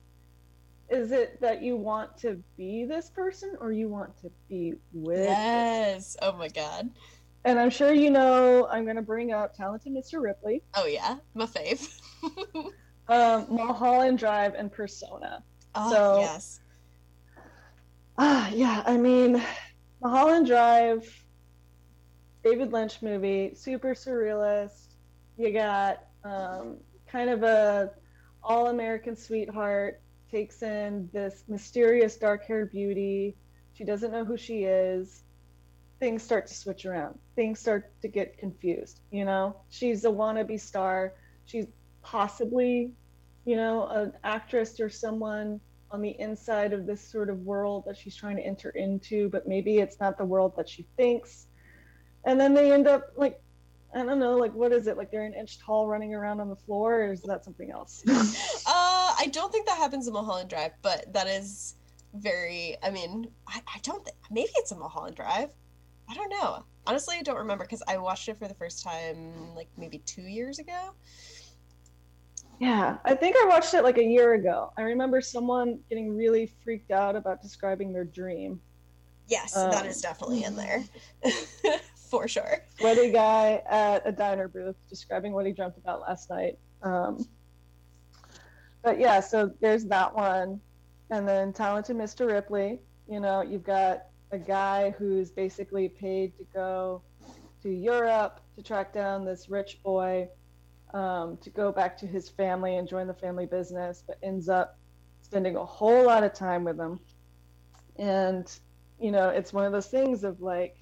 is 0.89 1.13
it 1.13 1.39
that 1.43 1.63
you 1.63 1.77
want 1.77 2.17
to 2.17 2.43
be 2.57 2.87
this 2.87 3.11
person 3.11 3.55
or 3.61 3.73
you 3.73 3.91
want 3.91 4.17
to 4.23 4.31
be 4.49 4.73
with 4.95 5.19
yes 5.27 6.17
oh 6.23 6.33
my 6.33 6.49
god 6.49 6.89
and 7.45 7.59
I'm 7.59 7.71
sure 7.71 7.93
you 7.93 8.11
know 8.11 8.67
I'm 8.71 8.85
going 8.85 8.97
to 8.97 9.03
bring 9.03 9.33
up 9.33 9.55
talented 9.55 9.93
Mr. 9.93 10.21
Ripley. 10.23 10.63
Oh 10.75 10.87
yeah, 10.87 11.17
my 11.35 11.47
fave. 11.47 11.89
um, 13.09 13.47
Mulholland 13.49 14.19
Drive 14.19 14.55
and 14.55 14.71
Persona. 14.73 15.43
Oh 15.75 15.91
So- 15.91 16.21
yes. 16.21 16.61
Ah, 18.21 18.51
yeah. 18.51 18.83
I 18.85 18.97
mean, 18.97 19.41
Mulholland 20.03 20.47
Drive, 20.49 21.09
David 22.43 22.73
Lynch 22.73 23.01
movie, 23.01 23.55
super 23.55 23.95
surrealist. 23.95 24.95
You 25.37 25.53
got 25.53 26.03
um, 26.29 26.77
kind 27.11 27.31
of 27.31 27.43
a 27.43 27.91
all-American 28.43 29.17
sweetheart 29.17 30.01
takes 30.31 30.63
in 30.63 31.09
this 31.13 31.45
mysterious 31.49 32.17
dark-haired 32.17 32.71
beauty. 32.71 33.35
She 33.73 33.85
doesn't 33.85 34.13
know 34.13 34.25
who 34.25 34.37
she 34.37 34.65
is. 34.65 35.23
Things 36.01 36.23
start 36.23 36.47
to 36.47 36.55
switch 36.55 36.87
around. 36.87 37.19
Things 37.35 37.59
start 37.59 37.91
to 38.03 38.09
get 38.09 38.39
confused. 38.39 39.01
You 39.11 39.25
know, 39.25 39.57
she's 39.69 40.05
a 40.05 40.09
wannabe 40.09 40.61
star. 40.61 41.15
She's 41.47 41.67
possibly, 42.03 42.93
you 43.45 43.57
know, 43.57 43.87
an 43.89 44.13
actress 44.23 44.79
or 44.81 44.91
someone 44.91 45.61
on 45.91 46.03
the 46.03 46.15
inside 46.19 46.73
of 46.73 46.87
this 46.87 47.01
sort 47.01 47.31
of 47.31 47.39
world 47.41 47.85
that 47.87 47.97
she's 47.97 48.15
trying 48.15 48.37
to 48.37 48.43
enter 48.43 48.71
into, 48.71 49.29
but 49.31 49.49
maybe 49.49 49.79
it's 49.79 49.99
not 49.99 50.19
the 50.19 50.25
world 50.25 50.55
that 50.57 50.69
she 50.69 50.87
thinks. 50.97 51.47
And 52.25 52.39
then 52.39 52.53
they 52.53 52.71
end 52.71 52.87
up 52.87 53.13
like, 53.17 53.41
I 53.95 54.05
don't 54.05 54.19
know, 54.19 54.37
like 54.37 54.53
what 54.55 54.73
is 54.73 54.87
it? 54.87 54.97
Like 54.97 55.11
they're 55.11 55.25
an 55.25 55.35
inch 55.35 55.59
tall 55.59 55.89
running 55.89 56.15
around 56.15 56.41
on 56.41 56.49
the 56.49 56.57
floor, 56.57 57.03
or 57.05 57.13
is 57.13 57.23
that 57.23 57.45
something 57.45 57.71
else? 57.71 58.05
Uh, 58.67 59.15
I 59.19 59.29
don't 59.33 59.51
think 59.51 59.67
that 59.67 59.79
happens 59.79 60.07
in 60.07 60.13
Mulholland 60.13 60.51
Drive, 60.51 60.73
but 60.83 61.11
that 61.15 61.27
is 61.27 61.77
very. 62.15 62.77
I 62.83 62.91
mean, 62.91 63.27
I, 63.49 63.63
I 63.67 63.79
don't. 63.83 64.05
think 64.05 64.17
maybe 64.31 64.51
it's 64.57 64.73
in 64.73 64.79
Mulholland 64.79 65.17
Drive. 65.17 65.51
I 66.09 66.15
don't 66.15 66.31
know. 66.31 66.65
Honestly, 66.87 67.17
I 67.19 67.23
don't 67.23 67.37
remember 67.39 67.65
because 67.65 67.83
I 67.89 67.97
watched 67.99 68.29
it 68.29 68.39
for 68.39 68.49
the 68.49 68.55
first 68.55 68.83
time 68.85 69.55
like 69.55 69.69
maybe 69.77 69.99
two 70.01 70.23
years 70.23 70.59
ago. 70.59 70.95
yeah, 72.61 72.99
I 73.05 73.15
think 73.15 73.37
I 73.37 73.47
watched 73.47 73.75
it 73.75 73.85
like 73.85 73.99
a 73.99 74.05
year 74.05 74.35
ago. 74.35 74.73
I 74.77 74.83
remember 74.83 75.21
someone 75.21 75.79
getting 75.89 76.17
really 76.17 76.47
freaked 76.65 76.91
out 76.91 77.15
about 77.17 77.41
describing 77.41 77.93
their 77.93 78.05
dream. 78.05 78.61
Yes, 79.29 79.67
that 79.71 79.85
Um, 79.85 79.87
is 79.87 80.01
definitely 80.01 80.45
in 80.45 80.57
there 80.57 80.85
for 82.09 82.27
sure. 82.29 82.65
Sweaty 82.79 83.13
guy 83.13 83.63
at 83.69 84.07
a 84.07 84.13
diner 84.13 84.49
booth 84.49 84.77
describing 84.89 85.33
what 85.33 85.47
he 85.47 85.53
dreamt 85.53 85.77
about 85.77 86.01
last 86.01 86.31
night. 86.31 86.59
Um, 86.83 87.27
but 88.83 88.99
yeah, 88.99 89.21
so 89.21 89.51
there's 89.61 89.85
that 89.87 90.15
one. 90.15 90.61
And 91.11 91.27
then 91.27 91.53
Talented 91.53 91.97
Mr. 91.97 92.27
Ripley. 92.27 92.81
You 93.09 93.21
know, 93.21 93.43
you've 93.43 93.65
got 93.65 94.05
a 94.31 94.39
guy 94.39 94.95
who's 94.99 95.31
basically 95.31 95.89
paid 95.89 96.37
to 96.37 96.45
go 96.53 97.03
to 97.63 97.71
Europe 97.71 98.41
to 98.57 98.63
track 98.63 98.93
down 98.93 99.25
this 99.25 99.49
rich 99.49 99.83
boy 99.83 100.29
um, 100.95 101.37
to 101.39 101.51
go 101.51 101.73
back 101.73 101.97
to 101.99 102.07
his 102.07 102.29
family 102.29 102.77
and 102.77 102.89
join 102.89 103.07
the 103.07 103.15
family 103.15 103.47
business, 103.47 104.03
but 104.07 104.19
ends 104.23 104.49
up 104.49 104.79
spending 105.23 105.57
a 105.57 105.65
whole 105.65 106.05
lot 106.05 106.25
of 106.25 106.33
time 106.33 106.65
with 106.65 106.79
him. 106.79 107.01
And, 107.97 108.51
you 109.01 109.11
know, 109.11 109.29
it's 109.29 109.53
one 109.53 109.65
of 109.65 109.73
those 109.73 109.89
things 109.89 110.25
of 110.25 110.41
like, 110.41 110.77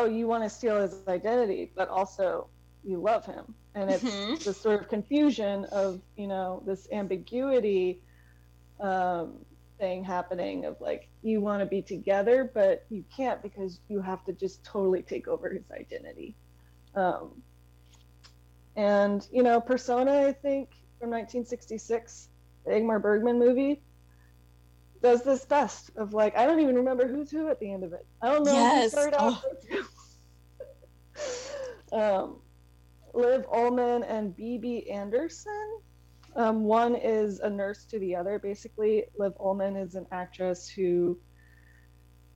oh, 0.00 0.06
you 0.06 0.26
want 0.26 0.44
to 0.44 0.50
steal 0.50 0.80
his 0.80 1.08
identity, 1.08 1.72
but 1.76 1.88
also 1.88 2.48
you 2.82 3.00
love 3.00 3.26
him. 3.26 3.54
And 3.74 3.90
it's 3.90 4.04
Mhm. 4.04 4.44
this 4.44 4.62
sort 4.62 4.80
of 4.80 4.88
confusion 4.88 5.66
of, 5.66 6.00
you 6.16 6.28
know, 6.28 6.62
this 6.66 6.88
ambiguity 6.92 8.02
um, 8.80 9.44
thing 9.78 10.04
happening 10.04 10.64
of 10.66 10.76
like, 10.80 11.08
you 11.22 11.40
want 11.40 11.60
to 11.60 11.66
be 11.66 11.82
together, 11.82 12.50
but 12.54 12.82
you 12.90 13.04
can't 13.14 13.42
because 13.42 13.80
you 13.88 14.00
have 14.00 14.24
to 14.24 14.32
just 14.32 14.64
totally 14.64 15.02
take 15.02 15.28
over 15.28 15.50
his 15.50 15.70
identity. 15.70 16.36
Um, 16.94 17.42
and, 18.76 19.26
you 19.32 19.42
know, 19.42 19.60
Persona, 19.60 20.26
I 20.28 20.32
think, 20.32 20.70
from 21.00 21.10
1966, 21.10 22.30
the 22.64 22.72
Ingmar 22.72 23.02
Bergman 23.02 23.38
movie, 23.38 23.82
does 25.02 25.22
this 25.22 25.44
best 25.44 25.90
of 25.96 26.12
like 26.12 26.36
I 26.36 26.46
don't 26.46 26.60
even 26.60 26.76
remember 26.76 27.08
who's 27.08 27.30
who 27.30 27.48
at 27.48 27.58
the 27.60 27.72
end 27.72 27.84
of 27.84 27.92
it. 27.92 28.06
I 28.22 28.32
don't 28.32 28.44
know 28.44 28.66
who 28.66 28.74
Yes. 28.74 28.90
started 28.90 29.16
off. 29.16 29.44
um, 31.92 32.40
Liv 33.14 33.44
Ullmann 33.52 34.04
and 34.08 34.36
Bibi 34.36 34.90
Andersson. 34.90 35.78
Um, 36.36 36.64
one 36.64 36.94
is 36.94 37.40
a 37.40 37.50
nurse 37.50 37.84
to 37.86 37.98
the 37.98 38.14
other. 38.14 38.38
Basically, 38.38 39.04
Liv 39.18 39.32
Ullmann 39.40 39.82
is 39.82 39.94
an 39.94 40.06
actress 40.12 40.68
who 40.68 41.18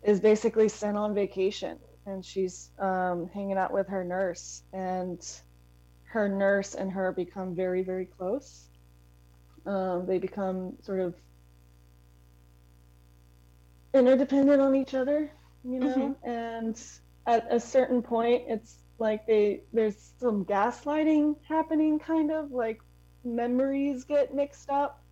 is 0.02 0.20
basically 0.20 0.68
sent 0.68 0.96
on 0.96 1.14
vacation, 1.14 1.78
and 2.06 2.24
she's 2.24 2.70
um, 2.78 3.28
hanging 3.32 3.56
out 3.56 3.72
with 3.72 3.88
her 3.88 4.04
nurse, 4.04 4.62
and 4.72 5.20
her 6.04 6.28
nurse 6.28 6.74
and 6.74 6.90
her 6.90 7.12
become 7.12 7.54
very, 7.54 7.82
very 7.82 8.06
close. 8.06 8.68
Um, 9.66 10.06
they 10.06 10.18
become 10.18 10.76
sort 10.82 11.00
of 11.00 11.14
interdependent 13.95 14.61
on 14.61 14.74
each 14.74 14.95
other, 14.95 15.30
you 15.64 15.80
know. 15.80 16.16
And 16.24 16.80
at 17.26 17.47
a 17.51 17.61
certain 17.61 18.03
point, 18.03 18.42
it's 18.49 18.78
like 18.99 19.26
they 19.26 19.62
there's 19.72 20.12
some 20.18 20.45
gaslighting 20.45 21.36
happening, 21.49 21.99
kind 21.99 22.30
of 22.30 22.51
like 22.51 22.80
memories 23.24 24.05
get 24.05 24.34
mixed 24.34 24.68
up. 24.68 25.03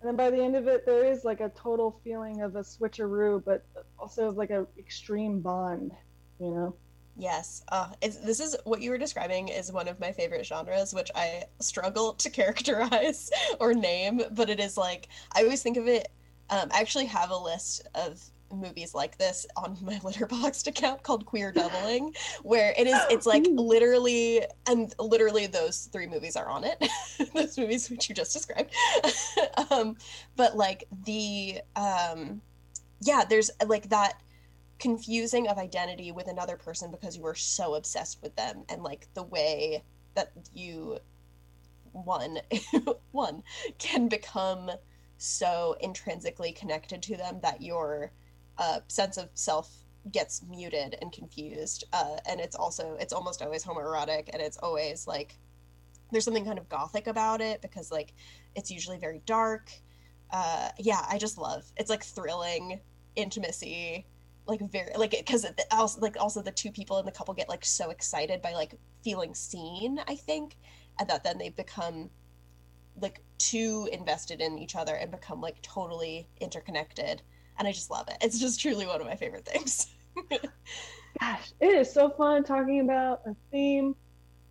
And 0.00 0.08
then 0.08 0.16
by 0.16 0.30
the 0.30 0.42
end 0.42 0.54
of 0.54 0.68
it, 0.68 0.86
there 0.86 1.04
is 1.04 1.24
like 1.24 1.40
a 1.40 1.48
total 1.50 2.00
feeling 2.04 2.42
of 2.42 2.54
a 2.54 2.60
switcheroo, 2.60 3.42
but 3.44 3.66
also 3.98 4.30
like 4.30 4.50
an 4.50 4.66
extreme 4.78 5.40
bond, 5.40 5.90
you 6.38 6.50
know. 6.50 6.76
Yes, 7.16 7.64
uh, 7.72 7.88
it's, 8.00 8.16
this 8.18 8.38
is 8.38 8.56
what 8.62 8.80
you 8.80 8.90
were 8.90 8.98
describing 8.98 9.48
is 9.48 9.72
one 9.72 9.88
of 9.88 9.98
my 9.98 10.12
favorite 10.12 10.46
genres, 10.46 10.94
which 10.94 11.10
I 11.16 11.44
struggle 11.58 12.12
to 12.14 12.30
characterize 12.38 13.30
or 13.58 13.74
name, 13.74 14.22
but 14.30 14.48
it 14.48 14.60
is 14.60 14.76
like 14.76 15.08
I 15.34 15.42
always 15.42 15.62
think 15.62 15.76
of 15.76 15.88
it. 15.88 16.06
Um, 16.50 16.68
I 16.72 16.80
actually 16.80 17.06
have 17.06 17.30
a 17.30 17.36
list 17.36 17.86
of 17.94 18.22
movies 18.52 18.94
like 18.94 19.18
this 19.18 19.46
on 19.56 19.76
my 19.82 19.94
Letterboxd 19.96 20.66
account 20.66 21.02
called 21.02 21.26
Queer 21.26 21.52
Doubling, 21.52 22.14
where 22.42 22.74
it 22.76 22.86
is 22.86 22.98
it's 23.10 23.26
like 23.26 23.46
literally 23.50 24.42
and 24.66 24.94
literally 24.98 25.46
those 25.46 25.88
three 25.92 26.06
movies 26.06 26.36
are 26.36 26.48
on 26.48 26.64
it, 26.64 26.88
those 27.34 27.58
movies 27.58 27.90
which 27.90 28.08
you 28.08 28.14
just 28.14 28.32
described. 28.32 28.72
um, 29.70 29.96
but 30.36 30.56
like 30.56 30.84
the 31.04 31.60
um, 31.76 32.40
yeah, 33.00 33.24
there's 33.28 33.50
like 33.66 33.88
that 33.90 34.20
confusing 34.78 35.48
of 35.48 35.58
identity 35.58 36.12
with 36.12 36.28
another 36.28 36.56
person 36.56 36.90
because 36.90 37.16
you 37.16 37.26
are 37.26 37.34
so 37.34 37.74
obsessed 37.74 38.22
with 38.22 38.34
them 38.36 38.62
and 38.68 38.82
like 38.82 39.08
the 39.14 39.24
way 39.24 39.82
that 40.14 40.30
you 40.54 40.98
one 41.92 42.38
one 43.10 43.42
can 43.78 44.08
become 44.08 44.70
so 45.18 45.76
intrinsically 45.80 46.52
connected 46.52 47.02
to 47.02 47.16
them 47.16 47.40
that 47.42 47.60
your 47.60 48.12
uh, 48.56 48.80
sense 48.88 49.16
of 49.16 49.28
self 49.34 49.70
gets 50.12 50.42
muted 50.48 50.96
and 51.02 51.12
confused 51.12 51.84
uh, 51.92 52.16
and 52.26 52.40
it's 52.40 52.56
also 52.56 52.96
it's 53.00 53.12
almost 53.12 53.42
always 53.42 53.64
homoerotic 53.64 54.30
and 54.32 54.40
it's 54.40 54.56
always 54.58 55.06
like 55.06 55.36
there's 56.10 56.24
something 56.24 56.44
kind 56.44 56.58
of 56.58 56.68
gothic 56.68 57.06
about 57.06 57.40
it 57.40 57.60
because 57.60 57.90
like 57.90 58.14
it's 58.54 58.70
usually 58.70 58.96
very 58.96 59.20
dark. 59.26 59.70
Uh, 60.30 60.68
yeah 60.78 61.06
i 61.08 61.16
just 61.16 61.38
love 61.38 61.64
it's 61.78 61.88
like 61.88 62.04
thrilling 62.04 62.78
intimacy 63.16 64.06
like 64.46 64.60
very 64.70 64.92
like 64.96 65.12
because 65.12 65.46
also 65.70 65.98
like 66.02 66.18
also 66.20 66.42
the 66.42 66.50
two 66.50 66.70
people 66.70 66.98
in 66.98 67.06
the 67.06 67.10
couple 67.10 67.32
get 67.32 67.48
like 67.48 67.64
so 67.64 67.88
excited 67.88 68.42
by 68.42 68.52
like 68.52 68.74
feeling 69.02 69.34
seen 69.34 69.98
i 70.06 70.14
think 70.14 70.56
and 71.00 71.08
that 71.08 71.24
then 71.24 71.38
they 71.38 71.48
become 71.48 72.10
like 73.00 73.22
too 73.38 73.88
invested 73.92 74.40
in 74.40 74.58
each 74.58 74.74
other 74.76 74.94
and 74.94 75.10
become 75.10 75.40
like 75.40 75.60
totally 75.62 76.28
interconnected 76.40 77.22
and 77.58 77.68
i 77.68 77.72
just 77.72 77.90
love 77.90 78.08
it 78.08 78.16
it's 78.20 78.38
just 78.38 78.60
truly 78.60 78.86
one 78.86 79.00
of 79.00 79.06
my 79.06 79.16
favorite 79.16 79.44
things 79.44 79.86
Gosh, 81.20 81.52
it 81.60 81.66
is 81.66 81.92
so 81.92 82.10
fun 82.10 82.44
talking 82.44 82.80
about 82.80 83.22
a 83.26 83.34
theme 83.50 83.94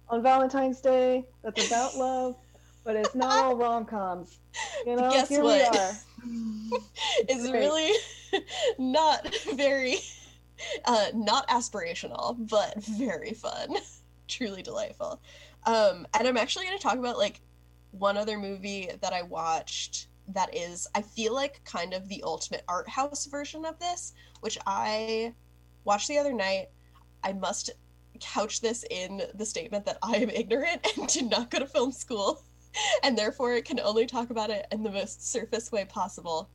on 0.10 0.22
Valentine's 0.22 0.82
Day 0.82 1.26
that's 1.44 1.66
about 1.66 1.98
love, 1.98 2.36
but 2.84 2.96
it's 2.96 3.16
not 3.16 3.38
all 3.38 3.56
rom 3.56 3.86
coms. 3.86 4.40
You 4.86 4.96
know, 4.96 5.12
Guess 5.12 5.30
here 5.30 5.44
what? 5.44 5.72
we 5.72 5.78
are. 5.78 5.98
it's 7.30 7.50
Great. 7.50 7.60
really 7.60 7.92
not 8.78 9.34
very 9.54 9.98
uh 10.86 11.06
not 11.14 11.48
aspirational 11.48 12.36
but 12.50 12.76
very 12.84 13.32
fun 13.32 13.76
truly 14.28 14.62
delightful 14.62 15.22
um 15.66 16.06
and 16.18 16.28
i'm 16.28 16.36
actually 16.36 16.66
going 16.66 16.78
to 16.78 16.84
talk 16.84 16.98
about 16.98 17.18
like 17.18 17.40
one 17.92 18.18
other 18.18 18.38
movie 18.38 18.90
that 19.02 19.14
i 19.14 19.22
watched 19.22 20.08
that 20.28 20.54
is 20.56 20.88
i 20.96 21.02
feel 21.02 21.34
like 21.34 21.64
kind 21.64 21.94
of 21.94 22.08
the 22.10 22.22
ultimate 22.24 22.64
art 22.68 22.88
house 22.90 23.26
version 23.26 23.66
of 23.66 23.80
this 23.80 24.14
which 24.42 24.58
i 24.66 25.34
watched 25.84 26.08
the 26.08 26.18
other 26.18 26.34
night 26.34 26.68
i 27.24 27.32
must 27.34 27.72
couch 28.20 28.62
this 28.62 28.84
in 28.90 29.22
the 29.36 29.46
statement 29.46 29.86
that 29.86 29.98
i 30.04 30.16
am 30.18 30.30
ignorant 30.30 30.86
and 30.98 31.08
did 31.08 31.30
not 31.30 31.50
go 31.50 31.60
to 31.60 31.68
film 31.68 31.92
school 31.92 32.44
and 33.04 33.18
therefore 33.18 33.60
can 33.62 33.80
only 33.80 34.06
talk 34.06 34.30
about 34.30 34.50
it 34.50 34.66
in 34.72 34.84
the 34.84 34.92
most 34.92 35.32
surface 35.32 35.72
way 35.72 35.86
possible 35.86 36.50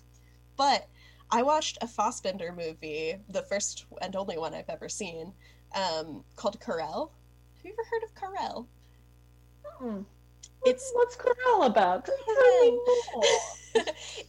but 0.57 0.89
I 1.33 1.43
watched 1.43 1.79
a 1.81 1.87
Fassbinder 1.87 2.55
movie, 2.55 3.17
the 3.31 3.43
first 3.43 3.87
and 4.03 4.15
only 4.15 4.37
one 4.37 4.53
I've 4.53 4.69
ever 4.69 4.89
seen, 4.89 5.33
um, 5.75 6.23
called 6.37 6.61
Querelle. 6.61 7.11
Have 7.57 7.65
you 7.65 7.73
ever 7.73 7.89
heard 7.91 8.03
of 8.05 8.15
Querelle? 8.15 8.67
Hmm. 9.79 10.03
It's 10.65 10.93
What's 10.95 11.17
Querelle 11.17 11.67
about? 11.67 12.09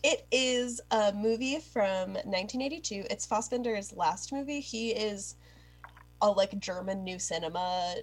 it 0.03 0.25
is 0.31 0.81
a 0.89 1.13
movie 1.13 1.59
from 1.59 2.13
1982. 2.13 3.05
It's 3.09 3.27
Fassbinder's 3.27 3.93
last 3.93 4.31
movie. 4.33 4.59
He 4.59 4.91
is 4.91 5.35
a 6.21 6.29
like 6.29 6.57
German 6.59 7.03
new 7.03 7.19
cinema 7.19 7.95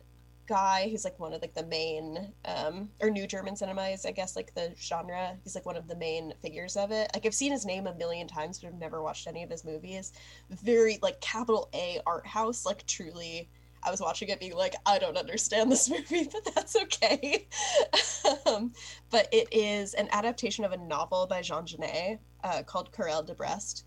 guy. 0.46 0.86
He's 0.88 1.04
like 1.04 1.18
one 1.18 1.32
of 1.32 1.42
like 1.42 1.54
the 1.54 1.66
main 1.66 2.32
um 2.44 2.88
or 3.00 3.10
new 3.10 3.26
German 3.26 3.56
cinema 3.56 3.88
is 3.88 4.06
I 4.06 4.12
guess 4.12 4.36
like 4.36 4.54
the 4.54 4.72
genre. 4.78 5.36
He's 5.42 5.56
like 5.56 5.66
one 5.66 5.76
of 5.76 5.88
the 5.88 5.96
main 5.96 6.32
figures 6.40 6.76
of 6.76 6.92
it. 6.92 7.10
Like 7.12 7.26
I've 7.26 7.34
seen 7.34 7.50
his 7.50 7.66
name 7.66 7.88
a 7.88 7.94
million 7.94 8.28
times 8.28 8.60
but 8.60 8.68
I've 8.68 8.78
never 8.78 9.02
watched 9.02 9.26
any 9.26 9.42
of 9.42 9.50
his 9.50 9.64
movies. 9.64 10.12
Very 10.50 11.00
like 11.02 11.20
capital 11.20 11.68
A 11.74 12.00
art 12.06 12.26
house, 12.26 12.64
like 12.64 12.86
truly 12.86 13.48
I 13.82 13.90
was 13.90 14.00
watching 14.00 14.28
it 14.28 14.40
being 14.40 14.54
like, 14.54 14.74
I 14.84 14.98
don't 14.98 15.16
understand 15.16 15.70
this 15.72 15.88
movie, 15.90 16.28
but 16.30 16.54
that's 16.54 16.76
okay. 16.76 17.48
um, 18.46 18.72
but 19.10 19.28
it 19.32 19.48
is 19.52 19.94
an 19.94 20.08
adaptation 20.12 20.64
of 20.64 20.72
a 20.72 20.76
novel 20.76 21.26
by 21.26 21.42
Jean 21.42 21.66
Genet 21.66 22.20
uh, 22.44 22.62
called 22.62 22.92
Querelle 22.92 23.24
de 23.24 23.34
Brest. 23.34 23.84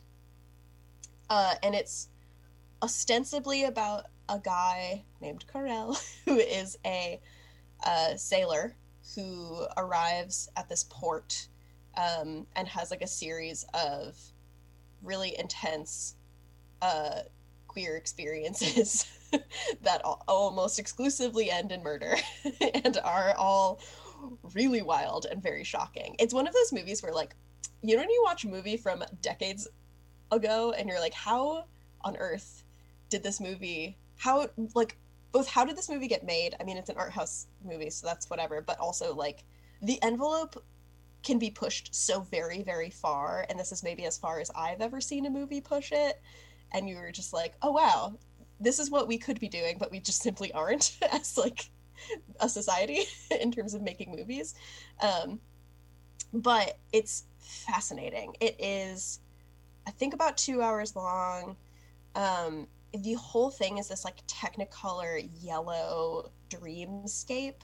Uh, 1.30 1.56
and 1.64 1.76
it's 1.76 2.10
ostensibly 2.82 3.64
about 3.64 4.06
a 4.30 4.40
guy 4.40 5.04
named 5.22 5.46
Querelle 5.52 5.98
who 6.26 6.38
is 6.38 6.78
a 6.86 7.20
uh, 7.86 8.16
sailor 8.16 8.76
who 9.16 9.66
arrives 9.78 10.50
at 10.56 10.70
this 10.70 10.86
port 10.90 11.48
um, 11.98 12.48
and 12.56 12.68
has 12.68 12.92
like 12.92 13.02
a 13.02 13.08
series 13.08 13.66
of 13.74 14.18
really 15.02 15.38
intense 15.38 16.16
uh, 16.82 17.20
queer 17.68 17.98
experiences 17.98 19.06
that 19.82 20.02
almost 20.28 20.80
exclusively 20.80 21.52
end 21.52 21.72
in 21.72 21.84
murder 21.84 22.16
and 22.84 22.98
are 23.04 23.34
all 23.38 23.82
really 24.54 24.82
wild 24.82 25.26
and 25.30 25.42
very 25.42 25.64
shocking. 25.64 26.16
It's 26.20 26.34
one 26.34 26.48
of 26.48 26.54
those 26.54 26.72
movies 26.72 27.04
where, 27.04 27.14
like, 27.14 27.36
you 27.82 27.96
know, 27.96 28.02
when 28.02 28.10
you 28.10 28.22
watch 28.24 28.44
a 28.44 28.48
movie 28.48 28.78
from 28.78 29.04
decades 29.22 29.68
ago 30.32 30.74
and 30.78 30.88
you're 30.88 31.00
like, 31.00 31.14
how 31.14 31.66
on 32.02 32.16
earth 32.18 32.64
did 33.10 33.24
this 33.24 33.40
movie, 33.40 33.98
how, 34.18 34.48
like, 34.76 34.98
both 35.32 35.48
how 35.48 35.66
did 35.66 35.76
this 35.76 35.90
movie 35.90 36.08
get 36.08 36.24
made? 36.24 36.56
I 36.60 36.64
mean, 36.64 36.78
it's 36.78 36.90
an 36.90 36.98
art 36.98 37.12
house 37.12 37.48
movie, 37.64 37.90
so 37.90 38.08
that's 38.08 38.30
whatever, 38.30 38.62
but 38.62 38.80
also, 38.80 39.14
like, 39.14 39.44
the 39.82 40.02
envelope 40.02 40.64
can 41.24 41.40
be 41.40 41.50
pushed 41.50 41.94
so 41.96 42.22
very, 42.22 42.62
very 42.62 42.90
far. 42.90 43.46
And 43.50 43.60
this 43.60 43.72
is 43.72 43.84
maybe 43.84 44.06
as 44.06 44.18
far 44.18 44.40
as 44.40 44.52
I've 44.56 44.82
ever 44.82 45.02
seen 45.02 45.26
a 45.26 45.30
movie 45.30 45.62
push 45.62 45.92
it. 45.92 46.22
And 46.74 46.88
you 46.88 46.98
were 46.98 47.12
just 47.12 47.34
like, 47.34 47.54
oh, 47.62 47.72
wow, 47.72 48.18
this 48.64 48.80
is 48.80 48.90
what 48.90 49.08
we 49.08 49.18
could 49.18 49.40
be 49.40 49.50
doing, 49.50 49.78
but 49.78 49.92
we 49.92 50.00
just 50.00 50.22
simply 50.22 50.52
aren't 50.54 50.98
as 51.12 51.38
like 51.38 51.70
a 52.40 52.50
society 52.50 53.02
in 53.42 53.52
terms 53.52 53.74
of 53.74 53.82
making 53.82 54.12
movies. 54.12 54.56
Um, 55.02 55.40
but 56.34 56.78
it's 56.92 57.26
fascinating. 57.40 58.36
It 58.40 58.56
is, 58.60 59.20
I 59.86 59.92
think, 59.92 60.14
about 60.14 60.38
two 60.38 60.62
hours 60.62 60.96
long. 60.96 61.56
Um, 62.16 62.68
the 62.94 63.14
whole 63.14 63.50
thing 63.50 63.78
is 63.78 63.88
this 63.88 64.06
like 64.06 64.26
technicolor 64.28 65.28
yellow 65.42 66.32
dreamscape 66.50 67.62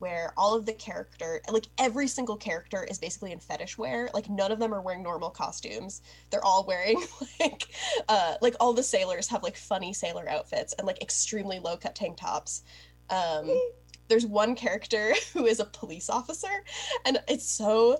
where 0.00 0.32
all 0.36 0.56
of 0.56 0.66
the 0.66 0.72
character 0.72 1.40
like 1.50 1.68
every 1.78 2.08
single 2.08 2.36
character 2.36 2.84
is 2.90 2.98
basically 2.98 3.32
in 3.32 3.38
fetish 3.38 3.78
wear. 3.78 4.10
Like 4.12 4.28
none 4.28 4.50
of 4.50 4.58
them 4.58 4.74
are 4.74 4.80
wearing 4.80 5.02
normal 5.02 5.30
costumes. 5.30 6.02
They're 6.30 6.44
all 6.44 6.64
wearing 6.66 7.02
like 7.40 7.68
uh 8.08 8.34
like 8.40 8.56
all 8.58 8.72
the 8.72 8.82
sailors 8.82 9.28
have 9.28 9.42
like 9.42 9.56
funny 9.56 9.92
sailor 9.92 10.28
outfits 10.28 10.72
and 10.72 10.86
like 10.86 11.00
extremely 11.02 11.58
low 11.58 11.76
cut 11.76 11.94
tank 11.94 12.16
tops. 12.16 12.64
Um 13.10 13.50
there's 14.08 14.26
one 14.26 14.56
character 14.56 15.14
who 15.32 15.46
is 15.46 15.60
a 15.60 15.64
police 15.66 16.10
officer 16.10 16.64
and 17.04 17.22
it's 17.28 17.48
so 17.48 17.98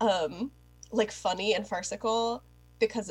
um 0.00 0.52
like 0.92 1.10
funny 1.10 1.54
and 1.54 1.66
farcical 1.66 2.42
because 2.78 3.10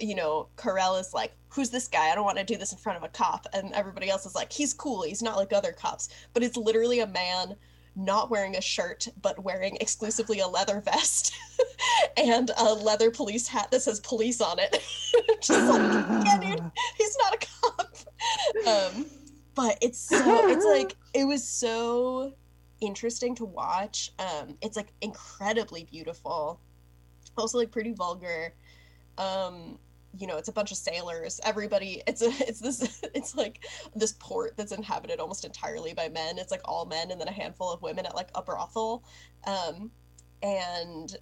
you 0.00 0.14
know, 0.14 0.48
Querelle 0.56 1.00
is 1.00 1.12
like, 1.14 1.32
who's 1.48 1.70
this 1.70 1.88
guy? 1.88 2.10
I 2.10 2.14
don't 2.14 2.24
want 2.24 2.38
to 2.38 2.44
do 2.44 2.56
this 2.56 2.72
in 2.72 2.78
front 2.78 2.98
of 2.98 3.04
a 3.04 3.08
cop. 3.08 3.46
And 3.52 3.72
everybody 3.72 4.08
else 4.08 4.26
is 4.26 4.34
like, 4.34 4.52
he's 4.52 4.72
cool. 4.72 5.02
He's 5.02 5.22
not 5.22 5.36
like 5.36 5.52
other 5.52 5.72
cops. 5.72 6.08
But 6.32 6.42
it's 6.42 6.56
literally 6.56 7.00
a 7.00 7.06
man 7.06 7.56
not 7.94 8.30
wearing 8.30 8.56
a 8.56 8.60
shirt, 8.60 9.06
but 9.20 9.42
wearing 9.44 9.76
exclusively 9.80 10.40
a 10.40 10.46
leather 10.46 10.80
vest 10.80 11.34
and 12.16 12.50
a 12.56 12.72
leather 12.72 13.10
police 13.10 13.46
hat 13.46 13.70
that 13.70 13.82
says 13.82 14.00
police 14.00 14.40
on 14.40 14.58
it. 14.58 14.82
Just 15.42 15.68
like, 15.68 16.06
yeah, 16.24 16.38
dude, 16.40 16.70
he's 16.98 17.18
not 17.18 17.34
a 17.34 17.46
cop. 17.60 17.96
Um, 18.66 19.06
but 19.54 19.76
it's 19.82 19.98
so, 19.98 20.48
it's 20.48 20.64
like, 20.64 20.96
it 21.12 21.24
was 21.24 21.46
so 21.46 22.32
interesting 22.80 23.34
to 23.34 23.44
watch. 23.44 24.12
Um, 24.18 24.56
it's 24.62 24.76
like 24.76 24.92
incredibly 25.02 25.84
beautiful, 25.84 26.60
also 27.36 27.58
like 27.58 27.70
pretty 27.70 27.92
vulgar 27.92 28.54
um 29.18 29.78
you 30.18 30.26
know 30.26 30.36
it's 30.36 30.48
a 30.48 30.52
bunch 30.52 30.70
of 30.70 30.76
sailors. 30.76 31.40
Everybody 31.44 32.02
it's 32.06 32.22
a 32.22 32.30
it's 32.46 32.60
this 32.60 33.02
it's 33.14 33.34
like 33.34 33.64
this 33.94 34.14
port 34.18 34.56
that's 34.56 34.72
inhabited 34.72 35.20
almost 35.20 35.44
entirely 35.44 35.94
by 35.94 36.08
men. 36.08 36.38
It's 36.38 36.50
like 36.50 36.60
all 36.64 36.84
men 36.84 37.10
and 37.10 37.20
then 37.20 37.28
a 37.28 37.32
handful 37.32 37.70
of 37.70 37.82
women 37.82 38.06
at 38.06 38.14
like 38.14 38.30
a 38.34 38.42
brothel. 38.42 39.04
Um 39.46 39.90
and 40.42 41.16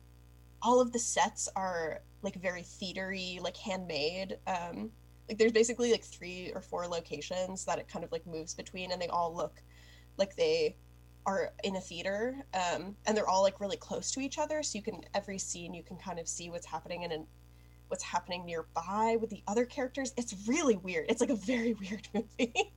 all 0.63 0.81
of 0.81 0.93
the 0.93 0.99
sets 0.99 1.49
are 1.57 2.01
like 2.23 2.35
very 2.37 2.63
theatery 2.63 3.41
like 3.41 3.57
handmade. 3.57 4.39
Um 4.47 4.91
like 5.29 5.39
there's 5.39 5.53
basically 5.53 5.93
like 5.93 6.05
three 6.05 6.51
or 6.55 6.61
four 6.61 6.89
locations 6.89 7.65
that 7.67 7.79
it 7.79 7.89
kind 7.89 8.05
of 8.05 8.11
like 8.11 8.27
moves 8.27 8.55
between 8.55 8.91
and 8.91 9.01
they 9.01 9.09
all 9.09 9.35
look 9.35 9.63
like 10.17 10.35
they 10.35 10.77
are 11.27 11.53
in 11.63 11.77
a 11.77 11.81
theater. 11.81 12.35
Um 12.55 12.97
and 13.07 13.17
they're 13.17 13.29
all 13.29 13.43
like 13.43 13.61
really 13.61 13.77
close 13.77 14.11
to 14.13 14.21
each 14.21 14.39
other. 14.39 14.65
So 14.65 14.79
you 14.79 14.83
can 14.83 15.03
every 15.15 15.39
scene 15.39 15.75
you 15.75 15.85
can 15.85 15.97
kind 15.97 16.19
of 16.19 16.27
see 16.27 16.51
what's 16.51 16.67
happening 16.67 17.03
in 17.03 17.13
an 17.13 17.27
what's 17.91 18.05
happening 18.05 18.45
nearby 18.47 19.17
with 19.21 19.31
the 19.31 19.43
other 19.47 19.65
characters. 19.65 20.13
It's 20.17 20.35
really 20.47 20.77
weird. 20.77 21.07
It's 21.09 21.21
like 21.21 21.31
a 21.31 21.37
very 21.37 21.75
weird 21.81 22.09
movie. 22.15 22.73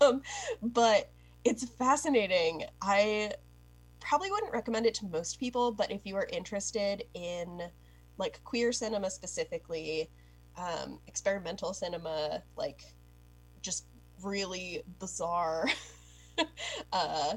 um, 0.00 0.22
but 0.62 1.10
it's 1.44 1.64
fascinating. 1.64 2.64
I 2.82 3.32
probably 4.00 4.30
wouldn't 4.30 4.52
recommend 4.52 4.86
it 4.86 4.94
to 4.94 5.06
most 5.06 5.40
people, 5.40 5.72
but 5.72 5.90
if 5.90 6.02
you 6.04 6.16
are 6.16 6.28
interested 6.32 7.04
in 7.14 7.62
like 8.18 8.40
queer 8.44 8.72
cinema 8.72 9.10
specifically, 9.10 10.10
um, 10.56 10.98
experimental 11.06 11.72
cinema, 11.72 12.42
like 12.56 12.82
just 13.62 13.84
really 14.22 14.82
bizarre 14.98 15.68
uh, 16.92 17.36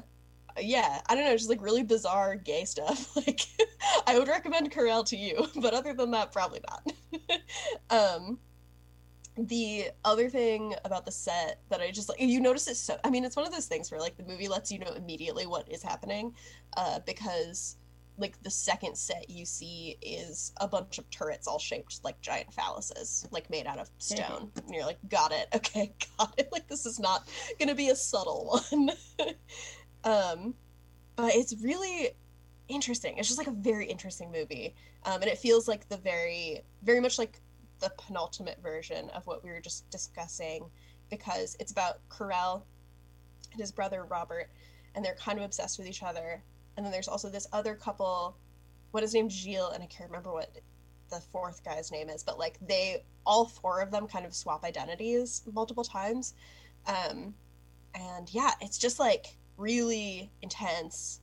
yeah, 0.60 1.00
I 1.06 1.14
don't 1.14 1.24
know, 1.24 1.36
just 1.36 1.48
like 1.48 1.62
really 1.62 1.82
bizarre 1.82 2.36
gay 2.36 2.64
stuff. 2.64 3.10
Like, 3.26 3.40
I 4.06 4.18
would 4.18 4.28
recommend 4.28 4.72
Querelle 4.72 5.04
to 5.06 5.16
you, 5.16 5.46
but 5.60 5.74
other 5.74 5.92
than 5.92 6.10
that, 6.12 6.32
probably 6.32 6.60
not. 6.68 7.40
um, 8.18 8.38
the 9.36 9.86
other 10.04 10.28
thing 10.28 10.74
about 10.84 11.04
the 11.04 11.12
set 11.12 11.60
that 11.70 11.80
I 11.80 11.90
just 11.90 12.08
like, 12.08 12.20
you 12.20 12.40
notice 12.40 12.68
it 12.68 12.76
so. 12.76 12.98
I 13.04 13.10
mean, 13.10 13.24
it's 13.24 13.36
one 13.36 13.46
of 13.46 13.52
those 13.52 13.66
things 13.66 13.90
where 13.90 14.00
like 14.00 14.16
the 14.16 14.24
movie 14.24 14.48
lets 14.48 14.72
you 14.72 14.78
know 14.78 14.92
immediately 14.92 15.46
what 15.46 15.70
is 15.70 15.82
happening, 15.82 16.34
uh, 16.76 17.00
because 17.06 17.76
like 18.18 18.40
the 18.42 18.50
second 18.50 18.96
set 18.96 19.28
you 19.30 19.44
see 19.44 19.96
is 20.02 20.52
a 20.60 20.68
bunch 20.68 20.98
of 20.98 21.08
turrets 21.10 21.46
all 21.46 21.58
shaped 21.58 22.00
like 22.04 22.20
giant 22.20 22.50
phalluses, 22.50 23.26
like 23.30 23.48
made 23.50 23.66
out 23.66 23.78
of 23.78 23.90
stone. 23.98 24.50
and 24.56 24.74
you're 24.74 24.84
like, 24.84 24.98
got 25.08 25.32
it, 25.32 25.48
okay, 25.54 25.92
got 26.18 26.34
it. 26.38 26.48
Like 26.52 26.68
this 26.68 26.86
is 26.86 26.98
not 26.98 27.28
gonna 27.58 27.74
be 27.74 27.88
a 27.90 27.96
subtle 27.96 28.62
one. 28.68 28.90
Um, 30.04 30.54
but 31.16 31.34
it's 31.34 31.54
really 31.62 32.10
interesting. 32.68 33.18
It's 33.18 33.28
just 33.28 33.38
like 33.38 33.46
a 33.46 33.52
very 33.52 33.86
interesting 33.86 34.32
movie, 34.32 34.74
um, 35.04 35.20
and 35.22 35.30
it 35.30 35.38
feels 35.38 35.68
like 35.68 35.88
the 35.88 35.96
very, 35.98 36.62
very 36.82 37.00
much 37.00 37.18
like 37.18 37.40
the 37.80 37.92
penultimate 37.98 38.62
version 38.62 39.10
of 39.10 39.26
what 39.26 39.42
we 39.44 39.50
were 39.50 39.60
just 39.60 39.88
discussing, 39.90 40.64
because 41.10 41.56
it's 41.60 41.72
about 41.72 41.98
Querelle 42.08 42.62
and 43.52 43.60
his 43.60 43.72
brother 43.72 44.04
Robert, 44.04 44.50
and 44.94 45.04
they're 45.04 45.16
kind 45.16 45.38
of 45.38 45.44
obsessed 45.44 45.78
with 45.78 45.88
each 45.88 46.02
other. 46.02 46.42
And 46.76 46.86
then 46.86 46.92
there's 46.92 47.08
also 47.08 47.28
this 47.28 47.46
other 47.52 47.74
couple, 47.74 48.36
what 48.92 49.02
is 49.02 49.12
named 49.12 49.30
Gilles, 49.30 49.72
and 49.74 49.82
I 49.82 49.86
can't 49.86 50.08
remember 50.08 50.32
what 50.32 50.56
the 51.10 51.20
fourth 51.32 51.62
guy's 51.64 51.92
name 51.92 52.08
is, 52.08 52.22
but 52.22 52.38
like 52.38 52.56
they, 52.66 53.04
all 53.26 53.44
four 53.44 53.80
of 53.82 53.90
them, 53.90 54.06
kind 54.06 54.24
of 54.24 54.34
swap 54.34 54.64
identities 54.64 55.42
multiple 55.52 55.84
times. 55.84 56.34
Um, 56.86 57.34
and 57.94 58.32
yeah, 58.32 58.52
it's 58.62 58.78
just 58.78 58.98
like 58.98 59.36
really 59.62 60.30
intense 60.42 61.20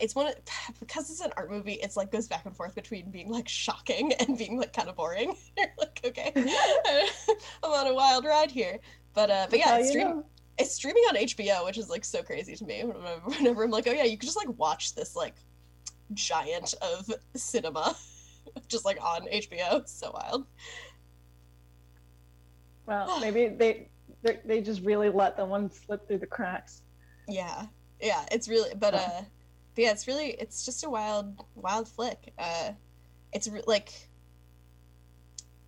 it's 0.00 0.14
one 0.14 0.28
of, 0.28 0.34
because 0.80 1.10
it's 1.10 1.20
an 1.20 1.32
art 1.36 1.50
movie 1.50 1.74
it's 1.74 1.96
like 1.96 2.10
goes 2.12 2.28
back 2.28 2.44
and 2.46 2.56
forth 2.56 2.74
between 2.74 3.10
being 3.10 3.30
like 3.30 3.48
shocking 3.48 4.12
and 4.20 4.38
being 4.38 4.58
like 4.58 4.72
kind 4.72 4.88
of 4.88 4.96
boring 4.96 5.34
you're 5.56 5.68
like 5.78 6.00
okay 6.04 6.32
i'm 7.62 7.70
on 7.70 7.86
a 7.86 7.94
wild 7.94 8.24
ride 8.24 8.50
here 8.50 8.78
but 9.14 9.30
uh 9.30 9.46
but 9.50 9.58
yeah 9.58 9.78
it's, 9.78 9.90
stream, 9.90 10.22
it's 10.58 10.74
streaming 10.74 11.02
on 11.04 11.16
hbo 11.16 11.64
which 11.64 11.78
is 11.78 11.88
like 11.88 12.04
so 12.04 12.22
crazy 12.22 12.54
to 12.54 12.64
me 12.64 12.82
whenever 12.82 13.64
i'm 13.64 13.70
like 13.70 13.86
oh 13.88 13.92
yeah 13.92 14.04
you 14.04 14.16
can 14.16 14.26
just 14.26 14.36
like 14.36 14.58
watch 14.58 14.94
this 14.94 15.16
like 15.16 15.34
giant 16.14 16.74
of 16.82 17.10
cinema 17.34 17.94
just 18.68 18.84
like 18.84 18.98
on 19.02 19.26
HBO. 19.26 19.86
So 19.88 20.10
wild. 20.12 20.46
Well, 22.86 23.20
maybe 23.20 23.48
they, 23.48 23.88
they 24.22 24.40
they 24.44 24.60
just 24.60 24.82
really 24.82 25.08
let 25.08 25.36
the 25.36 25.44
one 25.44 25.70
slip 25.70 26.06
through 26.06 26.18
the 26.18 26.26
cracks. 26.26 26.82
Yeah, 27.30 27.66
yeah, 28.00 28.24
it's 28.32 28.48
really, 28.48 28.74
but 28.74 28.94
uh, 28.94 29.22
but 29.74 29.84
yeah, 29.84 29.92
it's 29.92 30.06
really, 30.06 30.30
it's 30.30 30.64
just 30.64 30.84
a 30.84 30.90
wild, 30.90 31.44
wild 31.54 31.88
flick. 31.88 32.32
Uh, 32.38 32.72
it's 33.32 33.46
re- 33.48 33.62
like, 33.66 33.92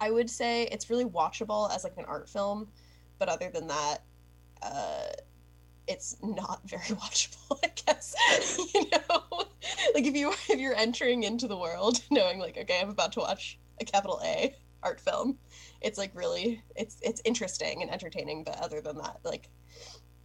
I 0.01 0.11
would 0.11 0.29
say 0.29 0.65
it's 0.65 0.91
really 0.91 1.05
watchable 1.05 1.73
as 1.75 1.85
like 1.85 1.97
an 1.97 2.05
art 2.07 2.29
film, 2.29 2.69
but 3.19 3.29
other 3.29 3.49
than 3.49 3.69
that, 3.69 3.99
uh, 4.61 5.07
it's 5.87 6.17
not 6.23 6.61
very 6.69 6.83
watchable. 6.83 7.59
I 7.63 7.71
guess 7.87 8.17
you 8.75 8.85
know, 8.91 9.45
like 9.95 10.05
if 10.05 10.15
you 10.17 10.31
if 10.49 10.59
you're 10.59 10.75
entering 10.75 11.23
into 11.23 11.47
the 11.47 11.57
world 11.57 12.03
knowing 12.11 12.39
like, 12.41 12.59
okay, 12.59 12.81
I'm 12.81 12.91
about 12.91 13.13
to 13.13 13.21
watch 13.21 13.59
a 13.81 13.85
capital 13.85 14.21
A 14.25 14.55
art 14.83 15.01
film, 15.01 15.39
it's 15.81 15.99
like 15.99 16.11
really, 16.15 16.61
it's 16.75 16.97
it's 17.03 17.23
interesting 17.25 17.83
and 17.83 17.91
entertaining, 17.91 18.43
but 18.43 18.59
other 18.61 18.81
than 18.81 18.97
that, 18.97 19.21
like 19.25 19.49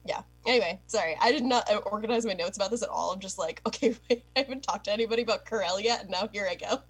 yeah. 0.05 0.21
Anyway, 0.45 0.79
sorry. 0.87 1.17
I 1.21 1.31
did 1.31 1.43
not 1.43 1.69
organize 1.91 2.25
my 2.25 2.33
notes 2.33 2.57
about 2.57 2.71
this 2.71 2.81
at 2.83 2.89
all. 2.89 3.11
I'm 3.11 3.19
just 3.19 3.37
like, 3.37 3.61
okay, 3.67 3.95
wait, 4.09 4.23
I 4.35 4.39
haven't 4.39 4.63
talked 4.63 4.85
to 4.85 4.91
anybody 4.93 5.21
about 5.23 5.45
Querelle 5.45 5.81
yet, 5.83 6.01
and 6.01 6.09
now 6.09 6.29
here 6.31 6.47
I 6.49 6.55
go. 6.55 6.81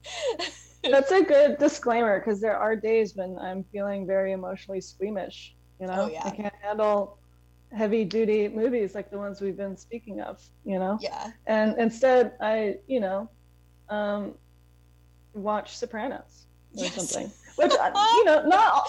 That's 0.83 1.11
a 1.11 1.23
good 1.23 1.57
disclaimer 1.57 2.19
because 2.19 2.39
there 2.39 2.55
are 2.57 2.75
days 2.75 3.15
when 3.15 3.37
I'm 3.39 3.63
feeling 3.71 4.05
very 4.05 4.31
emotionally 4.31 4.79
squeamish. 4.81 5.55
You 5.79 5.87
know, 5.87 6.03
Oh, 6.03 6.09
yeah. 6.11 6.21
I 6.25 6.29
can't 6.31 6.53
handle 6.61 7.17
heavy 7.75 8.05
duty 8.05 8.47
movies 8.47 8.95
like 8.95 9.09
the 9.11 9.17
ones 9.17 9.41
we've 9.41 9.57
been 9.57 9.75
speaking 9.75 10.21
of. 10.21 10.41
You 10.63 10.79
know, 10.79 10.97
yeah. 11.01 11.31
and 11.47 11.77
instead 11.79 12.33
I, 12.39 12.77
you 12.87 12.99
know, 12.99 13.29
um, 13.89 14.33
watch 15.33 15.75
Sopranos 15.77 16.45
or 16.77 16.83
Yes. 16.85 16.93
something. 16.95 17.31
Which 17.57 17.71
you 17.71 18.25
know, 18.25 18.43
not 18.45 18.87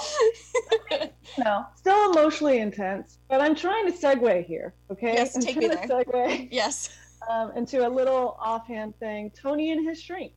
no, 1.38 1.66
still 1.74 2.12
emotionally 2.12 2.58
intense, 2.58 3.18
but 3.28 3.40
I'm 3.40 3.54
trying 3.54 3.90
to 3.90 3.92
segue 3.92 4.44
here. 4.44 4.74
Okay, 4.90 5.14
Yes, 5.14 5.36
I'm 5.36 5.42
take 5.42 5.56
me 5.56 5.68
to 5.68 5.76
segue 5.76 6.48
yes. 6.50 6.90
um, 7.30 7.52
into 7.56 7.86
a 7.86 7.88
little 7.88 8.36
offhand 8.38 8.98
thing. 8.98 9.30
Tony 9.30 9.72
and 9.72 9.88
his 9.88 10.00
shrink. 10.00 10.32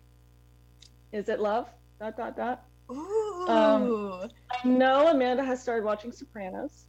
Is 1.12 1.28
it 1.28 1.42
love? 1.42 1.68
Dot 2.00 2.16
dot 2.16 2.38
dot. 2.38 2.64
Ooh. 2.90 3.46
Um, 3.48 4.30
I 4.50 4.68
know 4.68 5.08
Amanda 5.10 5.44
has 5.44 5.62
started 5.62 5.84
watching 5.84 6.12
Sopranos. 6.12 6.86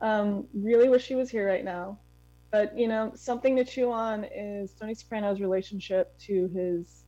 Um, 0.00 0.46
really 0.54 0.88
wish 0.88 1.04
she 1.04 1.14
was 1.14 1.30
here 1.30 1.46
right 1.46 1.64
now. 1.64 1.98
But 2.50 2.76
you 2.76 2.88
know, 2.88 3.12
something 3.14 3.56
to 3.56 3.64
chew 3.64 3.90
on 3.92 4.24
is 4.24 4.72
Tony 4.72 4.94
Soprano's 4.94 5.40
relationship 5.40 6.18
to 6.20 6.48
his 6.48 7.01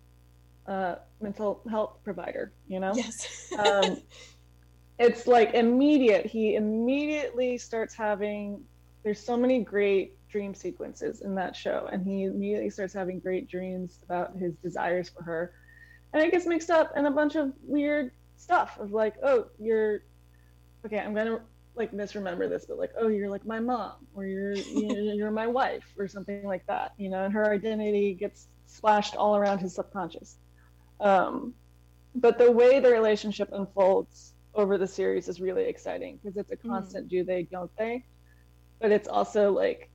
uh, 0.66 0.96
mental 1.20 1.60
health 1.70 1.98
provider. 2.04 2.52
You 2.68 2.80
know, 2.80 2.92
yes. 2.94 3.52
um, 3.58 4.00
it's 4.98 5.26
like 5.26 5.54
immediate. 5.54 6.26
He 6.26 6.56
immediately 6.56 7.58
starts 7.58 7.94
having. 7.94 8.62
There's 9.02 9.20
so 9.20 9.36
many 9.36 9.62
great 9.62 10.16
dream 10.30 10.54
sequences 10.54 11.20
in 11.20 11.34
that 11.34 11.54
show, 11.54 11.88
and 11.92 12.06
he 12.06 12.24
immediately 12.24 12.70
starts 12.70 12.94
having 12.94 13.20
great 13.20 13.48
dreams 13.48 13.98
about 14.04 14.36
his 14.36 14.54
desires 14.56 15.08
for 15.08 15.22
her, 15.22 15.52
and 16.12 16.22
it 16.22 16.30
gets 16.30 16.46
mixed 16.46 16.70
up 16.70 16.92
in 16.96 17.06
a 17.06 17.10
bunch 17.10 17.36
of 17.36 17.52
weird 17.62 18.10
stuff 18.36 18.78
of 18.78 18.92
like, 18.92 19.14
oh, 19.22 19.46
you're 19.58 20.02
okay. 20.86 20.98
I'm 20.98 21.14
gonna 21.14 21.40
like 21.76 21.92
misremember 21.92 22.48
this, 22.48 22.66
but 22.66 22.78
like, 22.78 22.92
oh, 22.98 23.08
you're 23.08 23.28
like 23.28 23.44
my 23.44 23.60
mom, 23.60 23.94
or 24.14 24.24
you're 24.24 24.54
you're, 24.54 25.14
you're 25.14 25.30
my 25.30 25.46
wife, 25.46 25.84
or 25.98 26.08
something 26.08 26.44
like 26.44 26.66
that. 26.66 26.94
You 26.96 27.10
know, 27.10 27.24
and 27.24 27.34
her 27.34 27.52
identity 27.52 28.14
gets 28.14 28.48
splashed 28.66 29.16
all 29.16 29.36
around 29.36 29.58
his 29.58 29.74
subconscious. 29.74 30.38
Um, 31.00 31.54
but 32.14 32.38
the 32.38 32.50
way 32.50 32.80
the 32.80 32.90
relationship 32.90 33.50
unfolds 33.52 34.34
over 34.54 34.78
the 34.78 34.86
series 34.86 35.28
is 35.28 35.40
really 35.40 35.64
exciting 35.64 36.18
because 36.22 36.36
it's 36.36 36.52
a 36.52 36.56
constant 36.56 37.08
do 37.08 37.24
they 37.24 37.42
don't 37.44 37.70
they. 37.76 38.04
But 38.80 38.92
it's 38.92 39.08
also 39.08 39.52
like 39.52 39.90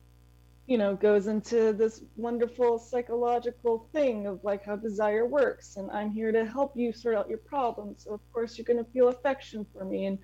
you 0.70 0.78
know 0.78 0.94
goes 0.94 1.26
into 1.26 1.72
this 1.72 2.00
wonderful 2.16 2.78
psychological 2.78 3.88
thing 3.92 4.28
of 4.28 4.42
like 4.44 4.64
how 4.64 4.76
desire 4.76 5.26
works 5.26 5.76
and 5.76 5.90
i'm 5.90 6.12
here 6.12 6.30
to 6.30 6.44
help 6.44 6.76
you 6.76 6.92
sort 6.92 7.16
out 7.16 7.28
your 7.28 7.38
problems 7.38 8.04
so 8.04 8.14
of 8.14 8.20
course 8.32 8.56
you're 8.56 8.64
going 8.64 8.82
to 8.82 8.90
feel 8.92 9.08
affection 9.08 9.66
for 9.72 9.84
me. 9.84 10.06
And 10.06 10.18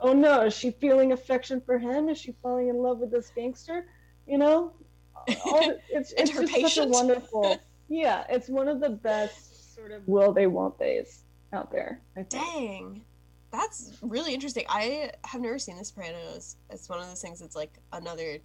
oh 0.00 0.12
no 0.12 0.46
is 0.46 0.54
she 0.54 0.72
feeling 0.72 1.12
affection 1.12 1.62
for 1.64 1.78
him? 1.78 2.08
Is 2.08 2.18
she 2.18 2.34
falling 2.42 2.68
in 2.68 2.76
love 2.76 2.98
with 2.98 3.12
this 3.12 3.30
gangster? 3.34 3.86
You 4.26 4.38
know? 4.38 4.72
All 5.44 5.72
it's, 5.90 6.12
it's 6.16 6.30
just 6.30 6.74
such 6.74 6.78
a 6.78 6.88
wonderful 6.88 7.58
yeah 7.88 8.24
it's 8.28 8.48
one 8.48 8.66
of 8.66 8.80
the 8.80 8.90
best 8.90 9.47
sort 9.78 9.92
of 9.92 10.06
will 10.08 10.32
they 10.32 10.46
won't 10.46 10.78
they's 10.78 11.22
out 11.52 11.70
there 11.70 12.00
Dang. 12.28 13.02
That's 13.50 13.96
really 14.02 14.34
interesting. 14.34 14.64
I 14.68 15.10
have 15.24 15.40
never 15.40 15.58
seen 15.58 15.78
The 15.78 15.84
Sopranos. 15.84 16.56
It's 16.68 16.88
one 16.88 16.98
of 16.98 17.08
those 17.08 17.22
things 17.22 17.40
that's 17.40 17.56
like 17.56 17.78
another 17.94 18.38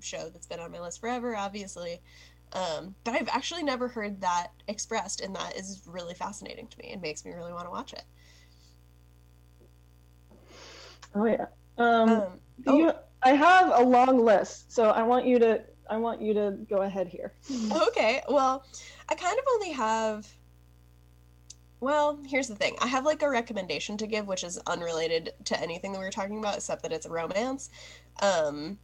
show 0.00 0.28
that's 0.28 0.46
been 0.46 0.60
on 0.60 0.70
my 0.70 0.80
list 0.80 1.00
forever, 1.00 1.34
obviously. 1.34 2.02
Um, 2.52 2.94
but 3.04 3.14
I've 3.14 3.28
actually 3.28 3.62
never 3.62 3.88
heard 3.88 4.20
that 4.20 4.48
expressed, 4.68 5.22
and 5.22 5.34
that 5.36 5.56
is 5.56 5.80
really 5.86 6.12
fascinating 6.12 6.66
to 6.66 6.78
me. 6.78 6.92
It 6.92 7.00
makes 7.00 7.24
me 7.24 7.32
really 7.32 7.54
want 7.54 7.64
to 7.64 7.70
watch 7.70 7.94
it. 7.94 8.04
Oh 11.14 11.24
yeah. 11.24 11.46
Um, 11.78 12.10
Um, 12.10 12.40
you, 12.66 12.92
I 13.22 13.30
have 13.30 13.72
a 13.74 13.82
long 13.82 14.22
list, 14.22 14.70
so 14.70 14.90
I 14.90 15.02
want 15.02 15.24
you 15.24 15.38
to 15.38 15.62
I 15.88 15.96
want 15.96 16.20
you 16.20 16.34
to 16.34 16.58
go 16.68 16.82
ahead 16.82 17.08
here. 17.08 17.32
Okay, 17.88 18.22
well, 18.28 18.64
I 19.08 19.14
kind 19.14 19.38
of 19.38 19.44
only 19.54 19.72
have. 19.72 20.26
Well, 21.82 22.20
here's 22.24 22.46
the 22.46 22.54
thing. 22.54 22.76
I 22.80 22.86
have 22.86 23.04
like 23.04 23.22
a 23.22 23.28
recommendation 23.28 23.96
to 23.96 24.06
give, 24.06 24.28
which 24.28 24.44
is 24.44 24.56
unrelated 24.68 25.32
to 25.46 25.60
anything 25.60 25.90
that 25.90 25.98
we 25.98 26.04
were 26.04 26.12
talking 26.12 26.38
about, 26.38 26.54
except 26.54 26.84
that 26.84 26.92
it's 26.92 27.06
a 27.06 27.10
romance. 27.10 27.70
Um, 28.22 28.78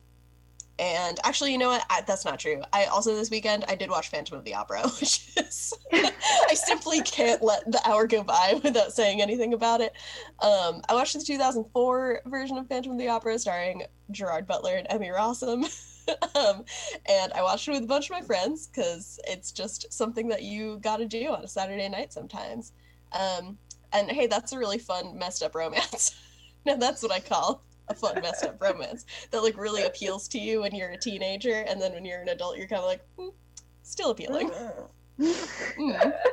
and 0.81 1.21
actually, 1.23 1.53
you 1.53 1.59
know 1.59 1.69
what? 1.69 1.87
I, 1.89 2.01
that's 2.01 2.25
not 2.25 2.41
true. 2.41 2.61
I 2.73 2.87
also 2.87 3.15
this 3.15 3.31
weekend 3.31 3.65
I 3.69 3.77
did 3.77 3.89
watch 3.89 4.09
Phantom 4.09 4.37
of 4.37 4.45
the 4.45 4.57
Opera, 4.57 4.83
which 5.01 5.31
is 5.37 5.73
I 5.93 6.55
simply 6.55 7.01
can't 7.03 7.41
let 7.41 7.71
the 7.71 7.81
hour 7.89 8.09
go 8.09 8.25
by 8.25 8.61
without 8.65 8.93
saying 8.93 9.23
anything 9.23 9.55
about 9.55 9.81
it. 9.81 9.93
Um, 10.43 10.83
I 10.89 10.95
watched 10.95 11.15
the 11.15 11.23
2004 11.23 12.23
version 12.27 12.59
of 12.59 12.67
Phantom 12.67 12.91
of 12.91 12.99
the 12.99 13.11
Opera 13.11 13.39
starring 13.39 13.85
Gerard 14.11 14.49
Butler 14.49 14.75
and 14.75 14.89
Emmy 14.91 15.11
Rossum. 15.11 15.63
um, 16.35 16.65
and 17.07 17.33
I 17.33 17.43
watched 17.43 17.69
it 17.69 17.71
with 17.71 17.85
a 17.85 17.87
bunch 17.87 18.07
of 18.07 18.17
my 18.17 18.23
friends 18.23 18.67
because 18.67 19.21
it's 19.29 19.53
just 19.53 19.93
something 19.93 20.27
that 20.31 20.43
you 20.43 20.81
got 20.81 20.97
to 20.97 21.07
do 21.07 21.29
on 21.29 21.45
a 21.45 21.49
Saturday 21.49 21.89
night 21.89 22.13
sometimes. 22.13 22.73
Um, 23.13 23.59
and 23.93 24.11
hey, 24.11 24.27
that's 24.27 24.53
a 24.53 24.59
really 24.59 24.79
fun, 24.79 25.19
messed 25.19 25.43
up 25.43 25.55
romance. 25.55 26.17
now 26.67 26.77
that's 26.77 27.03
what 27.03 27.13
I 27.13 27.21
call 27.21 27.63
a 27.89 27.95
fun, 27.95 28.21
messed 28.21 28.45
up 28.45 28.61
romance 28.61 29.07
that 29.31 29.43
like 29.43 29.57
really 29.57 29.85
appeals 29.85 30.29
to 30.29 30.39
you 30.39 30.61
when 30.61 30.75
you're 30.75 30.91
a 30.91 30.99
teenager, 30.99 31.65
and 31.69 31.81
then 31.81 31.93
when 31.93 32.05
you're 32.05 32.21
an 32.21 32.29
adult, 32.29 32.57
you're 32.59 32.69
kind 32.69 32.81
of 32.83 32.87
like, 32.89 33.01
"Hmm, 33.19 33.29
still 33.83 34.11
appealing. 34.11 34.51
Hmm. 35.21 35.91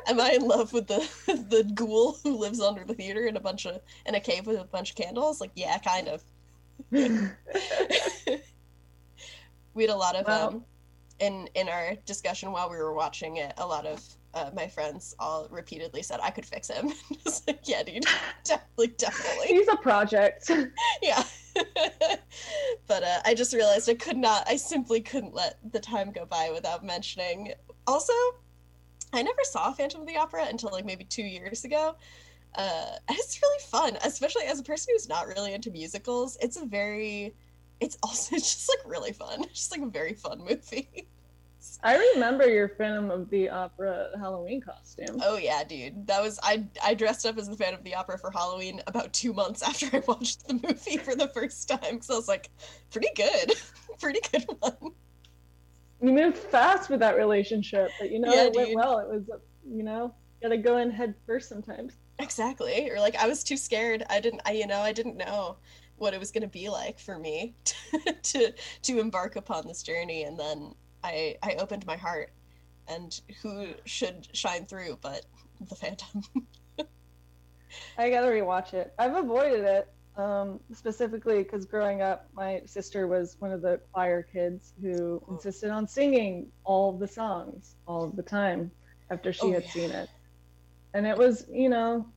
Am 0.08 0.20
I 0.20 0.34
in 0.34 0.48
love 0.48 0.72
with 0.72 0.86
the 0.86 1.00
the 1.50 1.64
ghoul 1.74 2.18
who 2.24 2.38
lives 2.38 2.62
under 2.62 2.84
the 2.86 2.94
theater 2.94 3.26
in 3.26 3.36
a 3.36 3.40
bunch 3.40 3.66
of 3.66 3.82
in 4.06 4.14
a 4.14 4.20
cave 4.20 4.46
with 4.46 4.60
a 4.60 4.64
bunch 4.66 4.92
of 4.92 4.96
candles? 4.96 5.42
Like, 5.42 5.50
yeah, 5.56 5.80
kind 5.80 6.08
of. 6.08 6.24
we 9.74 9.84
had 9.84 9.90
a 9.90 9.96
lot 9.96 10.16
of 10.16 10.28
Wow. 10.28 10.50
um 10.50 10.66
in 11.20 11.50
in 11.56 11.68
our 11.70 11.96
discussion 12.06 12.52
while 12.52 12.70
we 12.70 12.78
were 12.78 12.94
watching 12.94 13.38
it 13.38 13.54
a 13.58 13.66
lot 13.66 13.86
of 13.88 14.04
uh, 14.36 14.52
my 14.54 14.68
friends 14.68 15.16
all 15.18 15.48
repeatedly 15.50 16.04
said 16.04 16.20
i 16.22 16.30
could 16.30 16.46
fix 16.46 16.70
him. 16.70 16.92
Just 17.24 17.48
like 17.48 17.62
yeah 17.64 17.84
dude 17.84 18.06
definitely 18.44 18.88
definitely. 18.98 19.48
He's 19.48 19.68
a 19.68 19.78
project. 19.78 20.52
yeah. 21.02 21.24
But 22.88 23.04
uh, 23.04 23.22
i 23.26 23.34
just 23.34 23.54
realized 23.54 23.90
i 23.90 23.94
could 23.94 24.18
not 24.18 24.48
i 24.48 24.58
simply 24.58 25.00
couldn't 25.00 25.34
let 25.34 25.58
the 25.72 25.80
time 25.80 26.12
go 26.12 26.26
by 26.26 26.52
without 26.54 26.84
mentioning 26.84 27.54
also 27.88 28.14
i 29.14 29.22
never 29.22 29.40
saw 29.44 29.72
phantom 29.72 30.02
of 30.02 30.08
the 30.08 30.18
opera 30.18 30.46
until 30.50 30.70
like 30.72 30.86
maybe 30.86 31.06
two 31.06 31.24
years 31.24 31.64
ago. 31.64 31.96
Uh, 32.56 32.96
and 33.08 33.18
it's 33.18 33.42
really 33.42 33.64
fun 33.64 33.98
especially 34.04 34.46
as 34.46 34.60
a 34.60 34.64
person 34.64 34.94
who's 34.94 35.10
not 35.10 35.28
really 35.28 35.54
into 35.54 35.70
musicals 35.72 36.38
it's 36.42 36.58
a 36.58 36.66
very 36.66 37.34
it's 37.82 37.98
also 38.04 38.36
just 38.36 38.70
like 38.70 38.80
really 38.90 39.12
fun. 39.12 39.44
It's 39.44 39.54
just 39.54 39.72
like 39.72 39.82
a 39.82 39.88
very 39.88 40.14
fun 40.14 40.40
movie 40.40 41.08
I 41.84 41.98
remember 42.14 42.48
your 42.48 42.70
Phantom 42.70 43.12
of 43.12 43.30
the 43.30 43.50
Opera 43.50 44.10
Halloween 44.18 44.62
costume. 44.62 45.22
oh 45.24 45.38
yeah 45.38 45.64
dude 45.64 46.08
that 46.08 46.22
was 46.22 46.40
i 46.44 46.64
i 46.84 46.94
dressed 46.94 47.26
up 47.26 47.38
as 47.38 47.48
the 47.50 47.56
fan 47.56 47.74
of 47.74 47.84
the 47.84 47.94
opera 47.96 48.18
for 48.18 48.32
halloween 48.32 48.82
about 48.88 49.12
two 49.14 49.34
months 49.34 49.62
after 49.70 49.88
i 49.94 50.02
watched 50.08 50.48
the 50.48 50.54
movie 50.54 50.98
for 50.98 51.16
the 51.16 51.28
first 51.30 51.68
time 51.68 51.80
because 51.96 52.10
i 52.10 52.16
was 52.16 52.28
like 52.28 52.50
pretty 52.92 53.10
good 53.16 53.52
pretty 54.00 54.20
good 54.32 54.46
one 54.60 54.92
You 56.02 56.12
moved 56.12 56.38
fast 56.38 56.90
with 56.90 57.00
that 57.00 57.16
relationship, 57.18 57.90
but 58.00 58.12
you 58.12 58.20
know 58.20 58.32
Yeah, 58.34 58.44
it 58.46 58.56
went 58.56 58.76
well. 58.76 59.00
It 59.00 59.08
was, 59.08 59.24
you 59.68 59.82
know, 59.82 60.14
gotta 60.42 60.58
go 60.58 60.78
in 60.78 60.92
head 60.92 61.16
first 61.26 61.48
sometimes. 61.50 61.94
Exactly. 62.20 62.90
Or 62.92 63.00
like 63.00 63.16
I 63.16 63.28
was 63.28 63.44
too 63.44 63.58
scared. 63.58 64.04
I 64.10 64.20
didn't 64.20 64.42
I 64.46 64.52
you 64.52 64.68
know, 64.68 64.82
I 64.82 64.92
didn't 64.92 65.18
know 65.18 65.56
what 65.98 66.14
it 66.14 66.20
was 66.20 66.32
going 66.32 66.42
to 66.44 66.48
be 66.50 66.68
like 66.70 67.00
for 67.00 67.18
me 67.18 67.56
to 68.24 68.54
to 68.84 69.00
embark 69.00 69.36
upon 69.38 69.66
this 69.66 69.82
journey 69.82 70.24
and 70.24 70.38
then 70.38 70.76
I 71.06 71.36
I 71.44 71.56
opened 71.56 71.86
my 71.86 71.98
heart 71.98 72.30
and 72.88 73.12
who 73.42 73.76
should 73.86 74.28
shine 74.36 74.66
through 74.66 74.98
but 75.02 75.22
The 75.60 75.76
Phantom. 75.76 76.24
I 77.98 78.10
gotta 78.10 78.28
rewatch 78.28 78.74
it. 78.74 78.92
I've 79.00 79.16
avoided 79.16 79.64
it 79.66 79.86
um, 80.16 80.60
specifically 80.74 81.44
because 81.44 81.66
growing 81.66 82.02
up, 82.02 82.28
my 82.34 82.62
sister 82.66 83.08
was 83.08 83.36
one 83.40 83.52
of 83.52 83.62
the 83.62 83.80
choir 83.94 84.24
kids 84.24 84.74
who 84.82 85.22
Oh. 85.28 85.34
insisted 85.34 85.70
on 85.72 85.88
singing 85.88 86.52
all 86.64 86.98
the 86.98 87.08
songs 87.08 87.76
all 87.88 88.12
the 88.12 88.24
time 88.24 88.72
after 89.10 89.32
she 89.34 89.48
Oh, 89.48 89.52
had 89.52 89.64
yeah. 89.64 89.72
seen 89.72 89.92
it, 89.92 90.10
and 90.94 91.06
it 91.08 91.18
was, 91.18 91.46
you 91.52 91.70
know, 91.70 92.14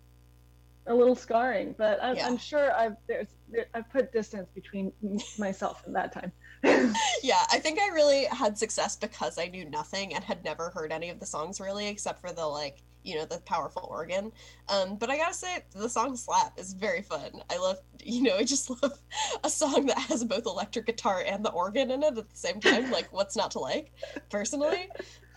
a 0.86 0.94
little 0.94 1.14
scarring. 1.16 1.74
But 1.78 2.02
I'm, 2.02 2.16
Yeah. 2.16 2.26
I'm 2.26 2.36
sure 2.38 2.72
I've 2.72 2.96
there's 3.08 3.28
there, 3.48 3.66
I've 3.74 3.90
put 3.90 4.12
distance 4.12 4.50
between 4.54 4.92
myself 5.38 5.82
and 5.86 5.94
that 5.96 6.12
time. 6.12 6.32
yeah, 7.22 7.44
I 7.50 7.58
think 7.58 7.78
I 7.80 7.88
really 7.88 8.24
had 8.26 8.58
success 8.58 8.96
because 8.96 9.38
I 9.38 9.46
knew 9.46 9.64
nothing 9.68 10.14
and 10.14 10.24
had 10.24 10.44
never 10.44 10.70
heard 10.70 10.92
any 10.92 11.10
of 11.10 11.20
the 11.20 11.26
songs 11.26 11.60
really, 11.60 11.88
except 11.88 12.20
for 12.20 12.32
the 12.32 12.46
like, 12.46 12.82
you 13.04 13.14
know, 13.16 13.24
the 13.24 13.38
powerful 13.40 13.86
organ. 13.90 14.32
Um, 14.68 14.96
but 14.96 15.08
I 15.10 15.16
gotta 15.16 15.34
say, 15.34 15.64
the 15.72 15.88
song 15.88 16.16
"Slap" 16.16 16.58
is 16.58 16.72
very 16.74 17.02
fun. 17.02 17.30
I 17.50 17.58
love, 17.58 17.78
you 18.02 18.22
know, 18.24 18.36
I 18.36 18.44
just 18.44 18.70
love 18.82 18.98
a 19.44 19.50
song 19.50 19.86
that 19.86 19.98
has 19.98 20.24
both 20.24 20.46
electric 20.46 20.86
guitar 20.86 21.22
and 21.26 21.44
the 21.44 21.50
organ 21.50 21.90
in 21.90 22.02
it 22.02 22.18
at 22.18 22.28
the 22.28 22.36
same 22.36 22.60
time. 22.60 22.90
Like, 22.90 23.12
what's 23.12 23.36
not 23.36 23.52
to 23.52 23.60
like, 23.60 23.92
personally? 24.30 24.88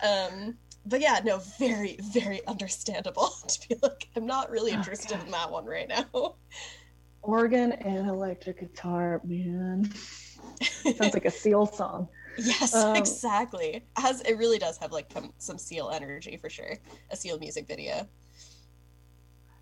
Um, 0.02 0.58
but 0.84 1.00
yeah, 1.00 1.20
no, 1.24 1.38
very, 1.58 1.98
very 2.02 2.44
understandable 2.46 3.28
to 3.48 3.68
be 3.68 3.76
like, 3.82 4.08
I'm 4.16 4.26
not 4.26 4.50
really 4.50 4.72
Oh, 4.72 4.74
interested 4.74 5.20
in 5.20 5.30
that 5.30 5.50
one 5.50 5.64
right 5.66 5.88
now. 5.88 6.36
Organ 7.22 7.72
and 7.72 8.08
electric 8.08 8.60
guitar, 8.60 9.20
man. 9.24 9.92
Sounds 10.62 11.14
like 11.14 11.24
a 11.24 11.30
Seal 11.30 11.66
song. 11.66 12.08
Yes, 12.38 12.74
Um, 12.74 12.96
exactly. 12.96 13.84
Has 13.96 14.22
it 14.22 14.38
really 14.38 14.58
does 14.58 14.78
have 14.78 14.90
like 14.90 15.10
some, 15.36 15.58
Seal 15.58 15.90
energy 15.90 16.38
for 16.38 16.48
sure. 16.48 16.78
A 17.10 17.16
Seal 17.16 17.38
music 17.38 17.66
video. 17.68 18.08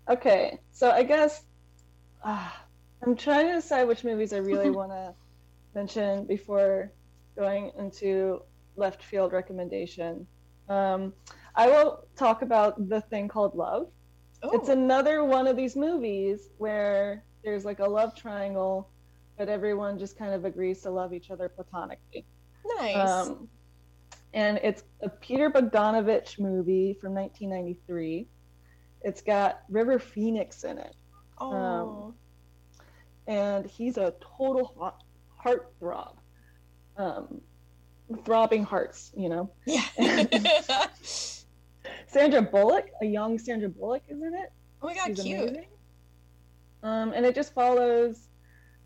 Okay, 0.09 0.57
so 0.71 0.89
I 0.89 1.03
guess 1.03 1.43
ah, 2.23 2.63
I'm 3.03 3.15
trying 3.17 3.47
to 3.47 3.55
decide 3.55 3.89
which 3.89 4.05
movies 4.05 4.31
I 4.31 4.37
really 4.37 4.69
want 4.79 4.91
to 4.91 5.13
mention 5.75 6.25
before 6.25 6.91
going 7.35 7.71
into 7.77 8.41
left 8.77 9.03
field 9.03 9.33
recommendation. 9.33 10.25
Um, 10.69 11.13
I 11.55 11.67
will 11.67 12.05
talk 12.15 12.41
about 12.41 12.87
the 12.89 13.01
thing 13.01 13.27
called 13.27 13.55
love. 13.55 13.89
Oh, 14.43 14.51
It's 14.53 14.69
another 14.69 15.23
one 15.23 15.45
of 15.45 15.55
these 15.55 15.75
movies 15.75 16.49
where 16.57 17.23
there's 17.43 17.65
like 17.65 17.79
a 17.79 17.87
love 17.87 18.15
triangle, 18.15 18.89
but 19.41 19.49
everyone 19.49 19.97
just 19.97 20.19
kind 20.19 20.35
of 20.35 20.45
agrees 20.45 20.81
to 20.83 20.91
love 20.91 21.13
each 21.15 21.31
other 21.31 21.49
platonically. 21.49 22.23
nice. 22.77 22.95
Um, 23.09 23.47
and 24.35 24.59
it's 24.61 24.83
a 25.01 25.09
Peter 25.09 25.49
Bogdanovich 25.49 26.37
movie 26.39 26.95
from 27.01 27.15
1993. 27.15 28.27
It's 29.01 29.19
got 29.23 29.61
River 29.67 29.97
Phoenix 29.97 30.63
in 30.63 30.77
it, 30.77 30.93
oh, 31.39 32.13
and 33.25 33.65
he's 33.65 33.97
a 33.97 34.13
total 34.37 34.95
heart 35.35 35.73
throb, 35.79 36.19
Um, 36.97 37.41
throbbing 38.23 38.63
hearts, 38.63 39.11
you 39.17 39.27
know. 39.27 39.49
yeah. 39.65 39.81
Sandra 42.05 42.43
Bullock, 42.43 42.89
a 43.01 43.05
young 43.07 43.39
Sandra 43.39 43.69
Bullock, 43.69 44.03
is 44.07 44.21
in 44.21 44.35
it. 44.35 44.51
oh 44.83 44.87
my 44.87 44.93
god, 44.93 45.07
She's 45.17 45.23
cute. 45.23 45.39
amazing. 45.49 45.65
Um, 46.83 47.11
and 47.13 47.25
it 47.25 47.33
just 47.33 47.55
follows 47.55 48.27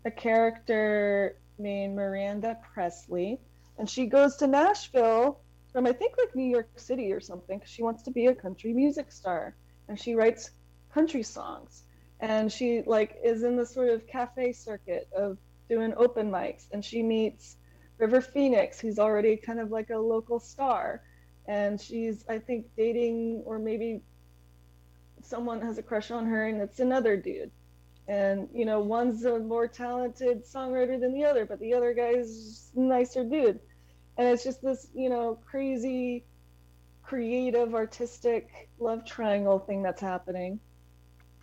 a 0.06 0.10
character 0.10 1.36
named 1.58 1.96
Miranda 1.96 2.56
Presley, 2.72 3.40
and 3.76 3.90
she 3.90 4.06
goes 4.06 4.36
to 4.36 4.46
Nashville 4.46 5.40
from 5.72 5.84
I 5.86 5.92
think 5.92 6.14
like 6.16 6.34
New 6.34 6.48
York 6.48 6.68
City 6.76 7.12
or 7.12 7.20
something 7.20 7.58
because 7.58 7.70
she 7.70 7.82
wants 7.82 8.04
to 8.04 8.12
be 8.12 8.26
a 8.26 8.34
country 8.34 8.72
music 8.72 9.10
star, 9.10 9.56
and 9.88 9.98
she 9.98 10.14
writes 10.14 10.50
country 10.94 11.24
songs, 11.24 11.82
and 12.20 12.50
she 12.50 12.82
like 12.86 13.18
is 13.24 13.42
in 13.42 13.56
the 13.56 13.66
sort 13.66 13.88
of 13.88 14.06
cafe 14.06 14.52
circuit 14.52 15.08
of 15.14 15.38
doing 15.68 15.92
open 15.96 16.30
mics, 16.30 16.66
and 16.70 16.84
she 16.84 17.02
meets 17.02 17.56
River 17.98 18.20
Phoenix, 18.20 18.78
who's 18.78 19.00
already 19.00 19.36
kind 19.36 19.58
of 19.58 19.72
like 19.72 19.90
a 19.90 19.98
local 19.98 20.38
star, 20.38 21.02
and 21.46 21.80
she's 21.80 22.24
I 22.28 22.38
think 22.38 22.66
dating 22.76 23.42
or 23.44 23.58
maybe 23.58 24.02
someone 25.22 25.60
has 25.62 25.78
a 25.78 25.82
crush 25.82 26.12
on 26.12 26.26
her 26.26 26.46
and 26.46 26.60
it's 26.60 26.78
another 26.78 27.16
dude 27.16 27.50
and 28.08 28.48
you 28.54 28.64
know 28.64 28.80
one's 28.80 29.24
a 29.24 29.38
more 29.38 29.66
talented 29.66 30.44
songwriter 30.44 30.98
than 31.00 31.12
the 31.12 31.24
other 31.24 31.44
but 31.44 31.58
the 31.58 31.74
other 31.74 31.92
guy's 31.92 32.70
nicer 32.74 33.24
dude. 33.24 33.60
And 34.18 34.28
it's 34.28 34.44
just 34.44 34.62
this 34.62 34.88
you 34.94 35.10
know 35.10 35.38
crazy 35.44 36.24
creative 37.02 37.74
artistic 37.74 38.68
love 38.78 39.04
triangle 39.04 39.58
thing 39.58 39.82
that's 39.82 40.00
happening. 40.00 40.58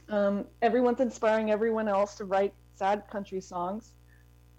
Um, 0.10 0.46
everyone's 0.62 1.00
inspiring 1.00 1.52
everyone 1.52 1.88
else 1.88 2.16
to 2.16 2.26
write 2.26 2.54
sad 2.76 3.08
country 3.10 3.42
songs. 3.42 3.92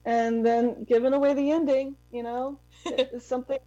And 0.07 0.45
then 0.45 0.85
giving 0.85 1.15
away 1.15 1.35
the 1.35 1.51
ending 1.51 1.97
you 2.13 2.23
know? 2.23 2.59
It's 2.87 3.27
something 3.27 3.59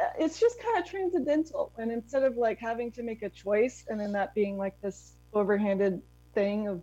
uh, 0.00 0.04
it's 0.18 0.40
just 0.40 0.60
kind 0.62 0.78
of 0.78 0.88
transcendental. 0.88 1.72
And 1.76 1.90
instead 1.92 2.22
of 2.22 2.36
like 2.36 2.58
having 2.58 2.92
to 2.92 3.02
make 3.02 3.22
a 3.22 3.28
choice 3.28 3.84
and 3.88 4.00
then 4.00 4.12
that 4.12 4.34
being 4.34 4.56
like 4.56 4.80
this 4.80 5.12
overhanded 5.34 6.00
thing 6.34 6.68
of 6.68 6.82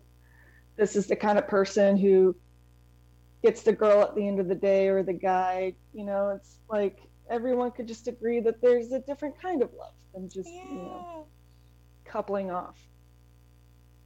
this 0.80 0.96
is 0.96 1.08
the 1.08 1.16
kind 1.16 1.38
of 1.38 1.48
person 1.48 1.98
who 1.98 2.36
gets 3.44 3.64
the 3.64 3.74
girl 3.74 4.02
at 4.02 4.16
the 4.16 4.28
end 4.28 4.40
of 4.40 4.48
the 4.48 4.56
day 4.56 4.88
or 4.88 5.04
the 5.04 5.14
guy 5.14 5.74
you 5.94 6.06
know 6.06 6.30
it's 6.30 6.58
like 6.70 7.00
everyone 7.30 7.72
could 7.72 7.88
just 7.88 8.08
agree 8.08 8.40
that 8.40 8.62
there's 8.62 8.92
a 8.92 9.00
different 9.02 9.40
kind 9.42 9.62
of 9.62 9.70
love 9.78 9.94
than 10.14 10.30
just 10.30 10.50
Yeah. 10.50 10.64
you 10.70 10.84
know 10.84 11.28
coupling 12.06 12.52
off 12.52 12.78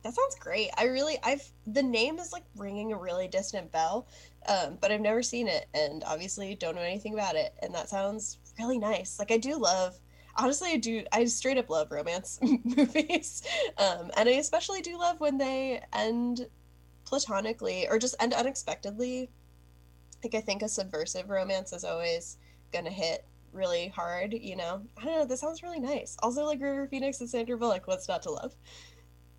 That 0.03 0.13
sounds 0.13 0.35
great. 0.35 0.69
I 0.77 0.85
really, 0.87 1.17
I've 1.23 1.49
the 1.65 1.81
name 1.83 2.19
is 2.19 2.33
like 2.33 2.43
ringing 2.57 2.91
a 2.91 2.97
really 2.97 3.29
distant 3.29 3.71
bell, 3.71 4.07
um, 4.49 4.77
but 4.81 4.91
I've 4.91 4.99
never 4.99 5.23
seen 5.23 5.47
it, 5.47 5.67
and 5.73 6.03
obviously 6.05 6.55
don't 6.55 6.75
know 6.75 6.81
anything 6.81 7.13
about 7.13 7.35
it. 7.35 7.53
And 7.61 7.73
that 7.73 7.87
sounds 7.89 8.37
really 8.59 8.77
nice. 8.77 9.17
Like 9.17 9.31
I 9.31 9.37
do 9.37 9.55
love, 9.57 9.97
honestly, 10.35 10.71
I 10.73 10.77
do. 10.77 11.05
I 11.13 11.23
straight 11.25 11.57
up 11.57 11.69
love 11.69 11.89
romance 11.91 12.37
movies, 12.65 13.43
um, 13.77 14.11
and 14.17 14.27
I 14.27 14.33
especially 14.33 14.81
do 14.81 14.97
love 14.99 15.21
when 15.21 15.37
they 15.37 15.81
end 15.93 16.47
platonically 17.13 17.87
or 17.87 17.99
just 17.99 18.15
end 18.19 18.33
unexpectedly. 18.33 19.29
Like 20.23 20.33
I 20.33 20.41
think 20.41 20.63
a 20.63 20.67
subversive 20.67 21.29
romance 21.29 21.71
is 21.71 21.83
always 21.83 22.37
gonna 22.71 22.89
hit 22.89 23.23
really 23.51 23.89
hard. 23.89 24.33
You 24.33 24.55
know, 24.55 24.81
I 24.97 25.05
don't 25.05 25.19
know. 25.19 25.25
This 25.25 25.41
sounds 25.41 25.61
really 25.61 25.79
nice. 25.79 26.17
Also, 26.23 26.43
like 26.43 26.59
River 26.59 26.87
Phoenix 26.87 27.19
and 27.19 27.29
Sandra 27.29 27.55
Bullock. 27.55 27.85
What's 27.85 28.07
not 28.07 28.23
to 28.23 28.31
love? 28.31 28.55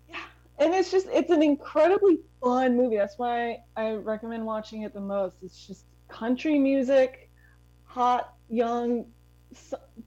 Yeah. 0.07 0.15
And 0.57 0.73
it's 0.73 0.89
just 0.89 1.07
it's 1.11 1.31
an 1.31 1.43
incredibly 1.43 2.19
fun 2.45 2.77
movie 2.77 2.95
that's 2.95 3.17
why 3.17 3.57
i 3.75 3.93
recommend 3.93 4.45
watching 4.45 4.83
it 4.83 4.93
the 4.93 5.01
most 5.01 5.37
it's 5.41 5.65
just 5.65 5.85
country 6.07 6.59
music 6.59 7.31
hot 7.85 8.35
young 8.49 9.03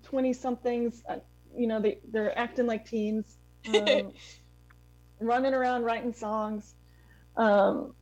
20 0.05 0.33
somethings 0.33 1.03
uh, 1.09 1.16
you 1.57 1.66
know 1.66 1.81
they, 1.81 1.99
they're 2.12 2.39
acting 2.39 2.66
like 2.66 2.89
teens 2.89 3.39
um, 3.75 4.12
running 5.21 5.53
around 5.53 5.83
writing 5.83 6.14
songs 6.14 6.77
um, 7.39 7.95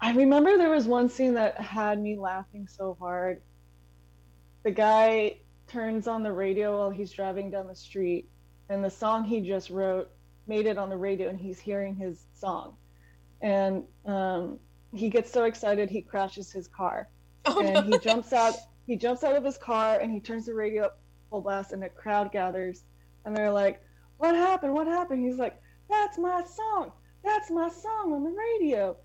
i 0.00 0.12
remember 0.12 0.56
there 0.56 0.70
was 0.70 0.86
one 0.86 1.08
scene 1.08 1.34
that 1.34 1.60
had 1.60 2.00
me 2.00 2.16
laughing 2.16 2.68
so 2.68 2.96
hard. 3.00 3.42
The 4.62 4.70
guy 4.70 5.38
turns 5.66 6.06
on 6.06 6.22
the 6.22 6.32
radio 6.32 6.78
while 6.78 6.90
he's 6.90 7.10
driving 7.12 7.50
down 7.50 7.66
the 7.66 7.74
street 7.74 8.28
and 8.68 8.84
the 8.84 8.90
song 8.90 9.24
he 9.24 9.40
just 9.40 9.70
wrote 9.70 10.10
made 10.46 10.66
it 10.66 10.76
on 10.78 10.90
the 10.90 10.96
radio 10.96 11.28
and 11.28 11.38
he's 11.38 11.58
hearing 11.58 11.94
his 11.94 12.26
song. 12.34 12.76
And 13.40 13.84
um, 14.04 14.58
he 14.94 15.08
gets 15.08 15.30
so 15.32 15.44
excited 15.44 15.88
he 15.88 16.02
crashes 16.02 16.52
his 16.52 16.68
car. 16.68 17.08
Oh 17.46 17.60
and 17.60 17.74
no. 17.74 17.82
he 17.82 17.98
jumps 17.98 18.32
out 18.32 18.54
he 18.86 18.96
jumps 18.96 19.24
out 19.24 19.36
of 19.36 19.44
his 19.44 19.56
car 19.56 20.00
and 20.00 20.12
he 20.12 20.20
turns 20.20 20.46
the 20.46 20.54
radio 20.54 20.84
up 20.84 20.98
full 21.30 21.40
blast 21.40 21.72
and 21.72 21.82
a 21.84 21.88
crowd 21.88 22.32
gathers 22.32 22.82
and 23.24 23.34
they're 23.36 23.52
like 23.52 23.80
what 24.18 24.34
happened? 24.34 24.74
What 24.74 24.86
happened? 24.86 25.24
He's 25.24 25.38
like 25.38 25.60
that's 25.88 26.18
my 26.18 26.44
song 26.44 26.92
that's 27.24 27.50
my 27.50 27.68
song 27.68 28.12
on 28.12 28.24
the 28.24 28.30
radio 28.30 28.96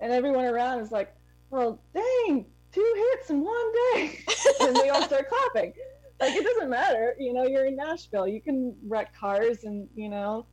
and 0.00 0.12
everyone 0.12 0.44
around 0.44 0.80
is 0.80 0.92
like 0.92 1.14
well 1.50 1.80
dang 1.92 2.44
two 2.72 2.94
hits 3.12 3.30
in 3.30 3.40
one 3.40 3.72
day 3.94 4.18
and 4.60 4.76
they 4.76 4.88
all 4.90 5.02
start 5.02 5.28
clapping 5.28 5.72
like 6.20 6.34
it 6.34 6.44
doesn't 6.44 6.70
matter 6.70 7.14
you 7.18 7.32
know 7.32 7.44
you're 7.44 7.66
in 7.66 7.76
nashville 7.76 8.26
you 8.26 8.40
can 8.40 8.74
wreck 8.86 9.14
cars 9.16 9.64
and 9.64 9.88
you 9.94 10.08
know 10.08 10.46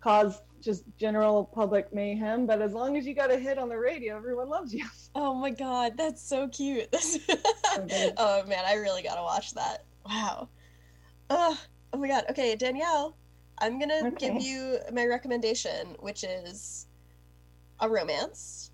cause 0.00 0.40
just 0.60 0.84
general 0.98 1.44
public 1.44 1.92
mayhem 1.94 2.46
but 2.46 2.60
as 2.62 2.72
long 2.72 2.96
as 2.96 3.06
you 3.06 3.14
got 3.14 3.30
a 3.30 3.38
hit 3.38 3.58
on 3.58 3.68
the 3.68 3.78
radio 3.78 4.16
everyone 4.16 4.48
loves 4.48 4.72
you 4.74 4.84
Oh 5.18 5.34
my 5.34 5.48
god, 5.50 5.94
that's 5.96 6.20
so 6.22 6.46
cute. 6.48 6.90
good. 6.92 7.00
Mm-hmm. 7.76 8.14
oh 8.16 8.42
man, 8.46 8.64
I 8.66 8.74
really 8.74 9.02
gotta 9.02 9.20
watch 9.22 9.52
that. 9.52 9.84
Wow. 10.06 10.48
Ugh. 11.28 11.56
oh 11.92 11.98
my 11.98 12.08
god. 12.08 12.24
Okay, 12.30 12.56
Danielle, 12.56 13.14
I'm 13.58 13.78
gonna 13.78 14.08
Okay. 14.08 14.32
give 14.32 14.42
you 14.42 14.78
my 14.92 15.06
recommendation, 15.06 15.96
which 16.00 16.24
is 16.24 16.86
a 17.80 17.88
romance. 17.88 18.70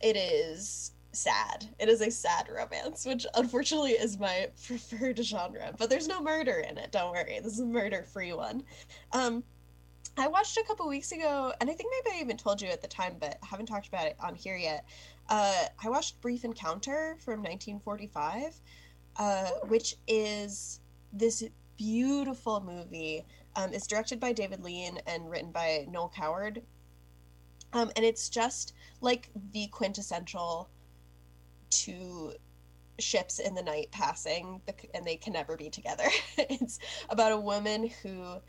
It 0.00 0.16
is 0.16 0.92
sad. 1.12 1.66
It 1.78 1.88
is 1.88 2.00
a 2.00 2.10
sad 2.10 2.48
romance, 2.48 3.04
which 3.06 3.26
unfortunately 3.34 3.92
is 3.92 4.18
my 4.18 4.48
preferred 4.66 5.18
genre. 5.24 5.74
But 5.78 5.90
there's 5.90 6.08
no 6.08 6.20
murder 6.20 6.64
in 6.68 6.78
it. 6.78 6.90
Don't 6.90 7.12
worry. 7.12 7.38
This 7.42 7.54
is 7.54 7.60
a 7.60 7.66
murder-free 7.66 8.32
one. 8.32 8.64
Um, 9.12 9.44
I 10.16 10.28
watched 10.28 10.56
a 10.56 10.62
couple 10.64 10.86
weeks 10.88 11.12
ago, 11.12 11.52
and 11.60 11.68
I 11.68 11.72
think 11.72 11.90
maybe 12.04 12.16
I 12.16 12.20
even 12.20 12.36
told 12.36 12.62
you 12.62 12.68
at 12.68 12.80
the 12.82 12.88
time, 12.88 13.16
but 13.18 13.38
haven't 13.42 13.66
talked 13.66 13.88
about 13.88 14.06
it 14.06 14.16
on 14.20 14.34
here 14.34 14.56
yet. 14.56 14.84
Uh, 15.28 15.64
I 15.82 15.88
watched 15.88 16.20
Brief 16.20 16.44
Encounter 16.44 17.16
from 17.24 17.40
1945, 17.42 18.60
uh, 19.16 19.44
which 19.68 19.96
is 20.06 20.80
this 21.12 21.42
beautiful 21.76 22.60
movie. 22.60 23.24
Um, 23.56 23.72
it's 23.72 23.86
directed 23.86 24.20
by 24.20 24.32
David 24.32 24.62
Lean 24.62 24.98
and 25.06 25.30
written 25.30 25.50
by 25.52 25.86
Noel 25.88 26.12
Coward. 26.14 26.62
Um, 27.72 27.90
and 27.96 28.04
it's 28.04 28.28
just 28.28 28.74
like 29.00 29.30
the 29.52 29.66
quintessential 29.68 30.68
two 31.70 32.32
ships 33.00 33.40
in 33.40 33.54
the 33.54 33.62
night 33.62 33.88
passing, 33.90 34.60
and 34.94 35.04
they 35.04 35.16
can 35.16 35.32
never 35.32 35.56
be 35.56 35.70
together. 35.70 36.08
it's 36.38 36.78
about 37.10 37.32
a 37.32 37.36
woman 37.36 37.90
who 38.02 38.40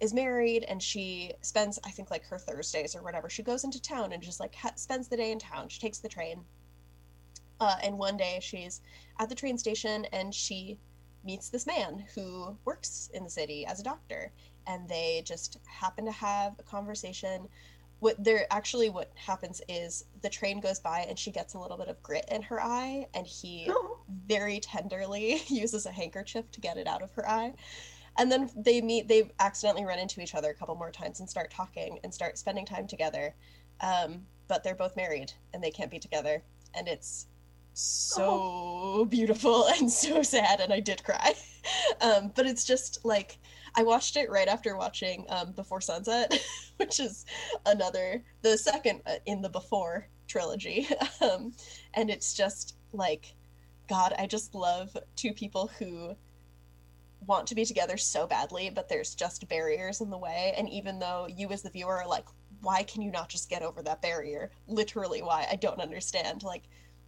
is 0.00 0.14
married 0.14 0.64
and 0.68 0.82
she 0.82 1.32
spends 1.42 1.78
i 1.84 1.90
think 1.90 2.10
like 2.10 2.24
her 2.24 2.38
thursdays 2.38 2.94
or 2.94 3.02
whatever 3.02 3.28
she 3.28 3.42
goes 3.42 3.64
into 3.64 3.80
town 3.80 4.12
and 4.12 4.22
just 4.22 4.40
like 4.40 4.54
ha- 4.54 4.72
spends 4.76 5.08
the 5.08 5.16
day 5.16 5.32
in 5.32 5.38
town 5.38 5.68
she 5.68 5.80
takes 5.80 5.98
the 5.98 6.08
train 6.08 6.44
uh, 7.60 7.76
and 7.82 7.98
one 7.98 8.16
day 8.16 8.38
she's 8.40 8.80
at 9.18 9.28
the 9.28 9.34
train 9.34 9.58
station 9.58 10.04
and 10.12 10.32
she 10.32 10.78
meets 11.24 11.48
this 11.48 11.66
man 11.66 12.04
who 12.14 12.56
works 12.64 13.10
in 13.12 13.24
the 13.24 13.30
city 13.30 13.66
as 13.66 13.80
a 13.80 13.84
doctor 13.84 14.32
and 14.66 14.88
they 14.88 15.22
just 15.24 15.58
happen 15.64 16.04
to 16.04 16.12
have 16.12 16.54
a 16.58 16.62
conversation. 16.62 17.48
What 18.00 18.22
there 18.22 18.46
actually 18.50 18.90
what 18.90 19.10
happens 19.14 19.60
is 19.68 20.04
the 20.22 20.28
train 20.28 20.60
goes 20.60 20.78
by 20.78 21.00
and 21.08 21.18
she 21.18 21.32
gets 21.32 21.54
a 21.54 21.58
little 21.58 21.76
bit 21.76 21.88
of 21.88 22.00
grit 22.02 22.26
in 22.30 22.42
her 22.42 22.62
eye 22.62 23.08
and 23.14 23.26
he 23.26 23.66
oh. 23.70 23.98
very 24.26 24.60
tenderly 24.60 25.42
uses 25.48 25.86
a 25.86 25.90
handkerchief 25.90 26.50
to 26.52 26.60
get 26.60 26.76
it 26.76 26.86
out 26.86 27.02
of 27.02 27.10
her 27.12 27.28
eye. 27.28 27.54
And 28.18 28.30
then 28.30 28.50
they 28.56 28.80
meet 28.80 29.08
they 29.08 29.30
accidentally 29.40 29.84
run 29.84 29.98
into 29.98 30.20
each 30.20 30.34
other 30.34 30.50
a 30.50 30.54
couple 30.54 30.74
more 30.74 30.90
times 30.90 31.20
and 31.20 31.28
start 31.28 31.50
talking 31.50 31.98
and 32.04 32.12
start 32.12 32.36
spending 32.36 32.66
time 32.66 32.86
together. 32.86 33.34
Um, 33.80 34.22
but 34.48 34.64
they're 34.64 34.74
both 34.74 34.96
married 34.96 35.32
and 35.54 35.62
they 35.62 35.70
can't 35.70 35.90
be 35.90 35.98
together. 35.98 36.42
And 36.74 36.88
it's 36.88 37.26
so 37.78 38.24
oh. 38.24 39.04
beautiful 39.04 39.66
and 39.78 39.90
so 39.90 40.22
sad 40.22 40.60
and 40.60 40.72
i 40.72 40.80
did 40.80 41.02
cry 41.04 41.32
um, 42.00 42.32
but 42.34 42.46
it's 42.46 42.64
just 42.64 43.04
like 43.04 43.38
i 43.76 43.82
watched 43.82 44.16
it 44.16 44.30
right 44.30 44.48
after 44.48 44.76
watching 44.76 45.24
um, 45.28 45.52
before 45.52 45.80
sunset 45.80 46.40
which 46.78 46.98
is 46.98 47.24
another 47.66 48.22
the 48.42 48.58
second 48.58 49.00
uh, 49.06 49.14
in 49.26 49.40
the 49.40 49.48
before 49.48 50.08
trilogy 50.26 50.88
um, 51.20 51.52
and 51.94 52.10
it's 52.10 52.34
just 52.34 52.76
like 52.92 53.32
god 53.88 54.12
i 54.18 54.26
just 54.26 54.56
love 54.56 54.96
two 55.14 55.32
people 55.32 55.70
who 55.78 56.16
want 57.26 57.46
to 57.46 57.54
be 57.54 57.64
together 57.64 57.96
so 57.96 58.26
badly, 58.26 58.70
but 58.70 58.88
there's 58.88 59.14
just 59.14 59.48
barriers 59.48 60.00
in 60.00 60.10
the 60.10 60.18
way. 60.18 60.54
And 60.56 60.68
even 60.68 60.98
though 60.98 61.26
you, 61.28 61.48
as 61.50 61.62
the 61.62 61.70
viewer, 61.70 61.98
are 61.98 62.08
like, 62.08 62.26
why 62.60 62.82
can 62.82 63.02
you 63.02 63.10
not 63.10 63.28
just 63.28 63.50
get 63.50 63.62
over 63.62 63.82
that 63.82 64.02
barrier? 64.02 64.50
Literally, 64.66 65.22
why? 65.22 65.46
I 65.50 65.56
don't 65.56 65.80
understand. 65.80 66.42
Like, 66.42 66.64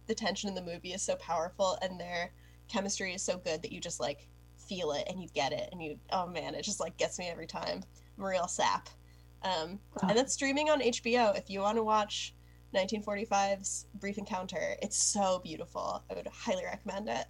the 0.07 0.15
tension 0.15 0.49
in 0.49 0.55
the 0.55 0.61
movie 0.61 0.93
is 0.93 1.01
so 1.01 1.15
powerful, 1.15 1.77
and 1.81 1.99
their 1.99 2.31
chemistry 2.67 3.13
is 3.13 3.21
so 3.21 3.37
good 3.37 3.61
that 3.61 3.71
you 3.71 3.79
just 3.79 3.99
like 3.99 4.27
feel 4.57 4.91
it 4.93 5.05
and 5.09 5.21
you 5.21 5.27
get 5.33 5.51
it, 5.51 5.69
and 5.71 5.81
you, 5.81 5.97
oh 6.11 6.27
man, 6.27 6.55
it 6.55 6.63
just 6.63 6.79
like 6.79 6.97
gets 6.97 7.19
me 7.19 7.27
every 7.29 7.47
time. 7.47 7.83
Mariel 8.17 8.45
Sapp. 8.45 8.87
Um, 9.43 9.79
And 10.07 10.17
that's 10.17 10.33
streaming 10.33 10.69
on 10.69 10.81
HBO. 10.81 11.35
If 11.37 11.49
you 11.49 11.61
want 11.61 11.77
to 11.77 11.83
watch 11.83 12.35
1945's 12.75 13.87
Brief 13.95 14.17
Encounter, 14.17 14.75
it's 14.81 14.97
so 14.97 15.39
beautiful. 15.43 16.03
I 16.09 16.13
would 16.13 16.27
highly 16.27 16.63
recommend 16.63 17.09
it. 17.09 17.25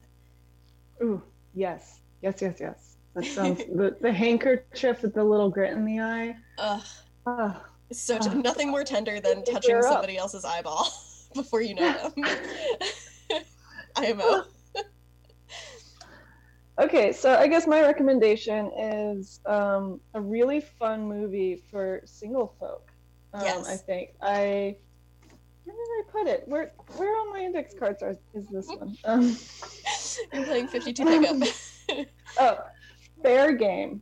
Ooh, 1.02 1.22
yes. 1.54 2.02
Yes, 2.22 2.42
yes, 2.42 2.58
yes. 2.60 2.98
That 3.16 3.26
sounds 3.26 3.60
the, 3.76 3.96
the 4.02 4.12
handkerchief 4.12 5.02
with 5.02 5.14
the 5.14 5.24
little 5.24 5.50
grit 5.50 5.72
in 5.72 5.86
the 5.86 6.00
eye. 6.00 6.36
Ugh. 6.58 6.84
Ugh. 7.26 7.56
So 7.92 8.18
nothing 8.18 8.70
more 8.70 8.84
tender 8.84 9.20
than 9.20 9.44
touching 9.44 9.82
somebody 9.82 10.18
else's 10.18 10.46
eyeball 10.46 10.88
before 11.36 11.62
you 11.62 11.76
know 11.76 12.12
them. 12.16 12.26
IMO. 13.98 14.44
okay, 16.80 17.12
so 17.12 17.36
I 17.36 17.48
guess 17.48 17.68
my 17.68 17.82
recommendation 17.82 18.72
is 18.78 19.40
um, 19.46 20.00
a 20.14 20.22
really 20.22 20.62
fun 20.62 21.08
movie 21.08 21.62
for 21.70 22.02
single 22.06 22.56
folk. 22.60 22.92
Um, 23.34 23.42
yes. 23.44 23.70
I 23.70 23.78
think 23.78 24.12
I 24.22 24.76
where 25.64 25.76
did 25.76 25.78
I 25.78 26.04
put 26.12 26.28
it? 26.28 26.44
Where 26.48 26.74
where 26.98 27.16
on 27.22 27.32
my 27.32 27.40
index 27.40 27.74
cards 27.78 28.04
are, 28.04 28.18
is 28.34 28.48
this 28.48 28.68
one? 28.68 28.98
Um, 29.06 29.38
You're 30.34 30.46
playing 30.46 30.68
52 30.68 31.06
pickup 31.06 32.08
oh, 32.40 32.58
Fair 33.22 33.54
Game. 33.54 34.02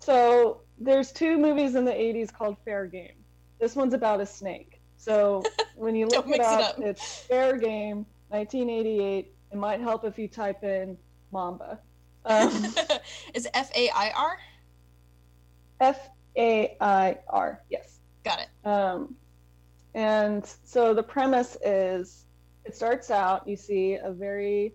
So 0.00 0.62
there's 0.78 1.12
two 1.12 1.38
movies 1.38 1.74
in 1.74 1.84
the 1.84 1.92
80s 1.92 2.32
called 2.32 2.56
Fair 2.64 2.86
Game. 2.86 3.14
This 3.60 3.76
one's 3.76 3.94
about 3.94 4.20
a 4.20 4.26
snake. 4.26 4.73
So 5.04 5.42
when 5.76 5.94
you 5.94 6.06
look 6.08 6.26
it 6.28 6.40
up, 6.40 6.60
it 6.60 6.64
up, 6.64 6.78
it's 6.78 7.18
Fair 7.24 7.58
Game, 7.58 8.06
1988. 8.28 9.34
It 9.52 9.56
might 9.56 9.80
help 9.80 10.06
if 10.06 10.18
you 10.18 10.28
type 10.28 10.64
in 10.64 10.96
Mamba. 11.30 11.78
Um, 12.24 12.48
Is 13.34 13.46
F 13.52 13.70
A 13.76 13.90
I 13.90 14.12
R? 14.16 14.38
F 15.80 16.08
A 16.38 16.74
I 16.80 17.18
R. 17.28 17.62
Yes. 17.68 17.98
Got 18.24 18.40
it. 18.40 18.66
Um, 18.66 19.14
and 19.92 20.50
so 20.64 20.94
the 20.94 21.02
premise 21.02 21.58
is, 21.62 22.24
it 22.64 22.74
starts 22.74 23.10
out. 23.10 23.46
You 23.46 23.56
see 23.56 23.96
a 23.96 24.10
very 24.10 24.72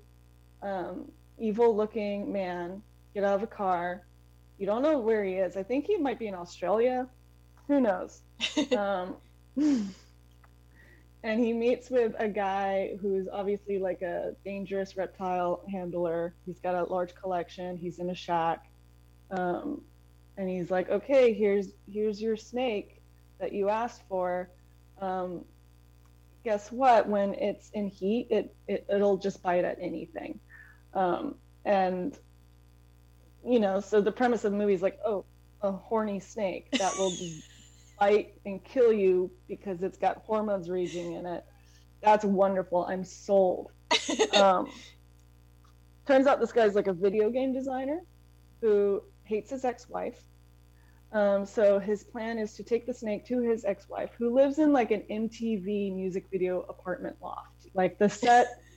um, 0.62 1.12
evil 1.40 1.76
looking 1.76 2.32
man 2.32 2.84
get 3.16 3.24
out 3.24 3.34
of 3.34 3.42
a 3.42 3.48
car. 3.48 4.06
You 4.60 4.68
don't 4.68 4.84
know 4.84 5.00
where 5.00 5.24
he 5.24 5.34
is. 5.34 5.58
I 5.58 5.64
think 5.64 5.88
he 5.88 5.98
might 5.98 6.20
be 6.20 6.28
in 6.28 6.36
Australia. 6.36 7.08
Who 7.68 7.82
knows? 7.82 8.22
um, 8.78 9.16
and 11.24 11.40
he 11.40 11.52
meets 11.52 11.90
with 11.90 12.16
a 12.18 12.28
guy 12.28 12.98
who's 13.02 13.28
obviously 13.32 13.78
like 13.78 14.02
a 14.02 14.36
dangerous 14.46 14.96
reptile 14.96 15.64
handler. 15.70 16.34
He's 16.46 16.60
got 16.60 16.76
a 16.76 16.84
large 16.84 17.14
collection. 17.16 17.78
He's 17.78 18.00
in 18.00 18.10
a 18.10 18.16
shack. 18.16 18.66
Um, 19.32 19.82
and 20.38 20.50
he's 20.50 20.72
like, 20.72 20.90
okay, 20.90 21.34
here's 21.34 21.68
here's 21.92 22.22
your 22.22 22.38
snake 22.38 23.02
that 23.40 23.52
you 23.52 23.70
asked 23.70 24.02
for. 24.08 24.50
Um, 25.02 25.44
guess 26.46 26.72
what? 26.72 27.08
When 27.08 27.34
it's 27.34 27.70
in 27.72 27.88
heat, 27.90 28.28
it, 28.30 28.56
it 28.68 28.86
it'll 28.90 29.18
just 29.18 29.44
bite 29.44 29.66
at 29.66 29.78
anything. 29.82 30.40
Um, 30.94 31.36
and 31.66 32.18
you 33.46 33.60
know, 33.60 33.82
so 33.82 34.00
the 34.00 34.12
premise 34.12 34.46
of 34.46 34.54
the 34.54 34.58
movie 34.58 34.74
is 34.74 34.82
like, 34.82 35.00
oh, 35.06 35.26
a 35.62 35.72
horny 35.72 36.22
snake 36.22 36.70
that 36.72 36.98
will 36.98 37.12
bite 38.00 38.34
and 38.46 38.64
kill 38.64 38.94
you 38.94 39.32
because 39.48 39.84
it's 39.84 39.98
got 39.98 40.18
hormones 40.18 40.70
raging 40.70 41.14
in 41.14 41.26
it. 41.26 41.44
That's 42.02 42.26
wonderful. 42.26 42.86
I'm 42.86 43.04
sold. 43.04 43.72
um, 44.36 44.72
turns 46.06 46.28
out 46.28 46.40
this 46.40 46.52
guy's 46.52 46.76
like 46.76 46.88
a 46.88 46.94
video 46.94 47.30
game 47.30 47.54
designer 47.54 48.02
who 48.62 49.04
hates 49.24 49.52
his 49.52 49.66
ex-wife. 49.66 50.22
Um, 51.12 51.46
so 51.46 51.80
his 51.80 52.04
plan 52.04 52.38
is 52.38 52.54
to 52.56 52.64
take 52.64 52.86
the 52.86 52.94
snake 52.94 53.26
to 53.28 53.42
his 53.42 53.66
ex-wife, 53.66 54.12
who 54.18 54.34
lives 54.34 54.60
in 54.60 54.72
like 54.72 54.92
an 54.92 55.04
MTV 55.10 55.96
music 55.96 56.28
video 56.32 56.62
apartment 56.70 57.18
loft. 57.22 57.68
Like 57.74 57.98
the 57.98 58.10
set 58.10 58.48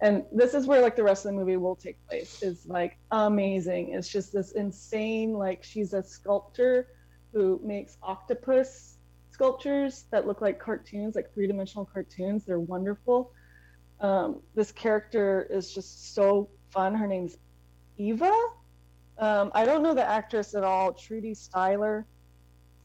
and 0.00 0.24
this 0.32 0.54
is 0.54 0.66
where 0.66 0.82
like 0.82 0.96
the 0.96 1.02
rest 1.02 1.24
of 1.24 1.32
the 1.32 1.38
movie 1.38 1.56
will 1.56 1.76
take 1.76 1.96
place 2.06 2.42
is 2.42 2.66
like 2.66 2.98
amazing 3.10 3.92
it's 3.94 4.08
just 4.08 4.32
this 4.32 4.52
insane 4.52 5.32
like 5.32 5.62
she's 5.62 5.94
a 5.94 6.02
sculptor 6.02 6.88
who 7.34 7.60
makes 7.62 7.98
octopus 8.02 8.96
sculptures 9.30 10.06
that 10.10 10.26
look 10.26 10.40
like 10.40 10.58
cartoons 10.58 11.14
like 11.14 11.32
three-dimensional 11.34 11.84
cartoons 11.84 12.44
they're 12.44 12.60
wonderful 12.60 13.32
um, 14.00 14.40
this 14.54 14.72
character 14.72 15.46
is 15.50 15.74
just 15.74 16.14
so 16.14 16.48
fun 16.70 16.94
her 16.94 17.06
name's 17.06 17.36
eva 17.98 18.32
um, 19.18 19.50
i 19.54 19.64
don't 19.64 19.82
know 19.82 19.94
the 19.94 20.08
actress 20.08 20.54
at 20.54 20.64
all 20.64 20.92
Trudie 20.92 21.34
Styler 21.34 22.04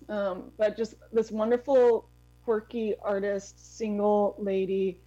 um, 0.09 0.51
but 0.57 0.75
just 0.75 0.95
this 1.13 1.31
wonderful 1.31 2.09
quirky 2.43 2.95
artist 3.03 3.77
single 3.77 4.35
lady 4.39 4.99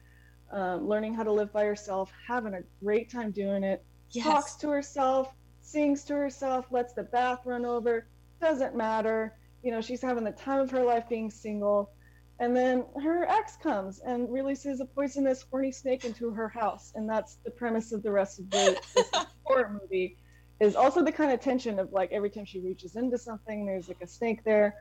um, 0.52 0.86
learning 0.86 1.14
how 1.14 1.22
to 1.22 1.32
live 1.32 1.52
by 1.52 1.64
herself, 1.64 2.12
having 2.26 2.54
a 2.54 2.60
great 2.82 3.10
time 3.10 3.30
doing 3.30 3.64
it. 3.64 3.82
Yes. 4.10 4.26
Talks 4.26 4.54
to 4.56 4.68
herself, 4.68 5.32
sings 5.62 6.04
to 6.04 6.14
herself, 6.14 6.66
lets 6.70 6.92
the 6.92 7.04
bath 7.04 7.40
run 7.46 7.64
over. 7.64 8.06
Doesn't 8.42 8.76
matter. 8.76 9.38
You 9.62 9.70
know, 9.70 9.80
she's 9.80 10.02
having 10.02 10.24
the 10.24 10.32
time 10.32 10.60
of 10.60 10.70
her 10.72 10.82
life 10.84 11.08
being 11.08 11.30
single. 11.30 11.92
And 12.40 12.54
then 12.56 12.84
her 13.00 13.24
ex 13.24 13.56
comes 13.56 14.00
and 14.00 14.30
releases 14.30 14.80
a 14.80 14.84
poisonous 14.84 15.44
horny 15.48 15.72
snake 15.72 16.04
into 16.04 16.30
her 16.32 16.48
house. 16.48 16.92
And 16.94 17.08
that's 17.08 17.36
the 17.44 17.52
premise 17.52 17.92
of 17.92 18.02
the 18.02 18.10
rest 18.10 18.40
of 18.40 18.50
the 18.50 18.80
horror 19.44 19.80
movie. 19.80 20.18
Is 20.60 20.76
also 20.76 21.02
the 21.02 21.12
kind 21.12 21.32
of 21.32 21.40
tension 21.40 21.78
of 21.78 21.92
like 21.92 22.12
every 22.12 22.30
time 22.30 22.44
she 22.44 22.60
reaches 22.60 22.96
into 22.96 23.16
something, 23.16 23.64
there's 23.64 23.88
like 23.88 24.02
a 24.02 24.06
snake 24.06 24.44
there. 24.44 24.74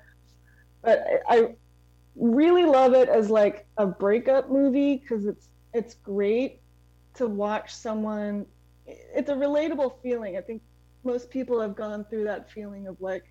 But 0.82 1.05
I, 1.30 1.55
really 2.16 2.64
love 2.64 2.93
it 2.93 3.09
as 3.09 3.30
like 3.30 3.66
a 3.78 3.86
breakup 3.86 4.49
movie 4.49 4.97
because 4.97 5.26
it's 5.26 5.49
it's 5.74 5.93
great 5.95 6.59
to 7.14 7.28
watch 7.28 7.74
someone 7.74 8.45
it's 8.86 9.30
a 9.30 9.34
relatable 9.34 9.93
feeling 10.03 10.38
i 10.38 10.41
think 10.41 10.62
most 11.03 11.30
people 11.30 11.62
have 11.62 11.76
gone 11.76 12.05
through 12.09 12.26
that 12.26 12.51
feeling 12.51 12.88
of 12.88 12.99
like 12.99 13.24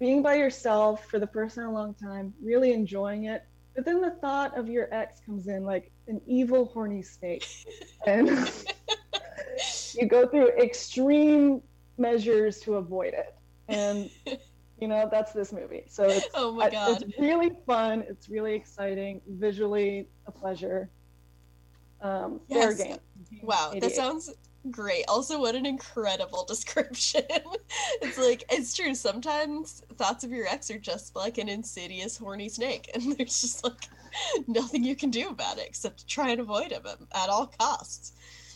being 0.00 0.22
by 0.22 0.34
yourself 0.34 1.04
for 1.06 1.18
the 1.18 1.26
first 1.26 1.54
time 1.54 1.66
in 1.66 1.70
a 1.70 1.74
long 1.74 1.94
time, 1.94 2.32
really 2.42 2.72
enjoying 2.72 3.24
it. 3.24 3.42
But 3.76 3.84
then 3.84 4.00
the 4.00 4.10
thought 4.10 4.58
of 4.58 4.68
your 4.68 4.92
ex 4.92 5.20
comes 5.24 5.46
in 5.46 5.64
like 5.64 5.92
an 6.08 6.20
evil, 6.26 6.64
horny 6.72 7.02
snake. 7.02 7.46
and 8.06 8.28
you 9.94 10.06
go 10.08 10.26
through 10.26 10.48
extreme 10.58 11.60
measures 11.98 12.58
to 12.60 12.76
avoid 12.76 13.12
it. 13.12 13.26
And, 13.68 14.10
you 14.80 14.88
know, 14.88 15.08
that's 15.12 15.32
this 15.32 15.52
movie. 15.52 15.84
So 15.88 16.04
it's, 16.08 16.26
oh 16.34 16.52
my 16.52 16.70
God. 16.70 17.02
it's 17.02 17.18
really 17.18 17.50
fun. 17.66 18.02
It's 18.08 18.28
really 18.28 18.54
exciting. 18.54 19.20
Visually, 19.28 20.08
a 20.26 20.32
pleasure. 20.32 20.90
Um, 22.00 22.40
Yes. 22.48 22.78
fair 22.78 22.86
game. 22.86 22.98
Wow, 23.42 23.74
that 23.78 23.92
sounds 23.92 24.30
great. 24.70 25.04
Also, 25.08 25.40
what 25.40 25.54
an 25.54 25.66
incredible 25.66 26.44
description. 26.48 27.22
it's 28.02 28.18
like, 28.18 28.44
it's 28.50 28.74
true. 28.74 28.94
Sometimes 28.94 29.82
thoughts 29.96 30.24
of 30.24 30.32
your 30.32 30.46
ex 30.46 30.70
are 30.70 30.78
just 30.78 31.16
like 31.16 31.38
an 31.38 31.48
insidious, 31.48 32.16
horny 32.16 32.48
snake, 32.48 32.90
and 32.94 33.16
there's 33.16 33.40
just 33.40 33.64
like 33.64 33.88
nothing 34.46 34.84
you 34.84 34.96
can 34.96 35.10
do 35.10 35.28
about 35.28 35.58
it 35.58 35.66
except 35.66 36.00
to 36.00 36.06
try 36.06 36.30
and 36.30 36.40
avoid 36.40 36.72
him 36.72 36.82
at, 36.86 36.98
at 37.14 37.28
all 37.30 37.46
costs. 37.58 38.12